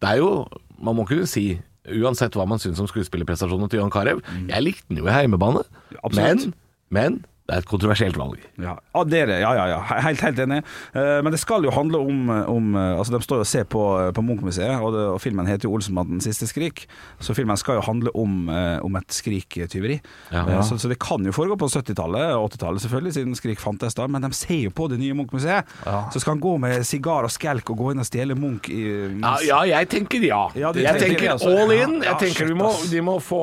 Det 0.00 0.08
er 0.08 0.16
jo 0.18 0.46
Man 0.82 0.96
må 0.96 1.06
kunne 1.06 1.26
si 1.26 1.60
Uansett 1.86 2.32
hva 2.32 2.46
man 2.48 2.58
syns 2.58 2.80
om 2.80 2.86
skuespillerprestasjonene 2.88 3.68
til 3.70 3.78
John 3.80 3.90
Carew 3.92 4.20
Jeg 4.48 4.62
likte 4.64 4.88
den 4.88 4.98
jo 5.02 5.06
i 5.06 5.12
heimebane, 5.12 5.62
absolutt. 6.02 6.46
men, 6.46 6.54
men 6.90 7.24
det 7.44 7.52
er 7.52 7.60
et 7.60 7.66
kontroversielt 7.68 8.16
valg. 8.16 8.38
Ja, 8.56 8.72
ah, 8.96 9.02
det 9.04 9.18
er 9.20 9.26
det. 9.28 9.34
Ja, 9.42 9.50
ja, 9.52 9.64
ja. 9.68 9.80
Helt, 10.06 10.22
helt 10.24 10.38
enig. 10.40 10.62
Eh, 10.96 11.18
Men 11.20 11.34
det 11.34 11.40
skal 11.42 11.66
jo 11.66 11.72
handle 11.76 11.98
om, 12.00 12.30
om 12.48 12.70
eh, 12.74 12.94
Altså, 12.96 13.12
De 13.12 13.20
står 13.20 13.42
jo 13.42 13.44
og 13.44 13.50
ser 13.50 13.64
på, 13.68 13.82
på 14.16 14.22
Munch-museet, 14.24 14.80
og, 14.80 14.96
og 15.12 15.20
filmen 15.20 15.44
heter 15.46 15.68
jo 15.68 15.74
'Olsenmannen 15.76 16.22
siste 16.24 16.48
skrik'. 16.48 16.86
Så 17.20 17.36
filmen 17.36 17.56
skal 17.60 17.76
jo 17.76 17.84
handle 17.84 18.14
om, 18.16 18.48
eh, 18.48 18.78
om 18.80 18.96
et 18.96 19.12
skriktyveri. 19.12 20.00
Ja. 20.32 20.46
Eh, 20.48 20.62
Så, 20.64 20.78
så 20.80 20.88
det 20.88 20.98
kan 20.98 21.20
jo 21.20 21.32
foregå 21.36 21.58
på 21.60 21.68
70-tallet 21.68 22.32
og 22.32 22.48
80-tallet, 22.54 22.80
selvfølgelig, 22.80 23.12
siden 23.12 23.34
Skrik 23.36 23.60
fantes 23.60 23.94
da. 23.94 24.06
Men 24.06 24.22
de 24.22 24.32
ser 24.32 24.64
jo 24.64 24.70
på 24.70 24.88
det 24.88 24.98
nye 24.98 25.12
Munch-museet. 25.12 25.68
Så 25.84 26.20
skal 26.20 26.38
han 26.38 26.40
gå 26.40 26.56
med 26.56 26.80
sigar 26.84 27.28
og 27.28 27.30
skelk 27.30 27.68
og 27.70 27.76
gå 27.76 27.90
inn 27.92 28.00
og 28.00 28.08
stjele 28.08 28.34
Munch 28.34 28.70
i 28.72 29.20
Ja, 29.20 29.36
ja 29.44 29.60
jeg 29.78 29.88
tenker 29.92 30.24
ja. 30.24 30.48
Ja, 30.56 30.72
jeg 30.72 30.96
tenker 30.96 31.36
tenker 31.36 31.60
all 31.60 31.72
in. 31.76 32.00
Ja, 32.02 32.14
Jeg 32.14 32.18
tenker 32.24 32.46
shit, 32.46 32.48
de 32.48 32.54
må, 32.54 32.72
de 32.90 33.04
må 33.04 33.18
få 33.20 33.42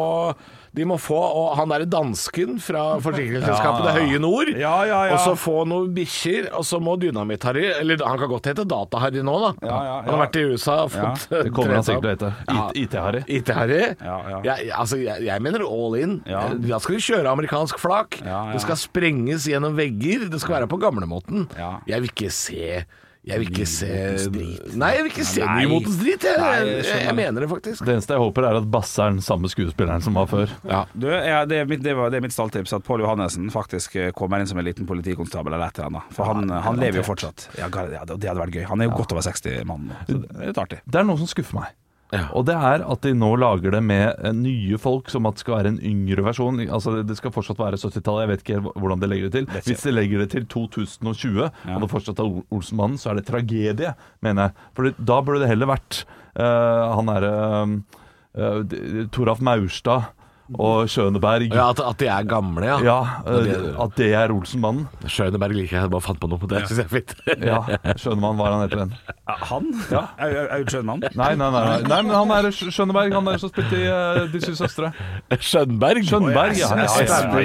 de 0.72 0.86
må 0.88 0.96
få, 1.02 1.18
og 1.20 1.56
Han 1.60 1.72
derre 1.74 1.88
dansken 1.90 2.56
fra 2.64 2.84
forsikringsselskapet 3.04 3.88
Det 3.90 3.94
Høye 3.98 4.20
Nord. 4.24 4.52
Ja, 4.56 4.74
ja, 4.88 5.00
ja. 5.10 5.18
Og 5.18 5.20
så 5.26 5.34
få 5.40 5.66
noen 5.68 5.90
bikkjer, 5.96 6.48
og 6.56 6.64
så 6.68 6.80
må 6.84 6.94
Dynamitt-Harry 7.02 7.66
Eller 7.76 8.00
han 8.08 8.20
kan 8.22 8.32
godt 8.32 8.48
hete 8.52 8.64
Data-Harry 8.72 9.24
nå, 9.28 9.34
da. 9.44 9.52
Ja, 9.68 9.80
ja, 9.90 9.98
Han 10.06 10.14
har 10.16 10.22
vært 10.24 10.40
i 10.40 10.46
USA 10.54 10.78
og 10.86 10.94
fått 10.96 11.28
Det 11.34 11.52
kommer 11.56 11.76
han 11.80 11.88
sikkert 11.88 12.24
til 12.24 12.30
å 12.30 12.34
hete. 12.38 12.80
IT-Harry. 12.86 13.24
IT-Harry? 13.28 13.82
Ja, 14.00 14.16
ja. 14.32 14.40
Jeg, 14.48 14.72
altså, 14.80 15.02
jeg, 15.02 15.26
jeg 15.28 15.44
mener 15.44 15.66
all 15.68 16.00
in. 16.00 16.18
Ja. 16.30 16.46
Da 16.56 16.80
skal 16.84 16.98
de 16.98 17.04
kjøre 17.10 17.36
amerikansk 17.36 17.82
flak. 17.82 18.22
Ja, 18.24 18.30
ja. 18.32 18.56
Det 18.56 18.64
skal 18.64 18.80
sprenges 18.80 19.48
gjennom 19.52 19.76
vegger. 19.78 20.30
Det 20.32 20.40
skal 20.44 20.62
være 20.62 20.72
på 20.72 20.80
gamlemåten. 20.82 21.50
Ja. 21.60 21.74
Jeg 21.90 22.06
vil 22.06 22.14
ikke 22.16 22.32
se 22.34 22.84
jeg 23.22 23.38
vil 23.38 23.52
ikke 23.52 23.66
se 23.70 23.88
Nei, 24.82 24.88
jeg 24.96 25.04
vil 25.06 25.12
ikke 25.12 25.26
se 25.30 25.44
Nei. 25.46 25.58
nymotens 25.62 25.98
drit. 26.02 26.24
Jeg, 26.26 26.40
Nei, 26.42 26.54
jeg 26.58 26.86
jeg, 26.88 27.02
jeg 27.06 27.18
mener 27.20 27.44
det 27.46 27.50
faktisk. 27.52 27.84
Det 27.86 27.94
eneste 27.94 28.16
jeg 28.16 28.24
håper, 28.24 28.48
er 28.50 28.58
at 28.58 28.70
Basse 28.74 29.04
er 29.04 29.14
den 29.14 29.22
samme 29.22 29.52
skuespilleren 29.52 30.02
som 30.02 30.18
var 30.18 30.26
før. 30.32 30.56
Ja. 30.66 30.80
Du, 30.94 31.06
ja, 31.12 31.44
det, 31.46 31.60
er 31.62 31.70
mitt, 31.70 31.84
det, 31.86 31.94
var, 31.98 32.10
det 32.10 32.18
er 32.18 32.26
mitt 32.26 32.34
stalltips 32.34 32.74
at 32.74 32.86
Pål 32.88 33.04
Johannessen 33.06 33.52
faktisk 33.54 34.00
eh, 34.02 34.10
kommer 34.18 34.42
inn 34.42 34.50
som 34.50 34.58
en 34.58 34.66
liten 34.66 34.90
politikonstabel 34.90 35.54
eller 35.54 35.68
et 35.70 35.78
eller 35.78 35.92
annet. 35.92 36.16
For 36.18 36.32
han, 36.32 36.50
han 36.50 36.82
lever 36.82 37.04
jo 37.04 37.06
fortsatt. 37.12 37.52
Ja, 37.62 37.70
det 37.70 38.02
det 38.02 38.32
hadde 38.32 38.42
vært 38.42 38.58
gøy. 38.58 38.66
Han 38.72 38.82
er 38.82 38.90
jo 38.90 38.98
godt 39.04 39.14
over 39.14 39.28
60 39.30 39.62
mann 39.70 39.92
nå. 39.92 40.02
Så 40.10 40.18
det 40.18 40.34
er 40.34 40.50
litt 40.50 40.64
artig. 40.66 40.82
Det 40.90 41.04
er 41.04 41.08
noe 41.12 41.22
som 41.22 41.30
skuffer 41.30 41.62
meg. 41.62 41.78
Ja. 42.12 42.26
Og 42.36 42.44
det 42.50 42.58
er 42.60 42.84
at 42.84 43.06
de 43.06 43.14
nå 43.16 43.30
lager 43.40 43.72
det 43.76 43.82
med 43.88 44.20
eh, 44.20 44.34
nye 44.36 44.80
folk, 44.82 45.10
som 45.12 45.28
at 45.30 45.38
det 45.38 45.46
skal 45.46 45.58
være 45.58 45.72
en 45.72 45.82
yngre 45.88 46.26
versjon. 46.26 46.60
Altså 46.68 46.98
Det 47.08 47.16
skal 47.18 47.34
fortsatt 47.34 47.60
være 47.62 47.80
70-tallet, 47.80 48.24
jeg 48.26 48.32
vet 48.32 48.44
ikke 48.46 48.74
hvordan 48.76 49.04
de 49.04 49.10
legger 49.12 49.30
det 49.30 49.40
til. 49.40 49.62
Hvis 49.70 49.86
de 49.86 49.96
legger 49.96 50.24
det 50.24 50.30
til 50.34 50.48
2020, 50.52 51.48
og 51.48 51.86
det 51.86 51.92
fortsatt 51.92 52.20
er 52.20 52.34
Olsenmannen, 52.52 53.00
så 53.00 53.12
er 53.12 53.20
det 53.20 53.28
tragedie, 53.30 53.96
mener 54.26 54.50
jeg. 54.50 54.68
For 54.76 54.92
da 55.00 55.22
burde 55.24 55.46
det 55.46 55.52
heller 55.54 55.72
vært 55.72 56.04
uh, 56.36 56.92
han 56.98 57.12
derre 57.12 57.32
uh, 58.36 59.08
Toralf 59.16 59.44
Maurstad 59.44 60.12
og 60.60 60.90
Schøneberg. 60.92 61.48
Ja, 61.54 61.70
at, 61.72 61.80
at 61.84 62.00
de 62.02 62.08
er 62.12 62.28
gamle, 62.28 62.66
ja. 62.68 62.78
Ja, 62.84 62.98
eh, 63.30 63.70
at 63.84 63.96
det 64.00 64.10
er 64.18 64.34
Olsenmannen. 64.34 64.88
Schøneberg 65.08 65.56
liker 65.56 65.80
jeg, 65.80 65.92
bare 65.94 66.04
fant 66.04 66.20
på 66.22 66.30
noe. 66.32 66.40
Det 66.52 66.64
syns 66.68 66.82
jeg 66.82 66.88
er 66.88 66.92
fint. 66.92 67.14
Ja, 67.42 67.60
Schønemann 68.00 68.40
var 68.40 68.56
han 68.56 68.66
heter 68.66 68.84
den. 68.84 68.96
Han? 69.52 69.70
Ja. 69.92 70.04
er 70.20 70.66
Schønemann? 70.68 71.06
Nei, 71.16 71.32
nei, 71.40 71.50
nei, 71.54 71.64
nei, 71.70 71.78
nei, 71.88 72.02
men 72.08 72.14
han 72.16 72.34
er 72.36 72.50
Sch- 72.52 72.72
Schøneberg, 72.74 73.16
han 73.16 73.30
der 73.30 73.40
som 73.42 73.52
spilte 73.52 73.80
i 73.80 73.88
uh, 73.88 74.26
De 74.32 74.42
syv 74.44 74.58
søstre. 74.60 74.92
Schønberg? 75.40 76.04
Schønberg, 76.08 76.60
ja. 76.60 76.72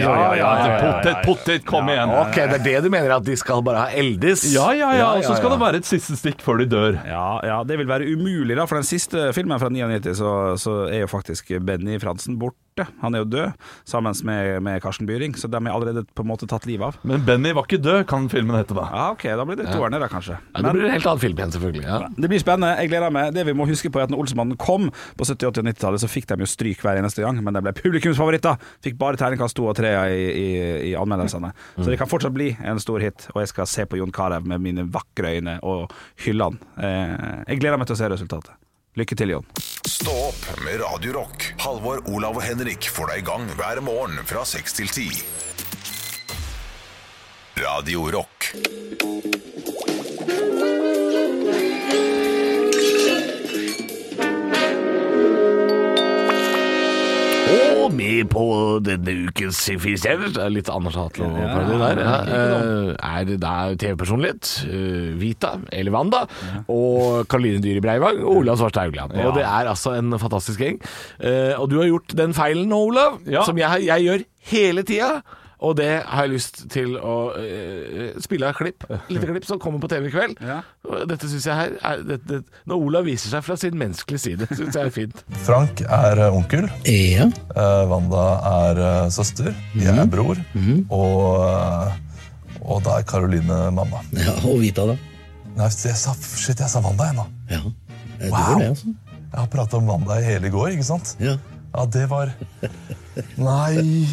ja, 0.03 0.35
ja. 0.41 0.51
Potet, 0.83 1.23
potet, 1.27 1.67
kom 1.69 1.91
igjen. 1.93 2.13
Ok, 2.23 2.37
det 2.37 2.61
er 2.61 2.67
det 2.67 2.77
du 2.87 2.91
mener, 2.93 3.17
at 3.19 3.27
de 3.27 3.39
skal 3.39 3.63
bare 3.67 3.87
ha 3.87 4.03
eldes? 4.03 4.47
Ja, 4.55 4.69
ja, 4.77 4.93
ja. 4.99 5.09
Og 5.17 5.27
så 5.27 5.39
skal 5.39 5.55
det 5.55 5.61
være 5.63 5.83
et 5.83 5.89
siste 5.89 6.19
stikk 6.19 6.43
før 6.47 6.63
de 6.63 6.69
dør. 6.73 7.01
Ja, 7.07 7.27
ja, 7.47 7.63
det 7.67 7.79
vil 7.81 7.89
være 7.91 8.09
umulig, 8.13 8.59
da. 8.59 8.67
For 8.69 8.81
den 8.81 8.89
siste 8.89 9.31
filmen 9.37 9.61
fra 9.63 9.71
99, 9.73 10.13
så, 10.19 10.31
så 10.61 10.79
er 10.91 11.05
jo 11.05 11.11
faktisk 11.13 11.55
Benny 11.67 12.01
Fransen 12.03 12.39
borte. 12.41 12.59
Han 13.01 13.15
er 13.17 13.23
jo 13.25 13.29
død, 13.33 13.69
sammen 13.89 14.15
med, 14.29 14.63
med 14.67 14.83
Karsten 14.85 15.07
Byring, 15.09 15.37
så 15.39 15.49
dem 15.49 15.67
er 15.67 15.77
allerede 15.77 16.05
på 16.17 16.25
en 16.25 16.29
måte 16.29 16.49
tatt 16.51 16.67
livet 16.69 16.91
av. 16.91 16.99
Men 17.09 17.25
Benny 17.27 17.53
var 17.57 17.65
ikke 17.69 17.81
død, 17.83 18.03
kan 18.11 18.29
filmen 18.33 18.57
hete 18.59 18.77
da. 18.77 18.87
Ja, 18.93 19.07
OK, 19.15 19.25
da 19.39 19.47
blir 19.49 19.59
det 19.61 19.69
toerne, 19.71 20.01
da, 20.03 20.09
kanskje. 20.13 20.37
Ja, 20.53 20.63
det 20.67 20.75
blir 20.77 20.89
en 20.89 20.95
helt 20.97 21.09
annen 21.09 21.23
film 21.23 21.41
igjen, 21.41 21.55
selvfølgelig. 21.57 21.85
Ja. 21.87 22.01
Det 22.17 22.31
blir 22.33 22.43
spennende. 22.43 22.75
Jeg 22.83 22.93
gleder 22.93 23.15
meg. 23.15 23.33
Det 23.37 23.47
vi 23.49 23.55
må 23.57 23.69
huske 23.71 23.91
på 23.93 24.03
er 24.03 24.09
at 24.09 24.13
når 24.13 24.25
Olsemannen 24.27 24.61
kom 24.61 24.91
på 24.91 25.29
70-, 25.29 25.49
80- 25.49 25.63
og 25.63 25.71
90-tallet, 25.71 26.05
så 26.05 26.11
fikk 26.11 26.29
de 26.33 26.41
jo 26.45 26.51
stryk 26.51 26.85
hver 26.85 27.01
eneste 27.01 27.25
gang, 27.25 27.41
men 27.45 27.57
de 27.57 27.65
ble 27.65 27.75
publikumsfavoritter. 27.81 28.61
Fikk 28.85 28.99
bare 29.01 29.21
terningkast 29.21 29.57
to 29.57 29.69
og 29.71 29.77
tre 29.79 29.95
i, 30.13 30.29
i, 30.29 30.49
i 30.91 30.95
anmeldelsene. 30.99 31.53
Så 31.79 31.89
det 31.89 31.99
kan 32.01 32.11
fortsatt 32.11 32.35
bli 32.37 32.53
en 32.67 32.83
stor 32.83 33.03
hit, 33.05 33.29
og 33.35 33.43
jeg 33.45 33.53
skal 33.55 33.71
se 33.71 33.87
på 33.89 34.01
Jon 34.01 34.15
Carew 34.15 34.45
med 34.47 34.63
mine 34.65 34.87
vakre 34.93 35.37
øyne 35.39 35.59
og 35.67 35.93
hylle 36.27 36.51
han. 36.51 36.61
Eh, 36.77 37.43
jeg 37.53 37.63
gleder 37.63 37.81
meg 37.81 37.89
til 37.91 37.97
å 37.97 38.01
se 38.03 38.13
resultatet. 38.13 38.66
Lykke 38.97 39.17
til, 39.19 39.35
Jon. 39.35 39.49
Stå 39.85 40.13
opp 40.31 40.47
med 40.65 40.81
Radio. 40.81 41.27
Halvor, 41.61 42.01
Olav 42.09 42.39
og 42.41 42.45
Henrik 42.47 42.89
får 42.89 43.13
deg 43.13 43.21
i 43.21 43.27
gang 43.29 43.45
hver 43.59 43.83
morgen 43.85 44.17
fra 44.25 44.45
seks 44.49 44.79
til 44.79 44.89
ti. 44.89 45.11
Radio. 47.61 48.07
Og 57.47 57.93
med 57.95 58.27
på 58.33 58.43
denne 58.85 59.13
ukens 59.29 59.59
Filistjener 59.79 60.33
Det 60.35 60.41
er 60.43 60.51
Litt 60.53 60.71
Anders 60.73 60.97
Hatlo-parodi 60.99 61.77
der. 61.79 62.01
Ja. 62.03 62.17
Eh, 62.27 62.91
Er 63.21 63.25
det 63.29 63.37
da 63.43 63.53
TV-personlighet, 63.79 64.51
eh, 64.67 65.13
Vita 65.21 65.53
eller 65.73 65.95
Wanda, 65.95 66.25
og 66.69 67.29
Karoline 67.31 67.63
Dyhre 67.63 67.81
Breivang 67.85 68.19
og 68.25 68.41
Olav 68.43 68.59
Svarstad 68.59 68.89
Haugland. 68.89 69.15
Og 69.23 69.35
det 69.39 69.45
er 69.47 69.71
altså 69.71 69.95
en 69.99 70.19
fantastisk 70.19 70.61
gjeng. 70.61 70.81
Eh, 71.21 71.55
Og 71.61 71.71
du 71.71 71.79
har 71.81 71.87
gjort 71.93 72.17
den 72.19 72.35
feilen 72.35 72.69
nå, 72.69 72.77
Olav, 72.91 73.21
som 73.45 73.57
jeg, 73.59 73.87
jeg 73.87 74.03
gjør 74.09 74.25
hele 74.51 74.83
tida. 74.83 75.23
Og 75.65 75.73
det 75.79 76.03
har 76.05 76.27
jeg 76.27 76.33
lyst 76.35 76.59
til 76.73 76.97
å 77.01 77.15
uh, 77.33 78.19
spille 78.21 78.45
av 78.45 78.53
et 78.53 78.59
klipp. 78.59 78.85
Lite 79.09 79.29
klipp 79.31 79.47
som 79.49 79.61
kommer 79.63 79.81
på 79.81 79.89
TV 79.89 80.11
i 80.11 80.13
kveld. 80.13 80.37
Ja. 80.45 80.59
Dette 81.09 81.31
synes 81.31 81.47
jeg 81.49 81.57
her 81.57 81.77
er, 81.81 82.03
det, 82.05 82.19
det, 82.29 82.41
Når 82.69 82.85
Olav 82.89 83.07
viser 83.09 83.33
seg 83.33 83.45
fra 83.47 83.57
sin 83.61 83.79
menneskelige 83.81 84.21
side, 84.27 84.49
syns 84.59 84.77
jeg 84.77 84.83
er 84.91 84.93
fint. 84.93 85.23
Frank 85.47 85.81
er 85.87 86.21
eh, 86.27 86.37
onkel. 86.37 86.69
Ja. 86.93 87.31
Uh, 87.57 87.87
Wanda 87.91 88.27
er 88.53 88.83
søster. 89.15 89.55
Jeg 89.81 89.97
er 89.97 90.11
bror. 90.13 90.37
Og, 90.93 91.25
eh, 91.49 92.61
og 92.61 92.85
da 92.85 92.99
er 93.01 93.09
Karoline 93.09 93.59
mamma. 93.75 94.05
ja. 94.13 94.37
Og 94.45 94.61
Vita, 94.61 94.85
da? 94.93 94.99
Nei, 95.57 95.71
jeg 95.73 95.97
sa, 95.97 96.13
shit, 96.21 96.61
jeg 96.61 96.69
sa 96.69 96.85
Wanda 96.85 97.09
jeg 97.09 97.17
nå. 97.17 97.29
Ja. 97.53 97.63
Det 98.21 98.31
Wow. 98.33 98.59
det, 98.61 98.69
altså. 98.75 98.93
Jeg 99.27 99.41
har 99.41 99.49
prata 99.53 99.77
om 99.81 99.89
Wanda 99.89 100.21
i 100.21 100.25
hele 100.25 100.49
går, 100.53 100.75
ikke 100.77 100.87
sant? 100.89 101.17
Ja. 101.21 101.39
Ja, 101.73 101.85
det 101.93 102.07
var 102.09 102.31
Nei. 103.37 104.07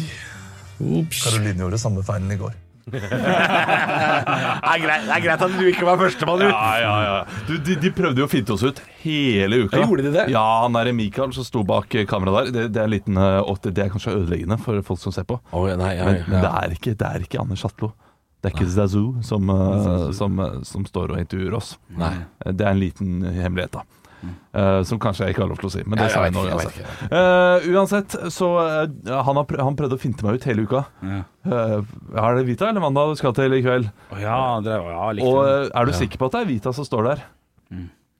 Karoline 0.78 1.58
gjorde 1.64 1.80
samme 1.80 2.04
feilen 2.06 2.32
i 2.34 2.38
går. 2.40 2.54
Det 2.92 3.00
er 3.00 4.80
greit, 4.82 5.04
det 5.06 5.14
er 5.14 5.22
greit 5.24 5.42
at 5.46 5.54
du 5.56 5.62
ikke 5.70 5.86
var 5.88 5.96
førstemann 6.00 6.42
ut. 6.42 6.50
Ja, 6.50 6.72
ja, 6.82 6.94
ja. 7.06 7.38
Du, 7.48 7.54
de, 7.56 7.76
de 7.80 7.90
prøvde 7.96 8.20
jo 8.20 8.26
å 8.28 8.30
finte 8.30 8.52
oss 8.52 8.64
ut 8.66 8.80
hele 9.00 9.62
uka. 9.64 9.78
Ja, 9.78 9.86
gjorde 9.86 10.04
de 10.04 10.12
det? 10.12 10.24
Ja, 10.34 10.44
han 10.64 10.76
er 10.76 10.90
Mikael 10.96 11.32
som 11.36 11.46
sto 11.46 11.62
bak 11.66 11.94
eh, 11.96 12.04
kameraet 12.08 12.50
der. 12.50 12.52
Det, 12.52 12.64
det, 12.76 12.82
er 12.82 12.92
liten, 12.92 13.16
eh, 13.20 13.52
det 13.70 13.86
er 13.86 13.92
kanskje 13.92 14.16
ødeleggende 14.18 14.58
for 14.60 14.84
folk 14.84 15.00
som 15.00 15.14
ser 15.16 15.26
på. 15.28 15.38
Oh, 15.56 15.68
nei, 15.70 15.94
ja, 15.96 16.08
Men, 16.10 16.22
men 16.28 16.38
ja. 16.38 16.44
det, 16.44 16.52
er 16.52 16.76
ikke, 16.76 16.96
det 17.00 17.10
er 17.10 17.26
ikke 17.26 17.40
Anders 17.44 17.64
Hatlo. 17.64 17.94
Det 18.44 18.50
er 18.50 18.56
ikke 18.58 18.68
Zazoo 18.74 19.22
som, 19.24 19.48
eh, 19.54 20.08
som, 20.20 20.44
som 20.68 20.88
står 20.88 21.14
og 21.14 21.22
intervjuer 21.24 21.56
oss. 21.56 21.74
Nei. 21.96 22.12
Det 22.50 22.66
er 22.66 22.74
en 22.74 22.82
liten 22.82 23.20
hemmelighet, 23.24 23.78
da. 23.80 24.03
Eh, 24.54 24.80
som 24.88 25.00
kanskje 25.02 25.26
jeg 25.26 25.34
ikke 25.34 25.42
har 25.44 25.50
lov 25.50 25.60
til 25.60 25.68
å 25.68 25.72
si, 25.74 25.82
men 25.86 25.98
det 25.98 26.08
sa 26.12 26.24
jeg 26.26 26.34
nå 26.36 26.44
uansett. 26.46 26.78
vet 26.78 27.14
Eh, 27.18 27.68
uansett, 27.74 28.16
så 28.34 28.50
uh, 28.60 28.84
han, 29.10 29.40
har 29.40 29.46
prø 29.50 29.58
han 29.60 29.78
prøvde 29.78 29.98
å 29.98 30.02
finte 30.02 30.26
meg 30.26 30.38
ut 30.38 30.46
hele 30.48 30.66
uka. 30.68 30.84
Ja. 31.04 31.22
Er 31.44 32.38
det 32.38 32.46
Vita 32.48 32.70
eller 32.70 32.84
Wanda 32.84 33.06
du 33.10 33.18
skal 33.20 33.34
til 33.36 33.56
i 33.56 33.62
kveld? 33.64 33.90
Oh, 34.14 34.20
ja, 34.20 34.38
det, 34.64 34.78
ja, 34.78 35.08
jeg 35.12 35.26
Og 35.28 35.70
er 35.70 35.90
du 35.90 35.96
sikker 35.96 36.20
på 36.20 36.30
at 36.30 36.36
det 36.36 36.44
er 36.44 36.50
Vita 36.52 36.74
som 36.76 36.86
står 36.88 37.10
der? 37.10 37.24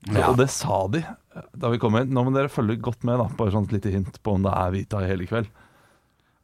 Ja. 0.05 0.27
Og 0.29 0.37
det 0.37 0.51
sa 0.53 0.83
de 0.91 1.01
da 1.57 1.71
vi 1.73 1.79
kom 1.81 1.95
inn. 1.97 2.11
Nå 2.13 2.23
må 2.27 2.33
dere 2.35 2.51
følge 2.51 2.77
godt 2.83 3.05
med, 3.07 3.17
da. 3.19 3.25
Bare 3.39 3.53
sånn 3.55 3.65
et 3.67 3.77
lite 3.79 3.93
hint 3.93 4.19
på 4.23 4.35
om 4.37 4.45
det 4.45 4.53
er 4.53 4.73
Vita 4.75 5.01
i 5.01 5.09
hele 5.09 5.27
kveld. 5.29 5.49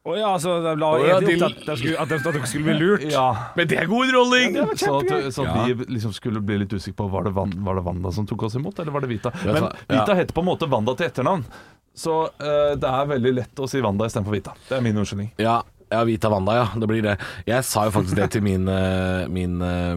Å 0.01 0.15
ja, 0.17 0.29
så 0.41 0.55
de 0.63 0.71
la 0.81 0.87
Å 0.95 1.01
ja, 1.05 1.17
egentlig 1.19 1.35
de- 1.37 1.45
opp 1.45 1.57
til 1.59 1.61
at, 1.61 1.65
de 1.67 1.73
skulle, 1.77 1.97
at, 2.01 2.09
de, 2.09 2.15
at 2.17 2.33
dere 2.39 2.47
skulle 2.49 2.65
bli 2.71 2.77
lurt? 2.79 3.03
Ja, 3.13 3.25
Men 3.55 3.67
det 3.69 3.77
er 3.77 3.89
god 3.91 4.07
underholdning! 4.07 4.55
Så 4.81 4.93
at, 4.97 5.11
så 5.35 5.45
at 5.45 5.59
vi 5.67 5.85
liksom 5.93 6.13
skulle 6.17 6.41
bli 6.41 6.57
litt 6.63 6.73
usikre 6.73 6.97
på 7.03 7.09
Var 7.13 7.27
det, 7.27 7.33
Van, 7.35 7.51
var 7.67 7.77
det 7.77 7.83
Wanda 7.85 8.11
som 8.15 8.25
tok 8.25 8.47
oss 8.47 8.55
imot, 8.57 8.79
eller 8.81 8.95
var 8.95 9.05
det 9.05 9.11
Vita? 9.11 9.29
Men 9.45 9.59
så- 9.67 9.69
ja. 9.85 9.99
Vita 9.99 10.15
heter 10.17 10.33
på 10.33 10.41
en 10.41 10.49
måte 10.49 10.69
Wanda 10.71 10.95
til 10.97 11.05
etternavn. 11.11 11.45
Så 11.93 12.15
eh, 12.39 12.71
det 12.81 12.87
er 12.89 13.05
veldig 13.13 13.33
lett 13.35 13.61
å 13.61 13.67
si 13.69 13.81
Wanda 13.83 14.07
istedenfor 14.09 14.33
Vita. 14.39 14.55
Det 14.69 14.79
er 14.79 14.81
min 14.81 14.97
unnskyldning. 14.97 15.29
Ja, 15.43 15.59
ja, 15.91 16.01
Vita 16.07 16.29
Wanda, 16.31 16.53
ja. 16.55 16.65
Det 16.79 16.87
blir 16.89 17.03
det. 17.05 17.17
Jeg 17.45 17.65
sa 17.67 17.83
jo 17.85 17.91
faktisk 17.91 18.15
det 18.15 18.29
til 18.31 18.41
min, 18.45 18.65
eh, 18.71 19.27
min, 19.29 19.57
eh, 19.61 19.93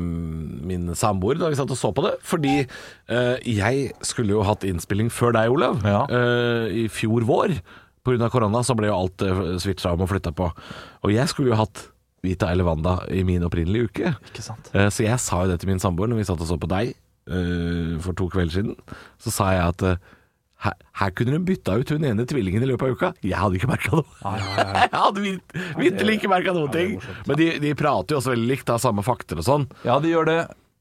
min 0.69 0.89
samboer 0.99 1.39
da 1.41 1.49
vi 1.49 1.57
satt 1.57 1.71
og 1.71 1.79
så 1.81 1.93
på 1.95 2.05
det. 2.11 2.17
Fordi 2.27 2.57
eh, 3.09 3.37
jeg 3.47 3.93
skulle 4.05 4.35
jo 4.37 4.43
hatt 4.45 4.67
innspilling 4.69 5.09
før 5.15 5.33
deg, 5.39 5.55
Olav. 5.55 5.81
Ja. 5.87 6.03
eh, 6.11 6.67
I 6.85 6.85
fjor 6.93 7.25
vår. 7.31 7.57
Pga. 8.05 8.29
korona 8.33 8.61
så 8.67 8.77
ble 8.77 8.91
jo 8.91 8.97
alt 8.99 9.23
uh, 9.25 9.43
switcha 9.63 9.93
om 9.97 10.03
og 10.05 10.11
flytta 10.13 10.33
på. 10.37 10.51
Og 11.05 11.13
jeg 11.15 11.29
skulle 11.33 11.55
jo 11.55 11.61
hatt 11.63 11.87
Vita 12.25 12.49
eller 12.53 12.65
Wanda 12.65 12.99
i 13.13 13.21
min 13.25 13.43
opprinnelige 13.45 13.91
uke. 13.91 14.11
Ikke 14.31 14.43
sant? 14.45 14.71
Eh, 14.73 14.87
Så 14.89 15.05
jeg 15.05 15.19
sa 15.21 15.43
jo 15.45 15.51
det 15.51 15.59
til 15.61 15.69
min 15.69 15.81
samboer 15.83 16.09
når 16.09 16.23
vi 16.23 16.25
satt 16.29 16.41
og 16.41 16.49
så 16.49 16.57
på 16.61 16.69
deg 16.73 16.95
eh, 17.29 17.97
for 18.01 18.17
to 18.17 18.29
kvelder 18.33 18.55
siden. 18.63 18.77
Så 19.21 19.33
sa 19.35 19.51
jeg 19.53 19.65
at 19.75 19.85
eh, 19.91 19.99
her, 20.65 20.77
her 21.03 21.11
kunne 21.13 21.35
hun 21.37 21.45
bytta 21.45 21.75
ut 21.81 21.91
hun 21.93 22.07
ene 22.09 22.25
tvillingen 22.29 22.65
i 22.65 22.71
løpet 22.71 22.87
av 22.89 22.95
uka. 22.97 23.11
Jeg 23.25 23.37
hadde 23.37 23.59
ikke 23.61 23.69
merka 23.69 23.99
noe. 23.99 24.07
jeg 24.81 24.89
hadde 24.95 25.25
vit- 25.27 25.57
vitterlig 25.83 26.17
ikke 26.21 26.33
merka 26.33 26.55
noen 26.57 26.73
ting. 26.73 26.95
Men 27.29 27.41
de, 27.41 27.51
de 27.61 27.75
prater 27.77 28.17
jo 28.17 28.23
også 28.23 28.33
veldig 28.33 28.49
likt, 28.55 28.73
har 28.73 28.81
samme 28.81 29.05
fakter 29.05 29.41
og 29.43 29.49
sånn. 29.49 29.69
Ja, 29.85 29.99
de 30.01 30.15
gjør 30.15 30.31
det, 30.31 30.39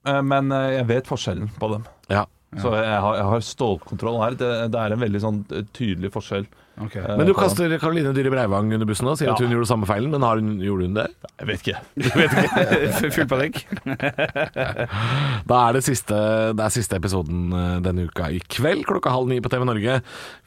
eh, 0.08 0.22
men 0.24 0.52
eh, 0.56 0.70
jeg 0.78 0.88
vet 0.94 1.12
forskjellen 1.12 1.52
på 1.60 1.74
dem. 1.76 1.84
Ja. 2.08 2.24
Så 2.56 2.70
jeg 2.78 3.00
har, 3.04 3.16
jeg 3.20 3.28
har 3.34 3.44
stålkontroll 3.52 4.22
her. 4.24 4.36
Det, 4.40 4.54
det 4.72 4.80
er 4.80 4.94
en 4.96 5.04
veldig 5.04 5.22
sånn 5.28 5.44
eh, 5.52 5.68
tydelig 5.76 6.12
forskjell. 6.16 6.48
Ok. 6.82 6.96
eh, 6.98 7.18
Men 7.20 7.28
du 7.30 7.34
kaster 7.38 7.70
Karoline 7.78 8.14
Dyhre 8.18 8.32
Breivang 8.34 8.72
under 8.74 8.88
bussen 8.90 9.06
og 9.12 9.18
sier 9.20 9.30
at 9.30 9.40
hun 9.44 9.52
gjorde 9.54 9.68
samme 9.70 9.86
feilen, 9.86 10.10
men 10.10 10.24
har 10.26 10.40
hun, 10.42 10.56
gjorde 10.64 10.88
hun 10.88 10.96
det? 10.98 11.06
Jeg 11.38 11.50
vet 11.50 11.68
ikke. 11.68 11.78
Full 13.18 13.28
panikk. 13.30 13.60
Da 15.50 15.58
er 15.68 15.76
det 15.78 15.84
siste, 15.86 16.18
det 16.58 16.64
er 16.66 16.74
siste 16.74 16.98
episoden 16.98 17.52
eh, 17.54 17.76
denne 17.86 18.08
uka 18.10 18.30
i 18.34 18.40
kveld, 18.42 18.86
klokka 18.90 19.12
halv 19.14 19.30
ni 19.30 19.38
på 19.44 19.52
TV 19.54 19.66
Norge. 19.68 20.00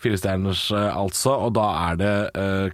Firestjerners 0.02 0.64
eh, 0.74 0.88
altså, 0.98 1.36
og 1.46 1.54
da 1.58 1.66
er 1.90 2.00
det 2.00 2.14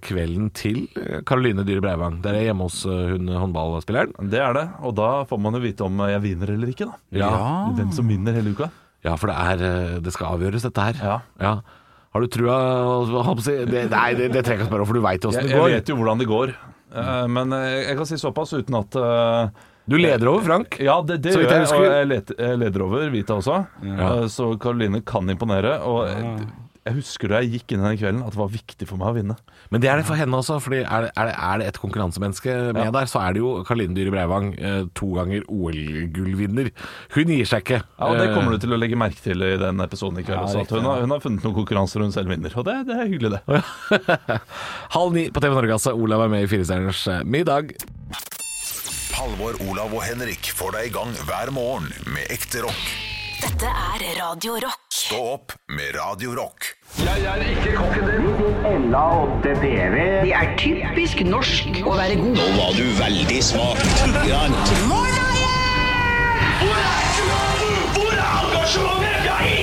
kvelden 0.06 0.48
til 0.56 0.84
Karoline 1.28 1.64
Dyhre 1.66 1.82
Breivang. 1.84 2.20
Dere 2.24 2.40
er 2.42 2.48
hjemme 2.50 2.68
hos 2.68 2.82
hun 2.86 3.28
håndballspilleren. 3.28 4.14
Det 4.32 4.40
er 4.42 4.56
det, 4.56 4.64
og 4.86 4.96
da 4.98 5.10
får 5.28 5.40
man 5.42 5.58
jo 5.58 5.62
vite 5.64 5.84
om 5.86 6.02
jeg 6.08 6.22
vinner 6.24 6.54
eller 6.56 6.72
ikke. 6.72 6.88
da 6.88 7.22
Ja. 7.22 7.30
Hvem 7.76 7.92
som 7.94 8.08
vinner 8.08 8.36
hele 8.36 8.54
uka. 8.56 8.70
Ja, 9.02 9.16
for 9.18 9.32
det, 9.32 9.36
er, 9.36 10.00
det 10.04 10.12
skal 10.14 10.36
avgjøres, 10.36 10.62
dette 10.68 10.88
her. 10.92 11.00
Ja. 11.42 11.54
Har 12.12 12.20
du 12.20 12.28
trua 12.28 12.56
det, 13.40 13.86
Nei, 13.88 14.08
det, 14.18 14.28
det 14.34 14.42
trenger 14.44 14.58
jeg 14.58 14.60
ikke 14.60 14.68
spørre 14.68 14.84
om, 14.84 14.90
for 14.90 14.98
du 14.98 15.04
veit 15.04 15.24
åssen 15.24 15.46
det 15.48 15.54
det 15.54 15.60
jeg 15.62 15.78
vet 15.80 15.92
jo 15.92 15.96
hvordan 15.96 16.20
det 16.20 16.28
går, 16.28 16.52
Eh, 16.92 17.26
men 17.32 17.52
eh, 17.56 17.82
jeg 17.88 17.98
kan 17.98 18.08
si 18.08 18.18
såpass 18.20 18.52
uten 18.52 18.76
at 18.76 18.96
eh, 19.00 19.62
Du 19.88 19.96
leder 19.98 20.28
over 20.30 20.44
Frank. 20.46 20.76
Ja, 20.82 21.00
det, 21.06 21.22
det 21.24 21.34
gjør 21.34 21.48
jeg 21.48 21.68
og 21.72 21.86
jeg 22.38 22.58
leder 22.60 22.84
over 22.84 23.08
Vita 23.10 23.38
også. 23.40 23.62
Ja. 23.82 24.10
Så 24.30 24.52
Karoline 24.62 25.00
kan 25.06 25.30
imponere. 25.32 25.78
Og 25.82 26.06
jeg- 26.84 26.94
husker 26.96 27.28
da 27.28 27.40
jeg 27.40 27.52
gikk 27.52 27.72
inn 27.72 27.80
denne 27.82 27.96
kvelden 27.98 28.22
at 28.26 28.30
det 28.34 28.38
var 28.40 28.48
viktig 28.48 28.86
for 28.88 28.96
meg 28.98 29.08
å 29.08 29.14
vinne. 29.14 29.36
Men 29.70 29.80
det 29.80 29.88
er 29.90 29.96
det 29.96 30.06
for 30.06 30.14
henne 30.18 30.34
også, 30.34 30.60
Fordi 30.62 30.80
er 30.82 31.10
er 31.16 31.26
det, 31.28 31.34
er 31.38 31.58
det 31.58 31.66
et 31.68 31.78
konkurransemenneske 31.80 32.72
med 32.74 32.84
Ja. 32.84 32.90
der, 32.90 33.06
så 33.06 33.20
er 33.22 33.32
det 33.34 33.40
jo 33.42 33.62
Karline 33.64 33.94
Dyhre 33.94 34.10
Breivang, 34.10 34.54
eh, 34.58 34.84
to 34.94 35.06
ganger 35.14 35.42
OL-gullvinner. 35.48 36.70
Hun 37.14 37.24
gir 37.26 37.44
seg 37.46 37.62
ikke. 37.64 37.82
Ja, 37.98 38.06
og 38.06 38.18
Det 38.18 38.28
Eh, 38.30 38.34
kommer 38.34 38.50
du 38.52 38.58
til 38.58 38.70
å 38.74 38.78
legge 38.78 38.96
merke 38.96 39.20
til 39.22 39.40
i 39.42 39.56
den 39.56 39.78
episoden 39.78 40.18
i 40.18 40.22
kveld. 40.22 40.38
Ja, 40.38 40.44
også, 40.44 40.60
at 40.62 40.70
hun, 40.70 40.82
har, 40.84 41.00
hun 41.00 41.10
har 41.10 41.20
funnet 41.20 41.42
noen 41.42 41.54
konkurranser 41.54 42.00
hun 42.00 42.12
selv 42.12 42.28
vinner, 42.28 42.52
og 42.56 42.64
det, 42.64 42.86
det 42.86 42.96
er 42.98 43.06
hyggelig, 43.08 43.30
det. 43.30 44.40
Halv 44.90 45.12
ni 45.12 45.28
på 45.30 45.40
TV 45.40 45.54
Norge, 45.54 45.72
altså. 45.72 45.94
Olav 45.96 46.22
er 46.22 46.28
med 46.28 46.42
i 46.44 46.46
Firestjerners 46.46 47.06
eh, 47.08 47.22
middag. 47.24 47.72
Halvor, 49.12 49.54
Olav 49.70 49.92
og 49.94 50.02
Henrik 50.02 50.50
får 50.56 50.72
deg 50.72 50.86
i 50.90 50.94
gang 50.96 51.12
hver 51.28 51.52
morgen 51.54 51.92
med 52.10 52.26
ekte 52.32 52.62
rock. 52.64 53.11
Dette 53.42 53.66
er 53.66 54.02
Radio 54.20 54.52
Rock. 54.62 54.84
Stå 54.94 55.16
opp 55.32 55.52
med 55.74 55.96
Radio 55.96 56.30
Rock. 56.36 56.68
Det 56.94 57.10
er 60.30 60.52
typisk 60.60 61.24
norsk 61.26 61.80
å 61.82 61.96
være 61.98 62.20
god. 62.20 62.38
Nå 62.38 62.46
var 62.60 62.78
du 62.78 62.86
veldig 63.00 63.40
smak. 63.42 63.82
er 63.98 64.54
Parodiduell. 69.42 69.61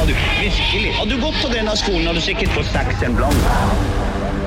Var 0.00 0.06
du 0.06 0.14
virkelig. 0.16 0.92
Hadde 0.96 1.12
du 1.12 1.20
gått 1.20 1.38
på 1.42 1.48
denne 1.52 1.72
skolen, 1.76 2.06
hadde 2.08 2.22
du 2.22 2.24
sikkert 2.24 2.54
fått 2.54 2.68
seks 2.72 3.02
en 3.04 3.18
blant. 3.18 3.42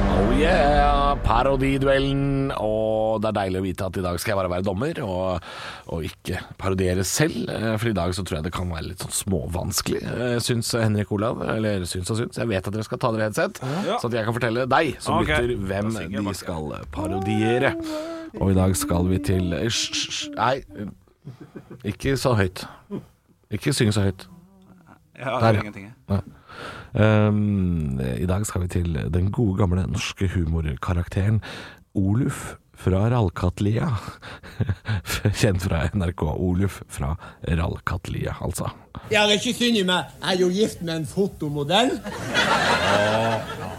Oh 0.09 0.31
yeah, 0.33 1.11
parodiduellen. 1.21 2.49
Og 2.57 3.21
det 3.21 3.29
er 3.29 3.35
deilig 3.37 3.61
å 3.61 3.65
vite 3.67 3.85
at 3.85 3.99
i 4.01 4.05
dag 4.07 4.17
skal 4.17 4.33
jeg 4.33 4.39
bare 4.39 4.49
være 4.49 4.65
dommer, 4.65 5.01
og, 5.05 5.45
og 5.93 6.07
ikke 6.09 6.41
parodiere 6.57 7.05
selv. 7.05 7.51
Eh, 7.53 7.67
For 7.77 7.91
i 7.91 7.93
dag 7.99 8.15
så 8.17 8.25
tror 8.25 8.39
jeg 8.39 8.47
det 8.47 8.53
kan 8.57 8.73
være 8.73 8.87
litt 8.87 9.05
sånn 9.05 9.13
småvanskelig, 9.19 10.01
eh, 10.15 10.39
syns 10.41 10.73
Henrik 10.73 11.13
Olav. 11.13 11.45
Eller 11.45 11.85
syns 11.85 12.09
og 12.09 12.23
syns. 12.23 12.41
Jeg 12.41 12.49
vet 12.49 12.73
at 12.73 12.73
dere 12.73 12.89
skal 12.89 13.03
ta 13.05 13.13
dere 13.13 13.29
headset, 13.29 13.61
så 13.61 14.01
at 14.09 14.17
jeg 14.17 14.25
kan 14.25 14.39
fortelle 14.41 14.67
deg 14.73 14.97
som 15.05 15.21
okay. 15.21 15.53
lytter 15.53 15.69
hvem 15.69 15.95
de 16.17 16.37
skal 16.41 16.77
parodiere. 16.97 17.75
Og 18.41 18.55
i 18.55 18.57
dag 18.57 18.73
skal 18.81 19.05
vi 19.13 19.21
til 19.29 19.53
Hysj, 19.53 19.85
hysj, 20.01 20.27
nei. 20.33 20.89
Ikke 21.93 22.17
så 22.17 22.33
høyt. 22.41 22.65
Ikke 23.53 23.77
syng 23.77 23.93
så 23.93 24.09
høyt. 24.09 24.31
Jeg 25.23 25.31
har 25.31 25.39
Der, 25.45 25.53
ja. 25.53 25.59
ingenting. 25.63 25.85
jeg. 26.09 26.21
Ja. 26.93 27.27
Um, 27.27 27.99
I 27.99 28.25
dag 28.29 28.45
skal 28.45 28.61
vi 28.61 28.67
til 28.67 28.97
den 29.13 29.31
gode 29.31 29.57
gamle 29.57 29.85
norske 29.89 30.27
humorkarakteren 30.35 31.39
Oluf 31.95 32.55
fra 32.83 33.05
Rallkatlia. 33.13 33.87
Kjent 35.39 35.63
fra 35.63 35.83
NRK. 35.93 36.23
Oluf 36.35 36.81
fra 36.91 37.13
Rallkatlia, 37.47 38.35
altså. 38.41 38.69
Jeg 39.11 39.27
det 39.29 39.35
er 39.37 39.39
ikke 39.39 39.53
synd 39.57 39.77
i 39.79 39.83
meg. 39.87 40.11
Jeg 40.21 40.35
er 40.35 40.41
jo 40.41 40.49
gift 40.53 40.81
med 40.81 40.95
en 40.95 41.05
fotomodell. 41.07 41.91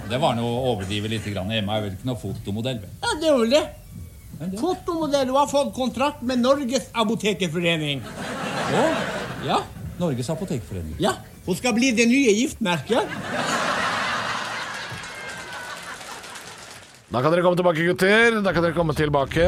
Det 0.09 0.21
var 0.21 0.37
noe 0.39 0.51
å 0.51 0.73
overdrive 0.73 1.11
litt. 1.11 1.27
Grann. 1.35 1.51
Emma 1.53 1.79
er 1.79 1.87
vel 1.89 1.95
ikke 1.97 2.09
noe 2.11 2.21
fotomodell? 2.21 2.81
vel? 2.83 2.97
Ja, 3.03 3.15
det 3.21 3.31
er 3.31 3.39
vel 3.43 3.55
det. 3.55 3.65
Fotomodell. 4.61 5.31
Hun 5.31 5.39
har 5.39 5.51
fått 5.51 5.75
kontrakt 5.77 6.23
med 6.27 6.43
Norges 6.43 6.89
Apotekerforening. 6.93 8.03
Ja. 9.45 9.61
Norges 10.01 10.31
Apotekforening. 10.33 10.97
Ja, 11.03 11.15
hun 11.45 11.57
skal 11.59 11.75
bli 11.77 11.93
det 11.97 12.07
nye 12.09 12.33
giftmerket. 12.39 13.15
Da 17.15 17.21
kan 17.23 17.31
dere 17.31 17.45
komme 17.45 17.59
tilbake, 17.59 17.85
gutter. 17.87 18.41
Da 18.43 18.53
kan 18.55 18.65
dere 18.65 18.75
komme 18.77 18.97
tilbake. 18.97 19.45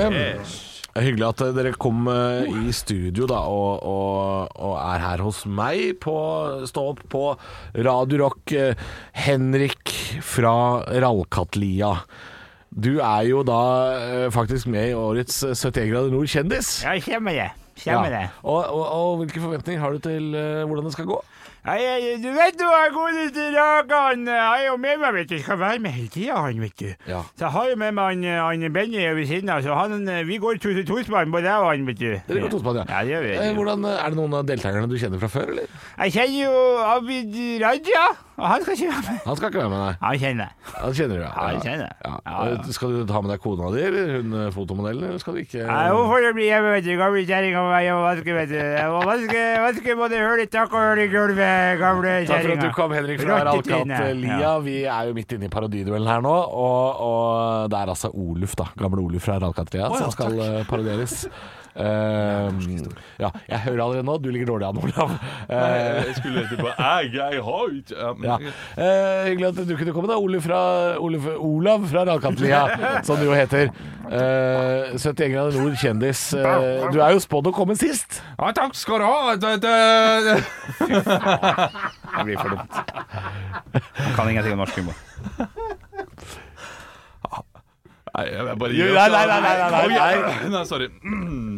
Er 0.97 1.05
Hyggelig 1.05 1.27
at 1.29 1.43
dere 1.57 1.75
kom 1.77 2.07
eh, 2.09 2.47
i 2.69 2.73
studio 2.73 3.27
da, 3.29 3.43
og, 3.53 3.83
og, 3.85 4.55
og 4.55 4.77
er 4.81 5.03
her 5.03 5.21
hos 5.27 5.43
meg 5.45 5.99
på 6.01 6.15
Stå 6.71 6.87
opp 6.95 7.03
på 7.13 7.25
Radio 7.85 8.23
Rock. 8.23 8.55
Eh, 8.57 8.87
Henrik 9.27 9.93
fra 10.25 10.55
Rallkatlia. 10.89 11.93
Du 12.73 12.95
er 13.01 13.29
jo 13.29 13.43
da 13.47 13.61
eh, 13.99 14.27
faktisk 14.33 14.71
med 14.73 14.93
i 14.93 14.97
årets 14.97 15.43
eh, 15.45 15.57
71 15.57 15.93
grader 15.93 16.17
nord 16.17 16.33
kjendis. 16.33 16.79
Ja, 16.87 16.97
kommer 17.05 17.37
det. 17.43 17.51
Stemmer 17.77 18.13
det. 18.13 18.25
Og, 18.41 18.63
og, 18.65 18.85
og 18.87 19.19
hvilke 19.21 19.43
forventninger 19.43 19.83
har 19.83 19.93
du 19.93 20.01
til 20.07 20.33
eh, 20.33 20.65
hvordan 20.65 20.89
det 20.89 20.97
skal 20.97 21.11
gå? 21.13 21.21
Jeg, 21.67 22.19
du 22.23 22.29
vet 22.31 22.61
jo 22.63 22.69
i 22.71 22.91
godeste 22.95 23.47
Jeg 23.51 24.37
har 24.39 24.61
jo 24.69 24.77
med 24.79 25.01
meg, 25.03 25.15
vet 25.17 25.31
du. 25.33 25.39
Skal 25.43 25.59
være 25.59 25.81
med 25.83 25.91
hele 25.97 26.11
tida, 26.15 26.37
han, 26.39 26.61
vet 26.63 26.77
du. 26.79 26.93
Ja. 27.11 27.25
Så 27.35 27.47
jeg 27.49 27.53
har 27.57 27.71
jo 27.73 27.79
med 27.81 27.97
meg 27.97 28.13
han, 28.13 28.27
han 28.63 28.73
Benny 28.77 29.03
ved 29.19 29.27
siden 29.27 29.51
av, 29.51 29.65
så 29.65 29.75
han, 29.75 30.07
vi 30.29 30.39
går 30.43 30.61
to 30.63 30.77
til 30.77 30.87
tospann, 30.87 31.33
både 31.35 31.51
jeg 31.51 31.65
og 31.65 31.71
han, 31.73 31.89
vet 31.91 31.99
du. 31.99 32.13
Dere 32.29 32.45
går 32.45 32.55
tospann, 32.55 32.83
ja. 32.83 32.87
Ja, 32.93 33.03
det 33.03 33.17
gjør 33.17 33.27
vi. 33.27 33.35
Eh, 33.43 33.51
Hvordan, 33.59 33.89
er 33.97 34.15
det 34.15 34.21
noen 34.21 34.39
av 34.39 34.47
deltakerne 34.47 34.91
du 34.91 34.95
kjenner 35.01 35.23
fra 35.25 35.33
før, 35.33 35.51
eller? 35.57 35.83
Jeg 36.05 36.15
kjenner 36.21 36.39
jo 36.45 36.55
Abid 36.93 37.37
Raja, 37.65 38.07
han 38.37 38.63
skal 38.63 38.75
ikke 38.77 38.89
være 38.93 39.03
med. 39.07 39.21
Han 39.27 39.37
skal 39.39 39.49
ikke 39.49 39.61
være 39.63 39.71
med, 39.73 39.79
nei. 39.81 39.95
Han 40.03 40.19
kjenner 40.21 40.45
det. 40.45 40.73
Han 40.77 40.93
kjenner 40.99 41.17
du, 41.17 41.23
ja. 41.23 41.31
Han 41.37 41.61
kjenner 41.65 41.85
det. 41.87 41.97
Ja. 42.05 42.11
Ja, 42.27 42.35
ja. 42.47 42.57
Eh, 42.61 42.71
Skal 42.77 42.93
du 42.93 43.07
ta 43.09 43.21
med 43.25 43.31
deg 43.33 43.41
kona 43.41 43.71
di, 43.73 43.81
eller 43.87 44.11
hun 44.17 44.35
eh, 44.43 44.51
fotomodellen, 44.53 45.07
eller 45.09 45.23
skal 45.23 45.39
du 45.39 45.41
ikke 45.41 45.63
Nei, 45.65 45.87
hun 45.95 46.11
får 46.11 46.27
bli 46.37 46.49
hjemme, 46.51 46.73
vet 46.77 46.85
du. 46.85 46.93
Gamle 47.01 47.23
kjerringa 47.31 47.65
må 47.65 47.73
være 47.73 47.87
hjemme 47.87 48.03
og 48.03 48.09
vaske, 48.11 48.37
vet 48.37 48.53
du. 48.53 48.57
Jeg 48.61 48.93
må 48.93 49.01
vaske, 49.09 49.43
vaske 49.67 49.97
både 50.03 50.23
hull 50.27 50.45
i 50.45 50.49
taket 50.53 50.77
og 50.77 50.87
hull 50.91 51.03
i 51.03 51.09
gulvet, 51.17 51.81
gamle 51.81 52.15
Takk 52.29 52.47
for 52.47 52.57
at 52.57 52.65
du 52.67 52.71
kom, 52.77 52.97
Henrik 52.99 53.25
fra. 53.25 53.43
Ja. 54.37 54.55
Vi 54.67 54.79
er 54.85 55.11
jo 55.11 55.17
midt 55.17 55.37
inne 55.37 55.49
i 55.49 55.53
parodiduellen 55.53 56.09
her 56.11 56.25
nå, 56.25 56.37
og, 56.37 57.05
og 57.09 57.71
det 57.73 57.81
er 57.81 57.95
altså 57.97 58.13
Oluf, 58.13 58.57
da. 58.59 58.69
Gamle 58.77 59.01
Oluf 59.07 59.25
fra 59.27 59.39
Ralkat-Lia 59.43 59.89
som 59.97 60.13
skal 60.13 60.37
takk. 60.37 60.69
parodieres. 60.71 61.25
Uh, 61.77 62.49
ja, 63.23 63.29
jeg 63.51 63.59
hører 63.67 63.83
allerede 63.85 64.05
nå, 64.09 64.15
du 64.25 64.31
ligger 64.33 64.49
dårlig 64.49 64.65
an, 64.71 64.79
Olav. 64.81 65.11
Uh, 65.45 65.57
Jeg 66.07 66.15
skulle 66.17 66.45
til 66.49 66.57
på 66.63 66.71
Jeg, 66.73 67.11
jeg 67.13 67.43
har 67.49 67.75
ikke 67.77 68.13
men- 68.17 68.26
ja. 68.27 68.37
Eh, 68.77 69.21
hyggelig 69.31 69.49
at 69.53 69.61
du 69.69 69.75
kunne 69.79 69.95
komme, 69.97 70.11
da. 70.11 70.19
Ole 70.21 70.41
fra, 70.45 70.61
Ole, 71.03 71.21
Olav 71.39 71.87
fra 71.91 72.05
Rallkantlia, 72.09 72.65
som 73.07 73.21
du 73.21 73.27
jo 73.29 73.37
heter. 73.37 73.71
Eh, 74.07 74.95
71 74.99 75.33
grader 75.33 75.57
nord, 75.59 75.77
kjendis. 75.81 76.27
Eh, 76.37 76.87
du 76.93 77.01
er 77.03 77.15
jo 77.17 77.23
spådd 77.25 77.51
å 77.51 77.55
komme 77.57 77.77
sist. 77.79 78.21
Ja, 78.37 78.53
takk 78.57 78.77
skal 78.79 79.03
du 79.03 79.09
ha. 79.09 79.37
Det, 79.41 79.57
det, 79.65 79.77
Det 82.17 82.25
blir 82.25 82.39
for 82.41 82.55
dumt. 82.55 82.81
Jeg 83.75 84.15
kan 84.17 84.31
ingenting 84.31 84.57
om 84.57 84.63
norsk 84.65 84.79
humor. 84.81 84.97
Nei, 88.17 88.27
jeg 88.33 88.57
bare 88.61 88.73
Jo, 88.79 88.87
nei, 88.97 89.09
nei, 89.13 89.27
nei, 89.29 89.41
nei, 89.45 89.89
nei, 89.93 90.51
nei. 90.55 90.65
Sorry. 90.65 90.87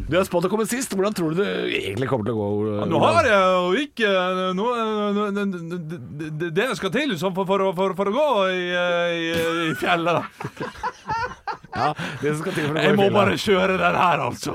Du 0.08 0.16
har 0.16 0.24
spådd 0.26 0.48
å 0.48 0.50
komme 0.50 0.64
sist. 0.66 0.90
Hvordan 0.96 1.14
tror 1.14 1.34
du 1.36 1.42
det 1.42 1.50
egentlig 1.78 2.08
kommer 2.10 2.26
til 2.26 2.34
å 2.34 2.48
gå? 2.48 2.86
Nå 2.90 2.98
har 3.04 3.28
jeg 3.28 3.38
jo 3.38 3.84
ikke 3.84 4.10
noe, 4.58 4.86
noe- 5.14 5.30
det- 6.42 6.50
det- 6.56 6.76
skal 6.80 6.90
til 6.94 7.14
for, 7.18 7.44
for, 7.46 7.58
å- 7.68 7.74
for, 7.76 7.94
for 7.94 8.10
å 8.10 8.16
gå 8.16 8.26
i, 8.50 8.64
i 9.70 9.74
fjellet, 9.78 10.18
da. 10.18 10.24
Ja, 11.78 11.92
Jeg 12.82 12.94
må 12.98 13.08
bare 13.14 13.36
kjøre 13.38 13.76
den 13.80 13.98
her, 14.02 14.22
altså. 14.28 14.54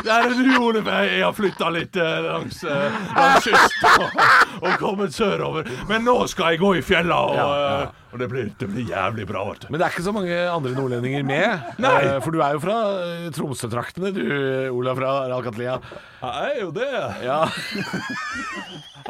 Det 0.00 0.12
er 0.14 0.26
en 0.30 0.38
urolig 0.54 0.80
vei. 0.86 1.00
Jeg 1.18 1.24
har 1.26 1.34
flytta 1.36 1.68
litt 1.74 1.96
eh, 2.00 2.18
langs, 2.24 2.62
eh, 2.64 3.00
langs 3.16 3.44
kysten 3.50 4.04
og, 4.06 4.20
og 4.62 4.76
kommet 4.80 5.12
sørover. 5.16 5.68
Men 5.90 6.06
nå 6.08 6.14
skal 6.30 6.54
jeg 6.54 6.62
gå 6.62 6.70
i 6.78 6.84
fjella, 6.84 7.18
og, 7.28 7.36
ja, 7.36 7.90
og 8.14 8.22
det, 8.22 8.28
blir, 8.32 8.48
det 8.58 8.70
blir 8.72 8.88
jævlig 8.88 9.26
bra. 9.28 9.44
Vet 9.50 9.66
du. 9.66 9.68
Men 9.74 9.82
det 9.82 9.86
er 9.88 9.94
ikke 9.94 10.06
så 10.08 10.14
mange 10.16 10.38
andre 10.50 10.72
nordlendinger 10.78 11.26
med. 11.28 11.68
Nei. 11.84 11.94
Eh, 12.06 12.16
For 12.24 12.32
du 12.34 12.40
er 12.42 12.56
jo 12.56 12.62
fra 12.64 12.78
eh, 13.04 13.28
Tromsø-traktene, 13.36 14.14
du, 14.16 14.24
Olav 14.72 14.98
fra 15.02 15.12
Alcatlia. 15.36 15.76
Jeg 16.24 16.56
er 16.56 16.62
jo 16.64 16.72
det. 16.80 16.90
Ja. 17.26 17.42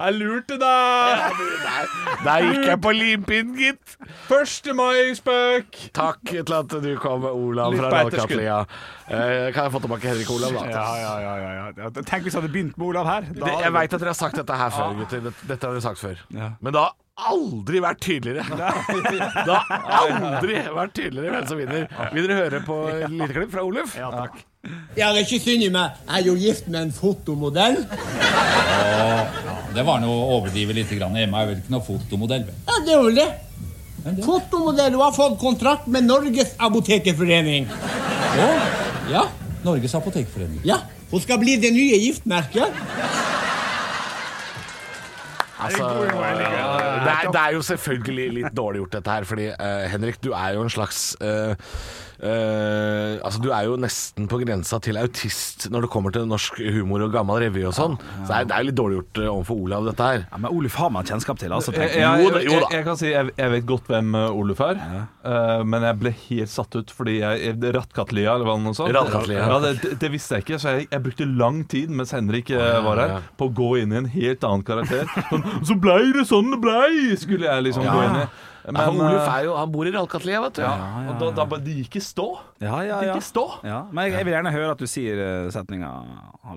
Jeg 0.01 0.15
lurte 0.17 0.57
deg. 0.57 1.41
Der, 1.61 1.89
der 2.25 2.45
gikk 2.47 2.63
jeg 2.71 2.79
på 2.81 2.93
limpinnen, 2.95 3.57
gitt. 3.59 3.97
1. 4.33 4.71
mai-spøk. 4.79 5.81
Takk 5.97 6.23
til 6.31 6.47
at 6.79 6.85
du 6.85 6.91
kom, 7.03 7.21
med 7.25 7.35
Olav 7.35 7.75
Litt 7.75 7.83
fra 7.83 8.03
etterskudd. 8.05 8.41
Eh, 8.41 9.51
kan 9.55 9.67
jeg 9.67 9.75
få 9.75 9.83
tilbake 9.85 10.11
Henrik 10.11 10.31
Olav, 10.35 10.55
da? 10.55 10.65
ja, 10.71 10.87
ja, 11.01 11.13
ja, 11.25 11.35
ja, 11.41 11.69
ja. 11.83 11.91
Tenk 12.01 12.27
hvis 12.27 12.35
jeg 12.35 12.41
hadde 12.41 12.53
begynt 12.53 12.79
med 12.79 12.87
Olav 12.93 13.09
her. 13.11 13.29
Da 13.31 13.45
Det, 13.47 13.55
jeg 13.65 13.77
veit 13.77 13.95
at 13.95 14.03
dere 14.05 14.13
har 14.15 14.19
sagt 14.19 14.41
dette 14.41 14.59
her 14.63 14.75
før, 14.75 14.99
gutter. 15.01 15.31
Dette, 15.31 15.61
har 15.67 15.73
dere 15.77 15.85
sagt 15.85 16.03
før. 16.03 16.21
Ja. 16.37 16.53
Men 16.61 16.77
det 16.77 16.85
har 16.85 16.95
aldri 17.31 17.83
vært 17.85 18.01
tydeligere. 18.05 18.45
Det 18.57 19.57
har 19.57 19.99
aldri 20.05 20.63
vært 20.73 20.95
tydeligere 20.97 21.35
hvem 21.35 21.51
som 21.51 21.61
vinner. 21.61 21.91
Vil 22.15 22.29
dere 22.29 22.39
høre 22.45 22.63
på 22.65 22.79
et 22.95 23.11
lite 23.13 23.35
klipp 23.35 23.53
fra 23.53 23.67
Oluf? 23.67 23.97
Ja, 23.99 24.09
takk. 24.15 24.41
Jeg 24.61 24.97
det 24.97 25.05
er 25.07 25.25
ikke 25.25 25.41
synd 25.41 25.65
i 25.65 25.71
meg. 25.73 26.01
Jeg 26.07 26.23
er 26.23 26.27
jo 26.27 26.35
gift 26.41 26.67
med 26.69 26.81
en 26.87 26.93
fotomodell. 26.93 27.79
Det 29.75 29.85
var 29.87 30.03
noe 30.03 30.17
å 30.17 30.33
overdrive 30.39 30.77
litt. 30.77 30.91
Grann. 30.91 31.17
Emma 31.17 31.45
er 31.45 31.53
vel 31.53 31.61
ikke 31.63 31.73
noe 31.77 31.87
fotomodell? 31.87 32.49
Ja, 32.67 32.81
det 32.85 32.97
er 32.97 33.05
vel 33.07 33.21
det. 33.21 33.29
Fotomodell. 34.25 34.95
Hun 34.97 35.03
har 35.03 35.13
fått 35.17 35.37
kontrakt 35.41 35.87
med 35.87 36.09
Norges 36.09 36.55
Apotekerforening. 36.59 37.69
Ja, 39.11 39.27
Norges 39.67 39.95
Apotekforening. 39.95 40.61
ja. 40.65 40.81
Hun 41.11 41.19
skal 41.21 41.41
bli 41.43 41.57
det 41.59 41.73
nye 41.75 41.97
giftmerket. 41.99 42.77
Altså, 45.61 45.89
det, 46.07 47.11
er, 47.11 47.27
det 47.33 47.41
er 47.41 47.57
jo 47.57 47.65
selvfølgelig 47.67 48.29
litt 48.39 48.55
dårlig 48.57 48.81
gjort 48.81 48.95
dette 48.97 49.17
her, 49.17 49.27
fordi 49.29 49.49
uh, 49.51 49.83
Henrik, 49.93 50.21
du 50.25 50.31
er 50.33 50.55
jo 50.57 50.63
en 50.65 50.73
slags 50.73 51.03
eh, 51.21 51.75
eh, 52.23 53.19
Altså, 53.21 53.41
du 53.43 53.51
er 53.53 53.67
jo 53.69 53.77
nesten 53.81 54.27
på 54.31 54.39
grensa 54.43 54.79
til 54.83 54.99
autist 55.01 55.69
når 55.73 55.87
det 55.87 55.91
kommer 55.93 56.15
til 56.15 56.27
norsk 56.29 56.59
humor 56.77 57.05
og 57.07 57.13
gammel 57.15 57.41
revy 57.45 57.65
og 57.69 57.75
sånn. 57.77 57.97
Så 58.23 58.29
det 58.31 58.37
er, 58.39 58.49
det 58.51 58.57
er 58.57 58.65
jo 58.65 58.69
litt 58.71 58.79
dårlig 58.81 58.99
gjort 59.01 59.21
eh, 59.23 59.31
overfor 59.33 59.63
Olav, 59.65 59.89
dette 59.91 60.09
her. 60.11 60.25
Ja, 60.31 60.41
men 60.45 60.55
Oluf 60.57 60.77
har 60.81 60.93
man 60.95 61.09
kjennskap 61.09 61.41
til, 61.41 61.53
altså. 61.57 61.75
Jeg, 61.77 61.91
jeg. 61.97 62.05
jeg, 62.05 62.25
Jo 62.25 62.33
da, 62.35 62.43
jo 62.45 62.59
da. 62.65 62.71
jeg 62.77 62.87
kan 62.89 63.01
si 63.01 63.11
jeg, 63.13 63.33
jeg 63.41 63.55
vet 63.55 63.67
godt 63.69 63.91
hvem 63.91 64.15
uh, 64.17 64.27
Oluf 64.41 64.63
er, 64.65 64.81
eh, 64.81 65.63
men 65.67 65.87
jeg 65.89 66.01
ble 66.03 66.15
helt 66.25 66.53
satt 66.53 66.77
ut 66.79 66.95
fordi 66.95 67.19
jeg 67.21 67.57
Rattkatlia, 67.77 68.35
eller 68.35 68.49
hva 68.49 68.57
det 68.61 68.75
var. 68.79 68.95
Rattkatlia. 69.01 69.47
Ja, 69.47 69.59
det, 69.65 69.73
det, 69.85 69.95
det 70.03 70.13
visste 70.15 70.39
jeg 70.39 70.47
ikke, 70.47 70.61
så 70.63 70.77
jeg, 70.77 70.89
jeg 70.91 71.05
brukte 71.07 71.29
lang 71.29 71.63
tid 71.71 71.93
mens 71.95 72.15
Henrik 72.17 72.53
uh, 72.55 72.81
var 72.85 73.03
her, 73.05 73.17
ja. 73.17 73.21
på 73.39 73.51
å 73.51 73.55
gå 73.61 73.71
inn 73.83 73.95
i 73.95 74.01
en 74.03 74.11
helt 74.13 74.47
annen 74.47 74.67
karakter. 74.67 75.09
Sånn, 75.31 75.45
så 75.69 75.77
blei 75.81 76.03
det 76.17 76.27
sånn 76.29 76.51
det 76.55 76.61
blei, 76.63 77.17
skulle 77.21 77.47
jeg 77.49 77.69
liksom 77.71 77.87
Ja. 77.87 77.95
gå 77.97 78.07
inn 78.09 78.19
i. 78.25 78.29
Ja, 78.65 78.75
han, 78.77 78.99
Oluf 79.01 79.29
er 79.31 79.47
jo, 79.47 79.55
han 79.57 79.71
bor 79.73 79.89
i 79.89 79.93
Ralkatlia, 79.95 80.41
vet 80.45 80.59
du. 80.59 80.63
ja, 80.65 80.75
og 81.11 81.23
da, 81.23 81.31
da, 81.41 81.59
de 81.61 81.77
ikke 81.81 81.91
gikk 81.91 82.01
i 82.01 82.05
stå. 82.05 82.27
Ja, 82.61 82.75
ja, 82.85 82.99
ja. 83.01 83.15
gikk 83.15 83.25
i 83.25 83.29
stå. 83.31 83.47
ja. 83.67 83.81
Men 83.91 84.09
jeg, 84.09 84.19
jeg 84.19 84.29
vil 84.29 84.37
gjerne 84.37 84.53
høre 84.55 84.75
at 84.75 84.83
du 84.83 84.91
sier 84.91 85.23
uh, 85.23 85.49
setninga. 85.55 85.91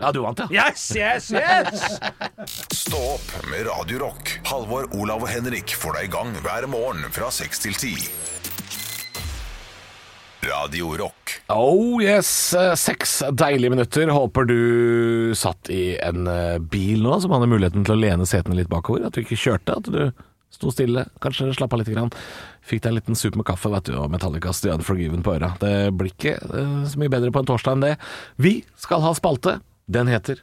Ja, 0.02 0.12
du 0.16 0.22
vant, 0.26 0.44
ja. 0.44 0.50
Yes, 0.52 0.86
yes, 0.98 1.32
yes! 1.32 1.88
Stå 2.84 3.00
opp 3.16 3.34
med 3.50 3.68
Radio 3.70 4.04
Rock. 4.08 4.38
Halvor, 4.50 4.90
Olav 5.00 5.24
og 5.26 5.32
Henrik 5.32 5.76
får 5.80 6.00
deg 6.00 6.12
i 6.12 6.14
gang 6.18 6.36
hver 6.44 6.70
morgen 6.72 7.08
fra 7.16 7.32
6 7.34 7.66
til 7.68 7.80
10. 7.80 8.34
Radio 10.44 10.90
Rock. 11.00 11.38
Oh 11.54 12.04
yes, 12.04 12.54
eh, 12.54 12.74
seks 12.76 13.22
deilige 13.32 13.72
minutter. 13.72 14.10
Håper 14.12 14.48
du 14.50 15.32
satt 15.40 15.70
i 15.72 15.96
en 16.04 16.28
eh, 16.28 16.60
bil 16.60 17.04
nå 17.06 17.20
som 17.24 17.32
hadde 17.36 17.48
muligheten 17.48 17.86
til 17.88 17.96
å 17.96 18.02
lene 18.02 18.28
setene 18.28 18.58
litt 18.60 18.72
bakover. 18.72 19.08
At 19.08 19.16
du 19.16 19.24
ikke 19.24 19.40
kjørte, 19.40 19.78
at 19.80 19.88
du 19.88 20.02
sto 20.54 20.72
stille, 20.74 21.08
kanskje 21.24 21.50
slapp 21.58 21.74
av 21.74 21.82
litt. 21.82 21.90
Grann. 21.94 22.14
Fikk 22.64 22.84
deg 22.86 22.94
en 22.94 23.00
liten 23.02 23.18
sup 23.20 23.36
med 23.36 23.46
kaffe 23.50 23.70
vet 23.74 23.90
du, 23.90 23.98
og 24.00 24.08
Metallicas 24.14 24.62
The 24.64 24.72
Unforgiven 24.78 25.26
på 25.26 25.34
øra. 25.36 25.52
Det 25.60 25.74
blir 26.00 26.14
ikke 26.14 26.38
eh, 26.40 26.80
så 26.88 27.02
mye 27.02 27.12
bedre 27.12 27.34
på 27.36 27.42
en 27.44 27.50
torsdag 27.50 27.76
enn 27.78 27.84
det. 27.90 27.94
Vi 28.40 28.56
skal 28.80 29.04
ha 29.04 29.12
spalte. 29.18 29.58
Den 29.92 30.08
heter 30.08 30.40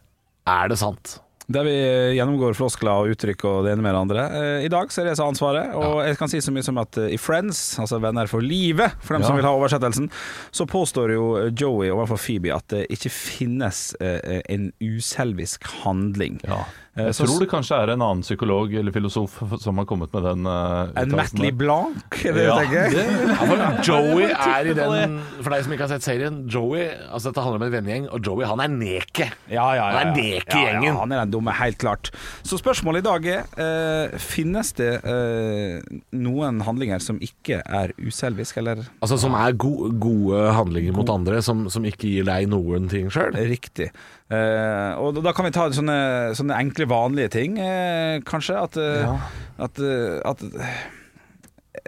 Er 0.51 0.69
det 0.69 0.77
sant? 0.83 1.21
Der 1.51 1.65
vi 1.67 1.73
gjennomgår 2.15 2.55
floskler 2.55 2.93
og 2.93 3.09
uttrykk 3.11 3.41
og 3.49 3.65
det 3.67 3.73
ene 3.73 3.83
med 3.83 3.91
det 3.97 4.01
andre. 4.05 4.27
Eh, 4.39 4.67
I 4.69 4.71
dag 4.71 4.93
så 4.93 5.01
er 5.01 5.09
det 5.09 5.15
jeg 5.15 5.19
som 5.19 5.25
har 5.27 5.33
ansvaret, 5.33 5.73
og 5.75 5.97
jeg 6.07 6.19
kan 6.21 6.31
si 6.31 6.39
så 6.45 6.53
mye 6.55 6.63
som 6.63 6.79
at 6.79 6.99
eh, 7.03 7.09
i 7.17 7.19
Friends, 7.19 7.63
altså 7.83 7.99
Venner 8.05 8.29
for 8.31 8.45
livet, 8.45 8.95
for 9.03 9.17
dem 9.17 9.25
Ja. 9.25 9.31
som 9.33 9.39
vil 9.41 9.49
ha 9.49 9.55
oversettelsen, 9.57 10.07
så 10.55 10.69
påstår 10.71 11.17
jo 11.17 11.25
Joey 11.51 11.91
overfor 11.91 12.21
Phoebe 12.23 12.53
at 12.55 12.69
det 12.71 12.85
ikke 12.95 13.11
finnes 13.11 13.97
en 13.99 14.69
uselvisk 14.79 15.67
handling. 15.83 16.39
Ja. 16.47 16.61
Eh, 16.97 17.05
Jeg 17.07 17.15
så- 17.15 17.25
tror 17.27 17.39
det 17.39 17.49
kanskje 17.53 17.77
er 17.79 17.91
en 17.93 18.03
annen 18.03 18.23
psykolog 18.23 18.73
eller 18.75 18.91
filosof 18.91 19.37
som 19.63 19.77
har 19.79 19.85
kommet 19.87 20.11
med 20.13 20.25
den 20.27 20.45
uh, 20.45 20.89
En 20.99 21.13
Matley 21.15 21.53
Blanc, 21.55 21.95
er 22.27 22.33
det 22.35 22.43
Ja, 22.49 22.57
du 22.59 22.65
tenker? 22.65 22.91
det- 22.91 23.07
Ja, 23.61 23.83
Joey 23.87 24.25
er 24.27 24.67
i 24.67 24.75
den 24.75 25.21
For 25.41 25.51
deg 25.55 25.63
som 25.63 25.73
ikke 25.77 25.87
har 25.87 25.93
sett 25.95 26.03
serien, 26.03 26.41
Joey 26.51 26.89
Altså 27.13 27.31
dette 27.31 27.45
handler 27.45 27.61
om 27.61 27.67
en 27.69 27.73
vennegjeng, 27.77 28.09
og 28.11 28.21
Joey 28.27 28.45
han 28.45 28.59
er 28.65 28.69
neket. 28.75 29.31
Ja, 29.49 29.69
ja, 29.79 29.87
ja, 29.93 29.99
Han 30.01 30.19
er 30.19 30.19
ja. 30.19 30.43
i 30.43 30.65
gjengen. 30.67 30.83
Ja, 30.91 30.97
han 30.99 31.13
er 31.13 31.23
den 31.25 31.31
dumme, 31.37 31.55
helt 31.61 31.79
klart. 31.79 32.11
Så 32.43 32.59
spørsmålet 32.59 33.05
i 33.05 33.07
dag 33.07 33.31
er 33.37 34.11
uh, 34.11 34.19
Finnes 34.19 34.73
det 34.75 34.91
uh, 35.07 35.79
noen 36.13 36.61
handlinger 36.67 36.99
som 37.01 37.21
ikke 37.23 37.63
er 37.65 37.95
uselvisk, 38.03 38.59
eller 38.59 38.83
Altså 39.01 39.17
Som 39.17 39.35
er 39.39 39.53
go 39.55 39.93
gode 39.95 40.51
handlinger 40.59 40.93
mot 40.97 41.09
andre, 41.09 41.39
som, 41.41 41.69
som 41.71 41.85
ikke 41.87 42.11
gir 42.11 42.27
deg 42.27 42.49
noen 42.51 42.89
ting 42.91 43.07
sjøl. 43.15 43.31
Riktig. 43.39 43.93
Eh, 44.31 44.93
og 45.03 45.17
da- 45.25 45.33
kan 45.35 45.45
vi 45.49 45.51
ta 45.57 45.69
sånne, 45.75 45.99
sånne 46.39 46.55
enkle, 46.63 46.87
vanlige 46.87 47.31
ting, 47.35 47.59
eh, 47.59 48.21
kanskje. 48.23 48.55
At, 48.63 48.77
ja. 48.79 49.17
at, 49.59 49.79
eh, 49.83 50.21
at 50.25 50.45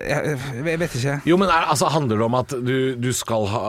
jeg, 0.03 0.37
jeg 0.65 0.79
vet 0.79 0.95
ikke. 0.97 1.15
Jo, 1.27 1.37
men 1.41 1.51
er, 1.51 1.65
altså, 1.73 1.89
Handler 1.93 2.21
det 2.21 2.27
om 2.27 2.37
at 2.39 2.53
du, 2.65 2.95
du, 3.03 3.09
skal 3.15 3.47
ha, 3.51 3.63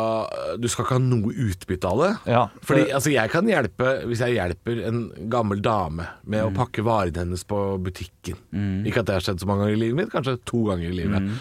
du 0.62 0.68
skal 0.70 0.86
ikke 0.86 0.98
ha 1.00 1.02
noe 1.04 1.34
utbytte 1.50 1.90
av 1.90 2.02
det? 2.04 2.12
Ja, 2.32 2.44
Fordi 2.66 2.86
altså, 2.94 3.12
jeg 3.14 3.32
kan 3.34 3.50
hjelpe 3.50 3.94
hvis 4.10 4.22
jeg 4.24 4.38
hjelper 4.38 4.84
en 4.90 5.02
gammel 5.34 5.62
dame 5.66 6.06
med 6.24 6.44
Mm. 6.44 6.50
å 6.54 6.56
pakke 6.58 6.86
varene 6.86 7.18
hennes 7.26 7.44
på 7.50 7.60
butikken. 7.84 8.38
Ikke 8.86 9.02
at 9.02 9.10
det 9.10 9.18
har 9.20 9.26
skjedd 9.26 9.42
så 9.42 9.50
mange 9.50 9.66
ganger 9.66 9.78
i 9.78 9.82
livet 9.86 10.00
mitt, 10.02 10.14
kanskje 10.14 10.38
to 10.50 10.64
ganger 10.70 10.90
i 10.90 10.98
livet. 11.02 11.22
Mm. 11.22 11.38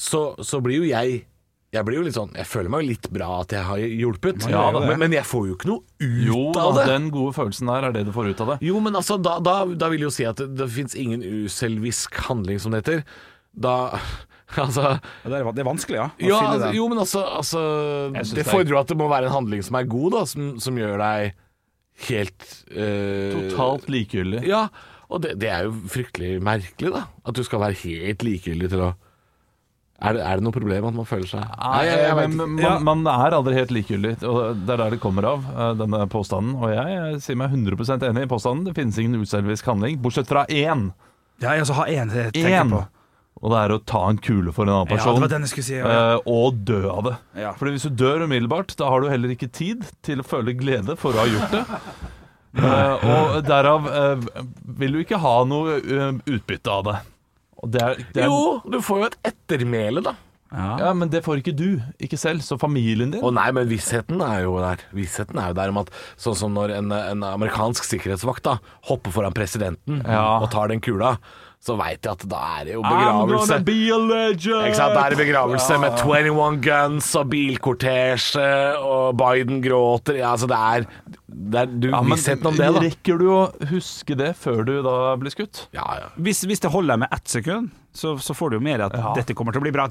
Så, 0.00 0.22
så 0.48 0.60
blir 0.64 0.80
jo 0.80 0.88
jeg 0.88 1.24
jeg 1.70 1.86
blir 1.86 2.00
jo 2.00 2.02
litt 2.02 2.16
sånn 2.16 2.32
Jeg 2.34 2.48
føler 2.50 2.72
meg 2.72 2.82
jo 2.82 2.88
litt 2.90 3.04
bra 3.14 3.28
at 3.44 3.52
jeg 3.54 3.62
har 3.62 3.78
hjulpet, 3.78 4.46
Ja, 4.50 4.64
men, 4.74 4.96
men 4.98 5.12
jeg 5.14 5.22
får 5.28 5.44
jo 5.46 5.54
ikke 5.54 5.68
noe 5.70 5.84
ut 6.02 6.24
Jo 6.26 6.40
av 6.58 6.72
det. 6.80 6.86
Jo, 6.86 6.88
den 6.90 7.10
gode 7.14 7.34
følelsen 7.36 7.70
der 7.70 7.86
er 7.86 7.94
det 7.94 8.02
du 8.08 8.10
får 8.16 8.32
ut 8.32 8.40
av 8.42 8.48
det. 8.54 8.56
Jo, 8.66 8.80
men 8.82 8.98
altså, 8.98 9.18
da, 9.22 9.36
da, 9.44 9.54
da 9.78 9.90
vil 9.92 10.02
jeg 10.02 10.08
jo 10.08 10.14
si 10.16 10.26
at 10.26 10.40
det, 10.42 10.48
det 10.58 10.66
fins 10.74 10.96
ingen 10.98 11.22
uselvisk 11.22 12.18
handling, 12.26 12.58
som 12.62 12.74
det 12.74 12.82
heter. 12.82 13.04
Da 13.54 13.76
Altså 14.58 14.96
Det 15.22 15.30
er, 15.30 15.46
det 15.54 15.62
er 15.62 15.68
vanskelig, 15.68 15.98
ja. 16.00 16.08
å 16.10 16.26
ja, 16.26 16.38
finne 16.42 16.54
altså, 16.56 16.64
det. 16.66 16.74
jo, 16.80 16.86
men 16.90 16.98
altså, 17.04 17.20
altså 17.38 17.60
Det 18.34 18.42
er- 18.42 18.48
fordrer 18.50 18.74
jo 18.74 18.80
at 18.80 18.90
det 18.90 18.96
må 18.98 19.06
være 19.12 19.28
en 19.30 19.36
handling 19.36 19.62
som 19.62 19.78
er 19.78 19.86
god, 19.86 20.08
da, 20.16 20.22
som, 20.26 20.48
som 20.58 20.80
gjør 20.80 20.96
deg 20.98 21.36
helt 22.08 22.46
eh, 22.72 23.30
Totalt 23.36 23.86
likegyldig. 23.92 24.40
Ja, 24.48 24.64
og 25.06 25.22
det, 25.22 25.36
det 25.42 25.52
er 25.54 25.68
jo 25.68 25.76
fryktelig 25.90 26.40
merkelig, 26.42 26.90
da. 26.96 27.04
At 27.26 27.38
du 27.38 27.44
skal 27.46 27.62
være 27.62 27.78
helt 27.84 28.26
likegyldig 28.26 28.72
til 28.74 28.82
å 28.88 28.90
Er 30.00 30.16
det, 30.16 30.22
er 30.24 30.38
det 30.40 30.46
noe 30.46 30.54
problem 30.54 30.86
at 30.88 30.94
man 30.96 31.04
føler 31.08 31.28
seg 31.28 31.42
Nei, 31.44 31.80
jeg, 31.84 31.98
jeg, 32.06 32.14
vet 32.16 32.36
men, 32.38 32.54
man, 32.56 32.84
man 32.88 33.02
er 33.12 33.34
aldri 33.36 33.52
helt 33.58 33.74
likegyldig, 33.74 34.14
og 34.24 34.62
det 34.64 34.72
er 34.72 34.80
der 34.80 34.94
det 34.96 35.00
kommer 35.02 35.26
av, 35.28 35.44
eh, 35.52 35.74
denne 35.76 36.00
påstanden. 36.12 36.54
Og 36.56 36.72
jeg, 36.72 36.94
jeg 36.96 37.20
sier 37.26 37.36
meg 37.40 37.52
100% 37.52 38.06
enig 38.08 38.24
i 38.24 38.30
påstanden. 38.30 38.64
Det 38.70 38.76
finnes 38.78 38.96
ingen 39.02 39.20
uselvisk 39.20 39.68
handling, 39.68 39.98
bortsett 40.00 40.30
fra 40.30 40.46
én. 40.48 40.88
Ja, 41.40 41.52
jeg 41.52 41.66
altså 41.66 41.76
har 41.82 41.92
én 41.92 42.16
jeg 42.16 42.32
tenker 42.36 42.56
Én! 42.62 42.72
på. 42.72 42.80
Og 43.40 43.52
det 43.54 43.60
er 43.60 43.72
å 43.72 43.78
ta 43.88 44.00
en 44.10 44.18
kule 44.20 44.52
for 44.52 44.68
en 44.68 44.74
annen 44.74 44.90
Ja, 44.90 44.96
person. 44.98 45.16
det 45.16 45.24
var 45.24 45.32
den 45.32 45.44
jeg 45.46 45.52
skulle 45.54 45.68
si. 45.68 45.76
Ja, 45.78 45.92
ja. 45.92 46.00
eh, 46.16 46.32
og 46.32 46.58
dø 46.68 46.80
av 46.92 47.04
det. 47.06 47.14
Ja. 47.40 47.52
Fordi 47.56 47.76
hvis 47.76 47.86
du 47.88 48.00
dør 48.02 48.26
umiddelbart, 48.26 48.74
da 48.76 48.90
har 48.92 49.00
du 49.04 49.08
heller 49.08 49.32
ikke 49.32 49.48
tid 49.48 49.86
til 50.04 50.20
å 50.20 50.26
føle 50.26 50.56
glede 50.56 50.96
for 51.00 51.16
å 51.16 51.22
ha 51.22 51.28
gjort 51.30 51.54
det. 51.54 51.62
uh, 52.60 53.06
og 53.14 53.38
derav 53.46 53.86
uh, 53.88 54.42
vil 54.80 54.96
du 54.96 55.00
ikke 55.04 55.20
ha 55.22 55.36
noe 55.48 55.78
uh, 55.80 56.10
utbytte 56.28 56.72
av 56.74 56.84
det. 56.90 56.98
Det 57.66 57.82
er, 57.82 58.02
det 58.14 58.24
er, 58.24 58.26
Jo, 58.30 58.60
du 58.64 58.80
får 58.84 58.98
jo 59.02 59.08
et 59.10 59.18
ettermæle, 59.34 60.02
da. 60.06 60.16
Ja, 60.50 60.88
men 60.98 61.06
det 61.12 61.20
får 61.22 61.38
ikke 61.44 61.52
du, 61.54 61.78
ikke 62.02 62.18
selv. 62.18 62.42
Så 62.42 62.56
familien 62.58 63.12
din 63.12 63.22
Å 63.22 63.30
nei, 63.30 63.46
men 63.54 63.68
vissheten 63.70 64.18
er 64.26 64.40
jo 64.48 64.56
der. 64.58 64.80
Vissheten 64.96 65.38
er 65.38 65.52
jo 65.52 65.58
der 65.60 65.70
om 65.70 65.78
at 65.84 65.92
Sånn 66.18 66.34
som 66.40 66.56
når 66.56 66.72
en, 66.80 66.90
en 66.90 67.22
amerikansk 67.28 67.86
sikkerhetsvakt 67.86 68.42
da 68.48 68.56
hopper 68.90 69.14
foran 69.14 69.36
presidenten 69.36 70.02
Ja. 70.02 70.40
og 70.42 70.50
tar 70.50 70.72
den 70.72 70.82
kula, 70.82 71.12
så 71.62 71.76
veit 71.78 72.02
jeg 72.02 72.16
at 72.16 72.22
da 72.32 72.40
er 72.56 72.64
det 72.66 72.74
jo 72.74 72.82
I'm 72.82 73.28
gonna 73.28 73.58
be 73.62 73.78
a 73.92 73.98
legend! 74.00 74.64
Ikke 74.66 74.78
sant? 74.80 74.94
Da 74.96 75.04
er 75.06 75.14
det 75.14 75.20
begravelse 75.20 75.76
med 75.82 75.98
21 76.00 76.60
guns 76.64 77.10
og 77.20 77.30
bilkortesje, 77.30 78.50
og 78.80 79.18
Biden 79.20 79.60
gråter 79.64 80.18
ja, 80.22 80.32
Altså, 80.34 80.48
det 80.50 80.56
er, 80.58 80.86
det 81.50 81.60
er 81.60 81.66
du, 81.72 81.88
Ja, 81.90 82.00
men 82.02 82.16
om 82.46 82.56
det, 82.56 82.70
da. 82.76 82.80
Rekker 82.86 83.20
du 83.20 83.26
å 83.34 83.42
huske 83.70 84.16
det 84.18 84.32
før 84.40 84.64
du 84.66 84.74
da 84.86 84.96
blir 85.20 85.34
skutt? 85.34 85.66
Ja, 85.76 85.86
ja. 86.00 86.08
Hvis, 86.16 86.44
hvis 86.48 86.62
det 86.62 86.70
holder 86.72 87.00
med 87.02 87.12
ett 87.14 87.28
sekund, 87.28 87.70
så, 87.92 88.18
så 88.22 88.34
får 88.34 88.50
du 88.50 88.56
jo 88.56 88.62
mer 88.62 88.84
at 88.86 88.94
Ja. 88.94 89.12
dette 89.16 89.34
kommer 89.34 89.52
til 89.52 89.60
å 89.60 89.64
bli 89.66 89.72
bra. 89.74 89.88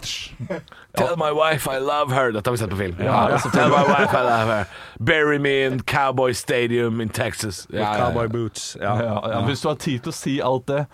Tell 0.96 1.18
my 1.20 1.32
wife 1.36 1.68
I 1.68 1.80
love 1.84 2.14
her. 2.16 2.32
Dette 2.32 2.48
har 2.48 2.56
vi 2.56 2.62
sett 2.62 2.72
på 2.72 2.78
film. 2.80 2.96
Ja, 3.04 3.30
ja. 3.34 3.38
Tell 3.52 3.70
my 3.70 3.84
wife 3.90 4.16
I 4.16 4.24
love 4.24 4.48
her. 4.54 4.68
Bury 5.00 5.40
me 5.40 5.66
in 5.66 5.82
Cowboy 5.84 6.34
Stadium 6.34 7.02
in 7.02 7.10
Texas. 7.10 7.68
Ja, 7.70 7.80
ja, 7.80 7.90
ja. 7.92 8.06
Cowboy 8.06 8.28
boots. 8.28 8.78
Ja. 8.80 8.96
Ja, 9.04 9.18
ja, 9.34 9.42
Hvis 9.48 9.62
du 9.62 9.68
har 9.68 9.76
tid 9.76 10.04
til 10.04 10.14
å 10.14 10.16
si 10.16 10.38
alt 10.42 10.68
det 10.68 10.86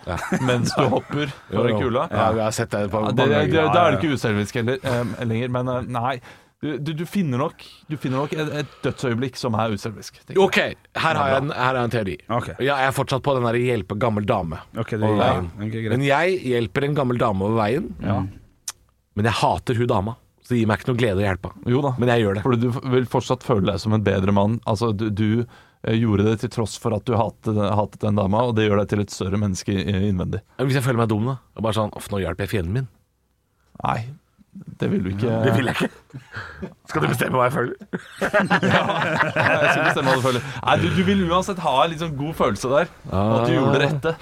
mens 0.42 0.74
du 0.74 0.82
hopper 0.90 1.30
for 1.50 1.70
en 1.70 1.78
ganger. 1.78 3.12
Da 3.14 3.86
er 3.86 3.94
det 3.94 4.02
ikke 4.02 4.18
uselvisk 4.18 4.58
heller, 4.58 4.82
um, 4.82 5.14
lenger. 5.22 5.54
Men 5.54 5.70
uh, 5.70 5.80
nei, 5.86 6.18
du, 6.64 6.78
du, 6.80 6.92
du 6.96 7.04
finner 7.06 7.40
nok, 7.42 7.64
du 7.90 7.96
finner 8.00 8.22
nok 8.22 8.32
et, 8.32 8.52
et 8.62 8.76
dødsøyeblikk 8.84 9.36
som 9.36 9.56
er 9.60 9.74
uselvisk. 9.76 10.22
Ok, 10.40 10.56
her 10.96 11.18
har 11.20 11.32
jeg 11.32 11.42
en, 11.42 11.50
her 11.52 11.66
har 11.68 11.78
jeg 11.78 11.88
en 11.90 11.94
teori. 11.94 12.14
Okay. 12.38 12.56
Ja, 12.64 12.78
jeg 12.80 12.92
er 12.92 12.96
fortsatt 12.96 13.24
på 13.26 13.34
den 13.36 13.44
derre 13.44 13.60
hjelpe 13.60 13.98
gammel 14.00 14.24
dame 14.28 14.62
okay, 14.78 14.96
over 14.96 15.20
veien. 15.20 15.50
ok, 15.58 15.74
greit. 15.74 15.92
Men 15.92 16.06
jeg 16.08 16.38
hjelper 16.48 16.88
en 16.88 16.96
gammel 16.96 17.20
dame 17.20 17.44
over 17.44 17.60
veien, 17.60 17.90
men 18.00 19.28
jeg 19.28 19.38
hater 19.42 19.78
hun 19.82 19.92
dama. 19.92 20.16
Så 20.46 20.54
det 20.54 20.60
gir 20.60 20.68
meg 20.70 20.78
ikke 20.78 20.92
noe 20.92 21.00
glede 21.00 21.18
å 21.18 21.24
hjelpe. 21.26 21.50
Jo 21.66 21.80
da, 21.82 21.90
Men 21.98 22.10
jeg 22.12 22.22
gjør 22.22 22.36
det. 22.36 22.42
fordi 22.46 22.58
du 22.62 22.82
vil 22.92 23.06
fortsatt 23.10 23.42
føle 23.42 23.66
deg 23.66 23.80
som 23.82 23.96
en 23.96 24.04
bedre 24.06 24.30
mann. 24.36 24.60
Altså, 24.70 24.92
du, 24.94 25.08
du 25.10 25.24
eh, 25.42 25.96
gjorde 25.98 26.28
det 26.28 26.36
til 26.44 26.52
tross 26.54 26.76
for 26.78 26.94
at 26.94 27.02
du 27.08 27.16
hatet, 27.18 27.58
hatet 27.58 28.04
den 28.04 28.20
dama, 28.20 28.44
og 28.46 28.54
det 28.54 28.68
gjør 28.68 28.78
deg 28.84 28.92
til 28.92 29.02
et 29.02 29.10
større 29.10 29.40
menneske 29.42 29.74
innvendig. 29.74 30.44
Hvis 30.62 30.78
jeg 30.78 30.86
føler 30.86 31.02
meg 31.02 31.10
dum, 31.10 31.26
da. 31.32 31.40
Og 31.58 31.66
bare 31.66 31.76
sånn 31.80 31.90
Uff, 31.98 32.06
nå 32.12 32.22
hjelper 32.22 32.46
jeg 32.46 32.52
fienden 32.54 32.78
min. 32.78 32.86
Nei, 33.82 33.98
det 34.80 34.88
vil 34.92 35.02
du 35.04 35.08
ikke. 35.12 35.32
Det 35.44 35.52
vil 35.56 35.68
jeg 35.70 35.76
ikke. 35.80 36.70
Skal 36.90 37.02
du 37.02 37.08
bestemme 37.10 37.38
hva 37.40 37.46
jeg 37.48 37.54
føler? 37.56 37.74
Jeg 38.20 39.70
skal 39.72 39.84
bestemme 39.88 40.10
hva 40.10 40.16
du 40.16 40.24
føler. 40.24 40.46
Nei, 40.62 40.76
du, 40.82 40.86
du 40.96 41.02
vil 41.08 41.24
uansett 41.30 41.60
ha 41.64 41.74
en 41.84 41.98
sånn 42.00 42.14
god 42.18 42.34
følelse 42.38 42.70
der. 42.72 42.92
At 43.10 43.46
du 43.48 43.54
gjorde 43.56 43.74
det 43.76 43.82
rette. 43.86 44.14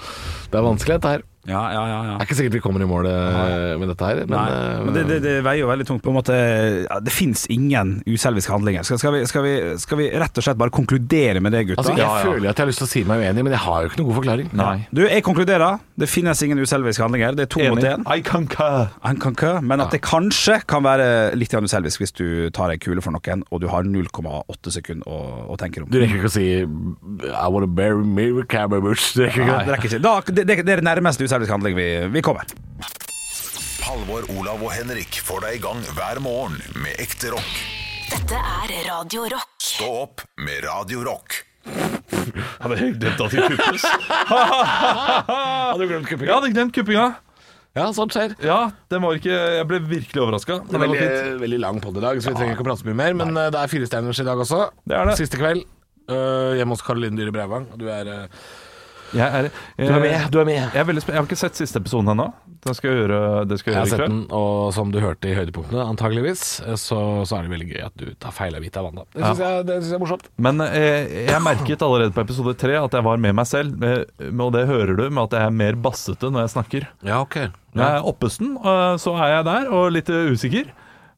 Det 0.51 0.59
er 0.59 0.67
vanskelig, 0.67 0.97
dette 0.99 1.13
her. 1.15 1.25
Ja, 1.45 1.61
ja, 1.69 1.81
ja, 1.85 1.97
ja. 2.09 2.13
Det 2.15 2.23
er 2.23 2.27
ikke 2.27 2.37
sikkert 2.39 2.55
vi 2.57 2.61
kommer 2.63 2.81
i 2.81 2.87
mål 2.89 3.07
eh, 3.09 3.75
med 3.77 3.91
dette 3.91 4.07
her. 4.07 4.21
Men, 4.25 4.33
Nei, 4.33 4.45
eh, 4.49 4.79
men 4.85 4.95
det, 4.95 5.03
det, 5.09 5.17
det 5.21 5.33
veier 5.45 5.61
jo 5.61 5.69
veldig 5.69 5.85
tungt 5.85 6.01
på 6.05 6.09
en 6.09 6.17
måte 6.17 6.35
ja, 6.35 6.97
Det 7.05 7.13
fins 7.13 7.45
ingen 7.53 7.99
uselviske 8.09 8.53
handlinger. 8.53 8.85
Skal, 8.87 8.99
skal, 9.01 9.13
vi, 9.13 9.21
skal, 9.29 9.45
vi, 9.45 9.53
skal 9.81 10.01
vi 10.01 10.07
rett 10.17 10.41
og 10.41 10.47
slett 10.47 10.59
bare 10.59 10.73
konkludere 10.73 11.43
med 11.45 11.53
det, 11.53 11.65
gutta? 11.69 11.83
altså, 11.83 11.93
jeg 11.99 12.25
føler 12.25 12.49
at 12.49 12.57
jeg 12.57 12.65
har 12.65 12.71
lyst 12.71 12.81
til 12.81 12.87
å 12.87 12.91
si 12.95 13.03
meg 13.07 13.21
uenig, 13.21 13.45
men 13.45 13.53
jeg 13.53 13.63
har 13.67 13.83
jo 13.83 13.91
ikke 13.91 14.01
noen 14.01 14.09
god 14.09 14.19
forklaring. 14.21 14.49
Nei. 14.57 14.75
Du, 14.89 15.03
jeg 15.05 15.25
konkluderer. 15.27 15.83
Det 15.95 16.09
finnes 16.11 16.41
ingen 16.43 16.59
uselviske 16.59 17.05
handlinger. 17.05 17.37
Det 17.37 17.45
er 17.45 17.51
to 17.53 17.61
mot 17.69 17.85
én. 17.91 18.07
I 18.09 18.25
concur. 18.25 18.89
I 19.05 19.13
concur. 19.21 19.61
men 19.61 19.85
at 19.85 19.93
det 19.93 20.01
kanskje 20.05 20.57
kan 20.67 20.83
være 20.85 21.07
litt 21.37 21.53
uselvisk 21.55 22.01
hvis 22.01 22.11
du 22.17 22.25
tar 22.55 22.73
ei 22.73 22.79
kule 22.81 23.03
for 23.05 23.15
noen, 23.15 23.45
og 23.53 23.61
du 23.63 23.69
har 23.71 23.85
0,8 23.87 24.73
sekunder 24.75 25.07
å, 25.07 25.21
å 25.53 25.59
tenke 25.61 25.83
om. 25.83 25.87
Du 25.93 26.01
rekker 26.01 26.19
ikke 26.19 26.31
å 26.31 26.33
si 26.33 26.47
I 26.65 27.47
wanna 27.53 27.69
bury 27.69 28.03
me 28.03 28.31
with 28.35 28.51
Nei, 28.55 28.65
det, 28.67 29.71
rekker 29.71 29.89
ikke. 29.89 30.01
Da, 30.03 30.13
det, 30.27 30.43
det, 30.47 30.57
det 30.65 30.73
er 30.75 30.81
det 30.81 30.87
nærmeste 30.87 31.23
uselviske 31.23 31.34
handling 31.43 31.75
vi, 31.75 31.87
vi 32.13 32.21
kommer. 32.25 32.47
Halvor, 33.85 34.23
Olav 34.37 34.63
og 34.63 34.71
Henrik 34.73 35.19
får 35.23 35.43
deg 35.45 35.57
i 35.57 35.63
gang 35.63 35.81
hver 35.97 36.21
morgen 36.23 36.55
med 36.81 36.95
ekte 37.03 37.33
rock. 37.35 37.51
Dette 38.09 38.39
er 38.39 38.73
Radio 38.87 39.25
Rock. 39.33 39.51
Stå 39.61 39.89
opp 40.05 40.23
med 40.41 40.63
Radio 40.65 41.03
Rock. 41.05 41.41
Hadde 42.61 42.79
jeg 42.79 42.95
glemt 43.01 43.21
at 43.25 43.35
de 43.35 43.45
kuppes? 43.49 43.85
Hadde 45.29 45.79
du 45.81 45.87
glemt 45.89 46.09
kuppinga? 46.09 46.29
Jeg 46.29 46.35
hadde 46.37 46.51
glemt 46.55 46.75
kuppinga. 46.75 47.05
Ja, 47.75 47.89
sånt 47.91 48.15
skjer. 48.15 48.37
Ja, 48.39 48.59
den 48.91 49.03
var 49.03 49.17
ikke 49.17 49.35
Jeg 49.35 49.67
ble 49.67 49.81
virkelig 49.83 50.21
overraska. 50.23 50.61
Det 50.69 50.77
er 50.77 50.83
veldig, 50.85 51.07
veldig 51.41 51.57
lang 51.59 51.81
podd 51.83 51.99
i 51.99 52.05
dag, 52.05 52.21
så 52.23 52.31
vi 52.31 52.39
trenger 52.39 52.55
ikke 52.55 52.63
å 52.63 52.69
prate 52.69 52.85
så 52.85 52.87
mye 52.87 52.99
mer. 53.01 53.17
Men 53.19 53.33
Nei. 53.35 53.49
det 53.51 53.59
er 53.59 53.71
fire 53.73 53.89
stjerners 53.89 54.21
i 54.23 54.27
dag 54.27 54.43
også. 54.45 54.61
Det 54.87 54.95
er 54.95 55.09
det. 55.11 55.17
Siste 55.19 55.41
kveld. 55.41 55.65
Uh, 56.05 56.53
hjemme 56.55 56.77
hos 56.77 56.85
Caroline 56.85 57.17
Dyhre 57.19 57.33
Breivang. 57.35 57.65
Du 57.81 57.87
er 57.89 58.11
eh, 58.11 58.45
Jeg 59.15 59.45
er, 59.45 59.49
Du 59.77 59.85
er 59.95 59.99
med, 60.03 60.25
du 60.33 60.39
er 60.41 60.45
med. 60.49 60.57
Jeg, 60.59 60.81
er 60.81 60.87
veldig 60.89 61.01
spen- 61.05 61.15
jeg 61.15 61.21
har 61.21 61.27
ikke 61.29 61.37
sett 61.39 61.55
siste 61.61 61.79
episoden 61.79 62.11
ennå. 62.11 62.25
Det 62.65 62.73
skal 62.75 62.89
jeg 62.91 62.97
gjøre, 63.05 63.19
det 63.47 63.57
skal 63.61 63.71
Jeg 63.71 63.75
jeg 63.75 63.79
har 63.79 63.85
gjøre 63.85 63.87
i 63.87 63.93
sett 63.93 63.99
kveld. 64.01 64.15
den, 64.15 64.37
og 64.39 64.73
som 64.73 64.91
du 64.91 64.97
hørte 64.99 65.29
i 65.29 65.35
høydepunktene, 65.37 65.83
antageligvis, 65.85 66.41
så, 66.81 66.99
så 67.29 67.37
er 67.37 67.45
det 67.45 67.51
veldig 67.53 67.67
gøy 67.69 67.81
at 67.85 67.95
du 68.01 68.05
tar 68.19 68.33
feil 68.33 68.55
av 68.57 68.63
hvita 68.65 68.81
vann. 68.85 68.95
da. 68.95 69.05
Det 69.13 69.21
syns 69.27 69.41
jeg, 69.45 69.65
det 69.69 69.75
synes 69.79 69.91
jeg 69.93 69.99
er 69.99 70.03
morsomt. 70.05 70.29
Men 70.47 70.61
eh, 70.65 71.13
jeg 71.29 71.41
merket 71.45 71.85
allerede 71.85 72.15
på 72.17 72.23
episode 72.25 72.55
tre 72.57 72.75
at 72.81 72.97
jeg 72.97 73.05
var 73.05 73.17
med 73.21 73.35
meg 73.37 73.45
selv. 73.47 73.77
eh, 73.85 74.31
Og 74.33 74.51
det 74.57 74.65
hører 74.67 74.95
du 74.97 75.05
med 75.09 75.23
at 75.29 75.37
jeg 75.37 75.45
er 75.51 75.53
mer 75.61 75.77
bassete 75.85 76.31
når 76.33 76.47
jeg 76.47 76.53
snakker. 76.57 76.87
Ja, 77.05 77.21
ok. 77.21 77.37
Når 77.75 77.85
jeg 77.85 77.99
er 78.01 78.09
oppesten, 78.13 78.55
eh, 78.57 78.95
så 79.03 79.13
er 79.19 79.35
jeg 79.37 79.45
der 79.51 79.69
og 79.71 79.91
litt 79.93 80.09
eh, 80.09 80.31
usikker. 80.33 80.73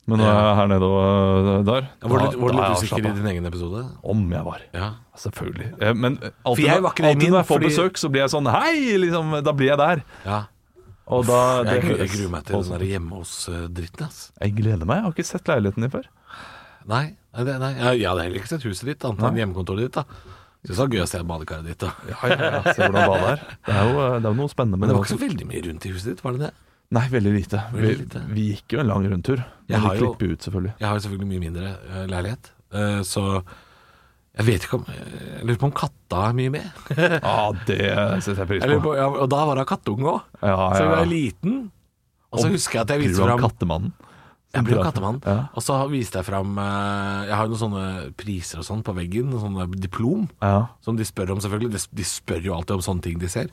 Men 0.08 0.22
nå 0.22 0.24
er 0.24 0.32
jeg 0.32 0.44
er 0.48 0.56
her 0.56 0.68
nede 0.72 0.88
og 0.88 1.00
eh, 1.04 1.64
der 1.68 1.82
Ja, 1.84 2.08
Var 2.08 2.20
du 2.20 2.26
da- 2.26 2.38
var 2.40 2.52
du 2.52 2.58
da 2.58 2.64
er 2.64 2.70
litt 2.70 2.78
jeg 2.78 2.78
usikker 2.78 2.98
i 2.98 3.02
avslappet. 3.02 3.16
din 3.18 3.26
egen 3.34 3.46
episode? 3.50 3.82
Om 4.04 4.22
jeg 4.32 4.44
var. 4.46 4.62
Ja. 4.74 4.90
Selvfølgelig. 5.20 5.68
Eh, 5.82 5.94
Men 5.94 6.18
alltid, 6.46 6.64
jeg 6.66 6.82
var 6.86 6.92
ikke 6.92 7.04
det 7.04 7.04
i 7.04 7.12
alltid 7.12 7.24
min, 7.24 7.32
når 7.34 7.40
jeg 7.44 7.48
får 7.48 7.58
fordi- 7.58 7.68
besøk, 7.72 7.94
så 7.98 8.10
blir 8.12 8.22
jeg 8.24 8.32
sånn 8.32 8.48
Hei! 8.48 8.98
Liksom, 8.98 9.44
da 9.44 9.52
blir 9.52 9.68
jeg 9.68 9.78
der. 9.78 10.04
ja. 10.26 10.44
Og 11.10 11.26
da 11.26 11.64
Jeg, 11.64 11.66
det 11.66 11.82
gru- 11.84 11.88
jeg 11.88 11.98
høres 12.00 12.16
gruer 12.20 12.30
meg 12.32 12.44
til 12.46 12.56
voldsomt 12.56 12.68
den 12.68 12.76
ut. 12.76 12.80
der 12.80 12.92
hjemme 13.00 13.12
hos-dritten. 13.16 14.06
ass. 14.08 14.32
Jeg 14.42 14.56
gleder 14.56 14.86
meg. 14.86 14.96
Jeg 14.98 15.04
har 15.04 15.12
ikke 15.14 15.26
sett 15.26 15.44
leiligheten 15.48 15.82
din 15.82 15.90
før. 15.90 16.04
Nei, 16.88 17.16
nei, 17.36 17.44
det, 17.44 17.60
nei. 17.60 17.74
Jeg, 17.76 18.00
jeg 18.02 18.08
hadde 18.10 18.24
heller 18.24 18.40
ikke 18.42 18.48
sett 18.52 18.64
huset 18.64 18.86
ditt, 18.86 19.06
annet 19.06 19.24
enn 19.24 19.36
hjemmekontoret 19.40 19.80
ditt. 19.88 19.92
da 19.94 20.04
Syns 20.68 20.76
det 20.76 20.84
var 20.84 20.88
gøy 20.88 21.04
å 21.04 21.08
se 21.08 21.20
badekaret 21.24 21.66
ditt. 21.66 21.78
da 21.80 21.92
Ja, 22.10 22.28
ja, 22.28 22.36
ja. 22.52 22.74
Se 22.74 22.82
hvordan 22.82 23.08
badet 23.08 23.30
er. 23.30 23.40
Det 23.68 23.76
er 23.76 23.84
jo, 23.88 24.00
eh, 24.04 24.20
det 24.20 24.26
er 24.26 24.32
jo 24.32 24.40
noe 24.40 24.48
spennende 24.52 24.72
Men 24.76 24.80
med 24.80 24.90
det 24.90 24.96
var 24.98 25.04
ikke 25.06 25.16
så 25.16 25.24
veldig 25.28 25.48
mye 25.48 25.62
rundt 25.68 25.86
i 25.86 25.90
huset 25.96 26.06
ditt, 26.12 26.24
var 26.24 26.32
det 26.34 26.40
det? 26.42 26.54
Nei, 26.96 27.04
veldig 27.12 27.32
lite. 27.36 27.60
Vi, 27.74 27.82
Veldig 27.84 28.00
lite. 28.06 28.20
vi 28.32 28.44
gikk 28.54 28.74
jo 28.78 28.80
en 28.80 28.88
lang 28.88 29.08
rundtur. 29.12 29.42
Jeg 29.68 29.80
har 29.84 29.96
jo- 30.00 30.14
ut, 30.16 30.40
selvfølgelig. 30.40 30.74
Jeg 30.80 30.88
har 30.88 30.96
jo 30.96 31.04
selvfølgelig 31.04 31.32
mye 31.34 31.44
mindre 31.44 31.72
uh, 31.92 32.06
leilighet, 32.08 32.52
uh, 32.72 33.02
så 33.04 33.24
jeg 34.38 34.46
vet 34.46 34.64
ikke 34.68 34.78
om 34.78 34.86
Jeg 34.88 35.46
lurer 35.50 35.58
på 35.60 35.68
om 35.68 35.72
katta 35.76 36.22
er 36.30 36.34
mye 36.38 36.52
med. 36.54 36.68
Ja, 37.26 37.52
det 37.68 37.80
setter 38.24 38.44
jeg 38.46 38.48
pris 38.54 38.64
Jeg 38.64 38.80
på. 38.80 38.84
på 38.92 38.96
ja, 38.96 39.08
og 39.10 39.28
da 39.34 39.40
var 39.50 39.58
hun 39.60 39.66
kattunge 39.68 40.06
òg, 40.14 40.22
Ja, 40.46 40.58
så 40.78 40.84
hun 40.86 40.94
var 40.96 41.06
liten. 41.10 41.58
Og 42.32 42.40
så 42.44 42.52
husker 42.52 42.80
jeg 42.80 42.82
at 42.86 42.90
jeg 42.96 43.04
viste 43.08 43.24
fram 43.24 43.40
kattemannen? 43.42 43.94
Jeg 44.56 44.64
ble 44.64 44.78
kattemann. 44.82 45.18
Ja. 45.28 45.50
Og 45.60 45.62
så 45.62 45.76
viste 45.92 46.18
jeg 46.22 46.26
fram 46.26 46.56
eh, 46.58 47.28
Jeg 47.28 47.36
har 47.36 47.46
jo 47.46 47.52
noen 47.52 47.60
sånne 47.62 47.84
priser 48.18 48.62
og 48.62 48.66
sånn 48.66 48.80
på 48.88 48.94
veggen, 48.96 49.28
noen 49.30 49.44
sånne 49.44 49.68
diplom, 49.84 50.30
Ja. 50.42 50.70
som 50.82 50.96
de 50.98 51.04
spør 51.06 51.34
om, 51.36 51.42
selvfølgelig. 51.44 51.72
De, 51.76 51.82
de 52.00 52.06
spør 52.08 52.42
jo 52.48 52.56
alltid 52.56 52.78
om 52.78 52.86
sånne 52.88 53.04
ting 53.04 53.20
de 53.22 53.28
ser. 53.30 53.52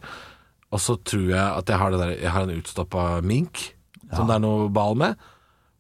Og 0.75 0.83
så 0.83 0.97
tror 1.07 1.29
jeg 1.31 1.39
at 1.61 1.71
jeg 1.71 1.79
har, 1.79 1.95
det 1.95 2.01
der, 2.03 2.13
jeg 2.25 2.33
har 2.35 2.49
en 2.49 2.57
utstoppa 2.59 3.05
mink 3.23 3.61
som 4.15 4.27
det 4.29 4.35
er 4.37 4.43
noe 4.43 4.67
bal 4.75 4.97
med. 4.99 5.15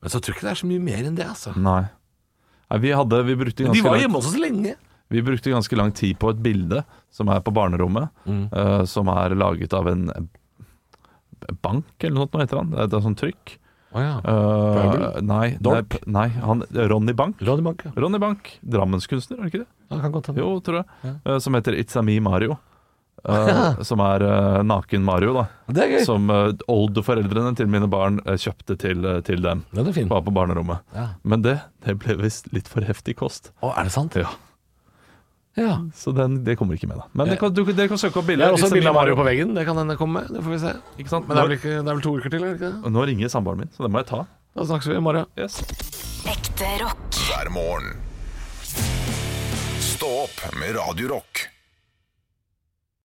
Men 0.02 0.12
så 0.12 0.20
tror 0.22 0.34
jeg 0.34 0.38
ikke 0.38 0.46
det 0.48 0.52
er 0.54 0.60
så 0.62 0.68
mye 0.70 0.82
mer 0.84 1.02
enn 1.08 1.16
det, 1.18 1.26
altså. 1.32 1.54
Nei. 1.58 1.82
Nei, 2.70 2.78
vi 2.82 2.92
hadde 2.96 3.18
Vi 3.26 3.34
brukte 3.38 3.66
Men 3.66 3.74
de 3.76 3.82
var 3.84 3.98
hjemme 4.00 4.18
hos 4.20 4.28
oss 4.30 4.38
lenge. 4.40 4.76
Vi 5.12 5.20
brukte 5.22 5.52
ganske 5.52 5.76
lang 5.78 5.92
tid 5.94 6.16
på 6.18 6.30
et 6.32 6.40
bilde 6.42 6.80
som 7.14 7.28
er 7.30 7.42
på 7.44 7.52
barnerommet, 7.54 8.08
Mm. 8.26 8.46
uh, 8.54 8.84
som 8.88 9.10
er 9.12 9.34
laget 9.36 9.74
av 9.76 9.86
en 9.90 10.06
bank 11.62 11.84
eller 12.00 12.14
noe 12.16 12.26
sånt, 12.28 12.40
heter 12.40 12.60
han? 12.62 12.70
Det 12.72 12.80
er, 12.80 12.88
det 12.90 12.98
er 12.98 13.04
sånn 13.04 13.18
trykk. 13.20 13.54
Oh, 13.94 14.00
ja. 14.02 14.14
uh, 14.26 15.20
nei, 15.22 15.54
er- 15.54 16.06
nei 16.10 16.26
han, 16.42 16.64
Ronny 16.90 17.12
Bank. 17.14 17.38
Ronny 17.46 17.62
Bank, 17.62 17.84
ja. 17.86 17.92
Ronny 18.00 18.18
Bank, 18.18 18.54
Drammenskunstner, 18.66 19.38
er 19.38 19.42
det 19.46 19.52
ikke 19.52 19.62
det? 19.62 19.68
Ja, 19.92 20.00
kan 20.02 20.14
godt 20.16 20.30
hende. 20.32 20.40
Jo, 20.42 20.56
tror 20.64 20.80
jeg. 20.80 20.86
Ja. 21.04 21.12
Uh, 21.28 21.38
som 21.44 21.54
heter 21.54 21.76
It's 21.78 21.94
a 21.96 22.02
Me 22.02 22.16
Mario. 22.24 22.56
Eh, 23.24 23.48
Ja. 23.48 23.74
Som 23.84 24.00
er 24.04 24.20
uh, 24.22 24.62
naken 24.66 25.04
Mario, 25.04 25.32
da. 25.34 25.44
Det 25.72 25.82
er 25.84 25.92
gøy. 25.94 26.04
Som 26.04 26.28
uh, 26.28 26.50
oldeforeldrene 26.68 27.54
til 27.56 27.66
mine 27.72 27.88
barn 27.88 28.18
uh, 28.26 28.34
kjøpte 28.36 28.76
til, 28.80 29.04
eh, 29.08 29.20
til 29.24 29.40
dem. 29.44 29.62
Den 29.72 29.88
er 29.88 29.92
fin. 29.96 30.08
Var 30.10 30.20
på 30.26 30.34
barnerommet. 30.36 30.82
Ja. 30.94 31.06
Men 31.24 31.40
det, 31.46 31.58
det 31.86 31.96
ble 32.02 32.18
visst 32.20 32.50
litt 32.52 32.68
for 32.68 32.84
heftig 32.84 33.16
kost. 33.22 33.48
Å, 33.64 33.72
er 33.80 33.88
det 33.88 33.94
sant? 33.96 34.18
Ja. 34.20 34.28
Ja. 35.56 35.78
Så 35.94 36.10
den, 36.12 36.40
det 36.44 36.56
kommer 36.58 36.74
ikke 36.76 36.88
med, 36.90 36.98
da. 36.98 37.06
Men 37.14 37.28
Ja. 37.28 37.32
det 37.32 37.40
kan, 37.40 37.54
du, 37.54 37.62
dere 37.64 37.88
kan 37.88 38.00
søke 38.02 38.18
opp 38.20 38.26
bilder. 38.28 38.48
er 38.50 38.56
også 38.58 38.66
It's 38.66 38.74
et 38.74 38.78
bilde 38.80 38.90
av 38.90 38.96
Mario 38.98 39.14
på 39.16 39.24
veggen. 39.24 39.54
Det 39.54 39.64
kan 39.68 39.78
hende 39.78 39.96
komme 39.96 40.20
med. 40.24 40.32
Det 40.34 40.42
får 40.44 40.50
vi 40.56 40.58
se. 40.66 40.72
Ikke 40.98 41.12
sant? 41.14 41.28
Men 41.28 41.36
det 41.38 41.44
er, 41.44 41.48
vel 41.48 41.56
ikke, 41.60 41.74
det 41.78 41.88
er 41.88 41.94
vel 41.94 42.04
to 42.08 42.14
uker 42.18 42.34
til, 42.34 42.42
er 42.44 42.50
det 42.52 42.58
ikke 42.58 42.72
det? 42.74 42.82
Og 42.90 42.92
Nå 42.98 43.06
ringer 43.08 43.30
samboeren 43.32 43.62
min, 43.64 43.70
så 43.76 43.86
det 43.86 43.92
må 43.94 44.02
jeg 44.02 44.10
ta. 44.10 44.24
Da 44.58 44.66
snakkes 44.68 44.90
vi 44.90 44.98
i 44.98 45.04
morgen. 45.06 45.30
Yes. 45.38 45.60
Ekte 46.28 46.74
rock. 46.82 47.08
hver 47.30 47.50
morgen. 47.54 47.94
Stå 49.94 50.10
opp 50.26 50.44
med 50.58 50.74
Radio 50.76 51.14
Rock. 51.14 51.46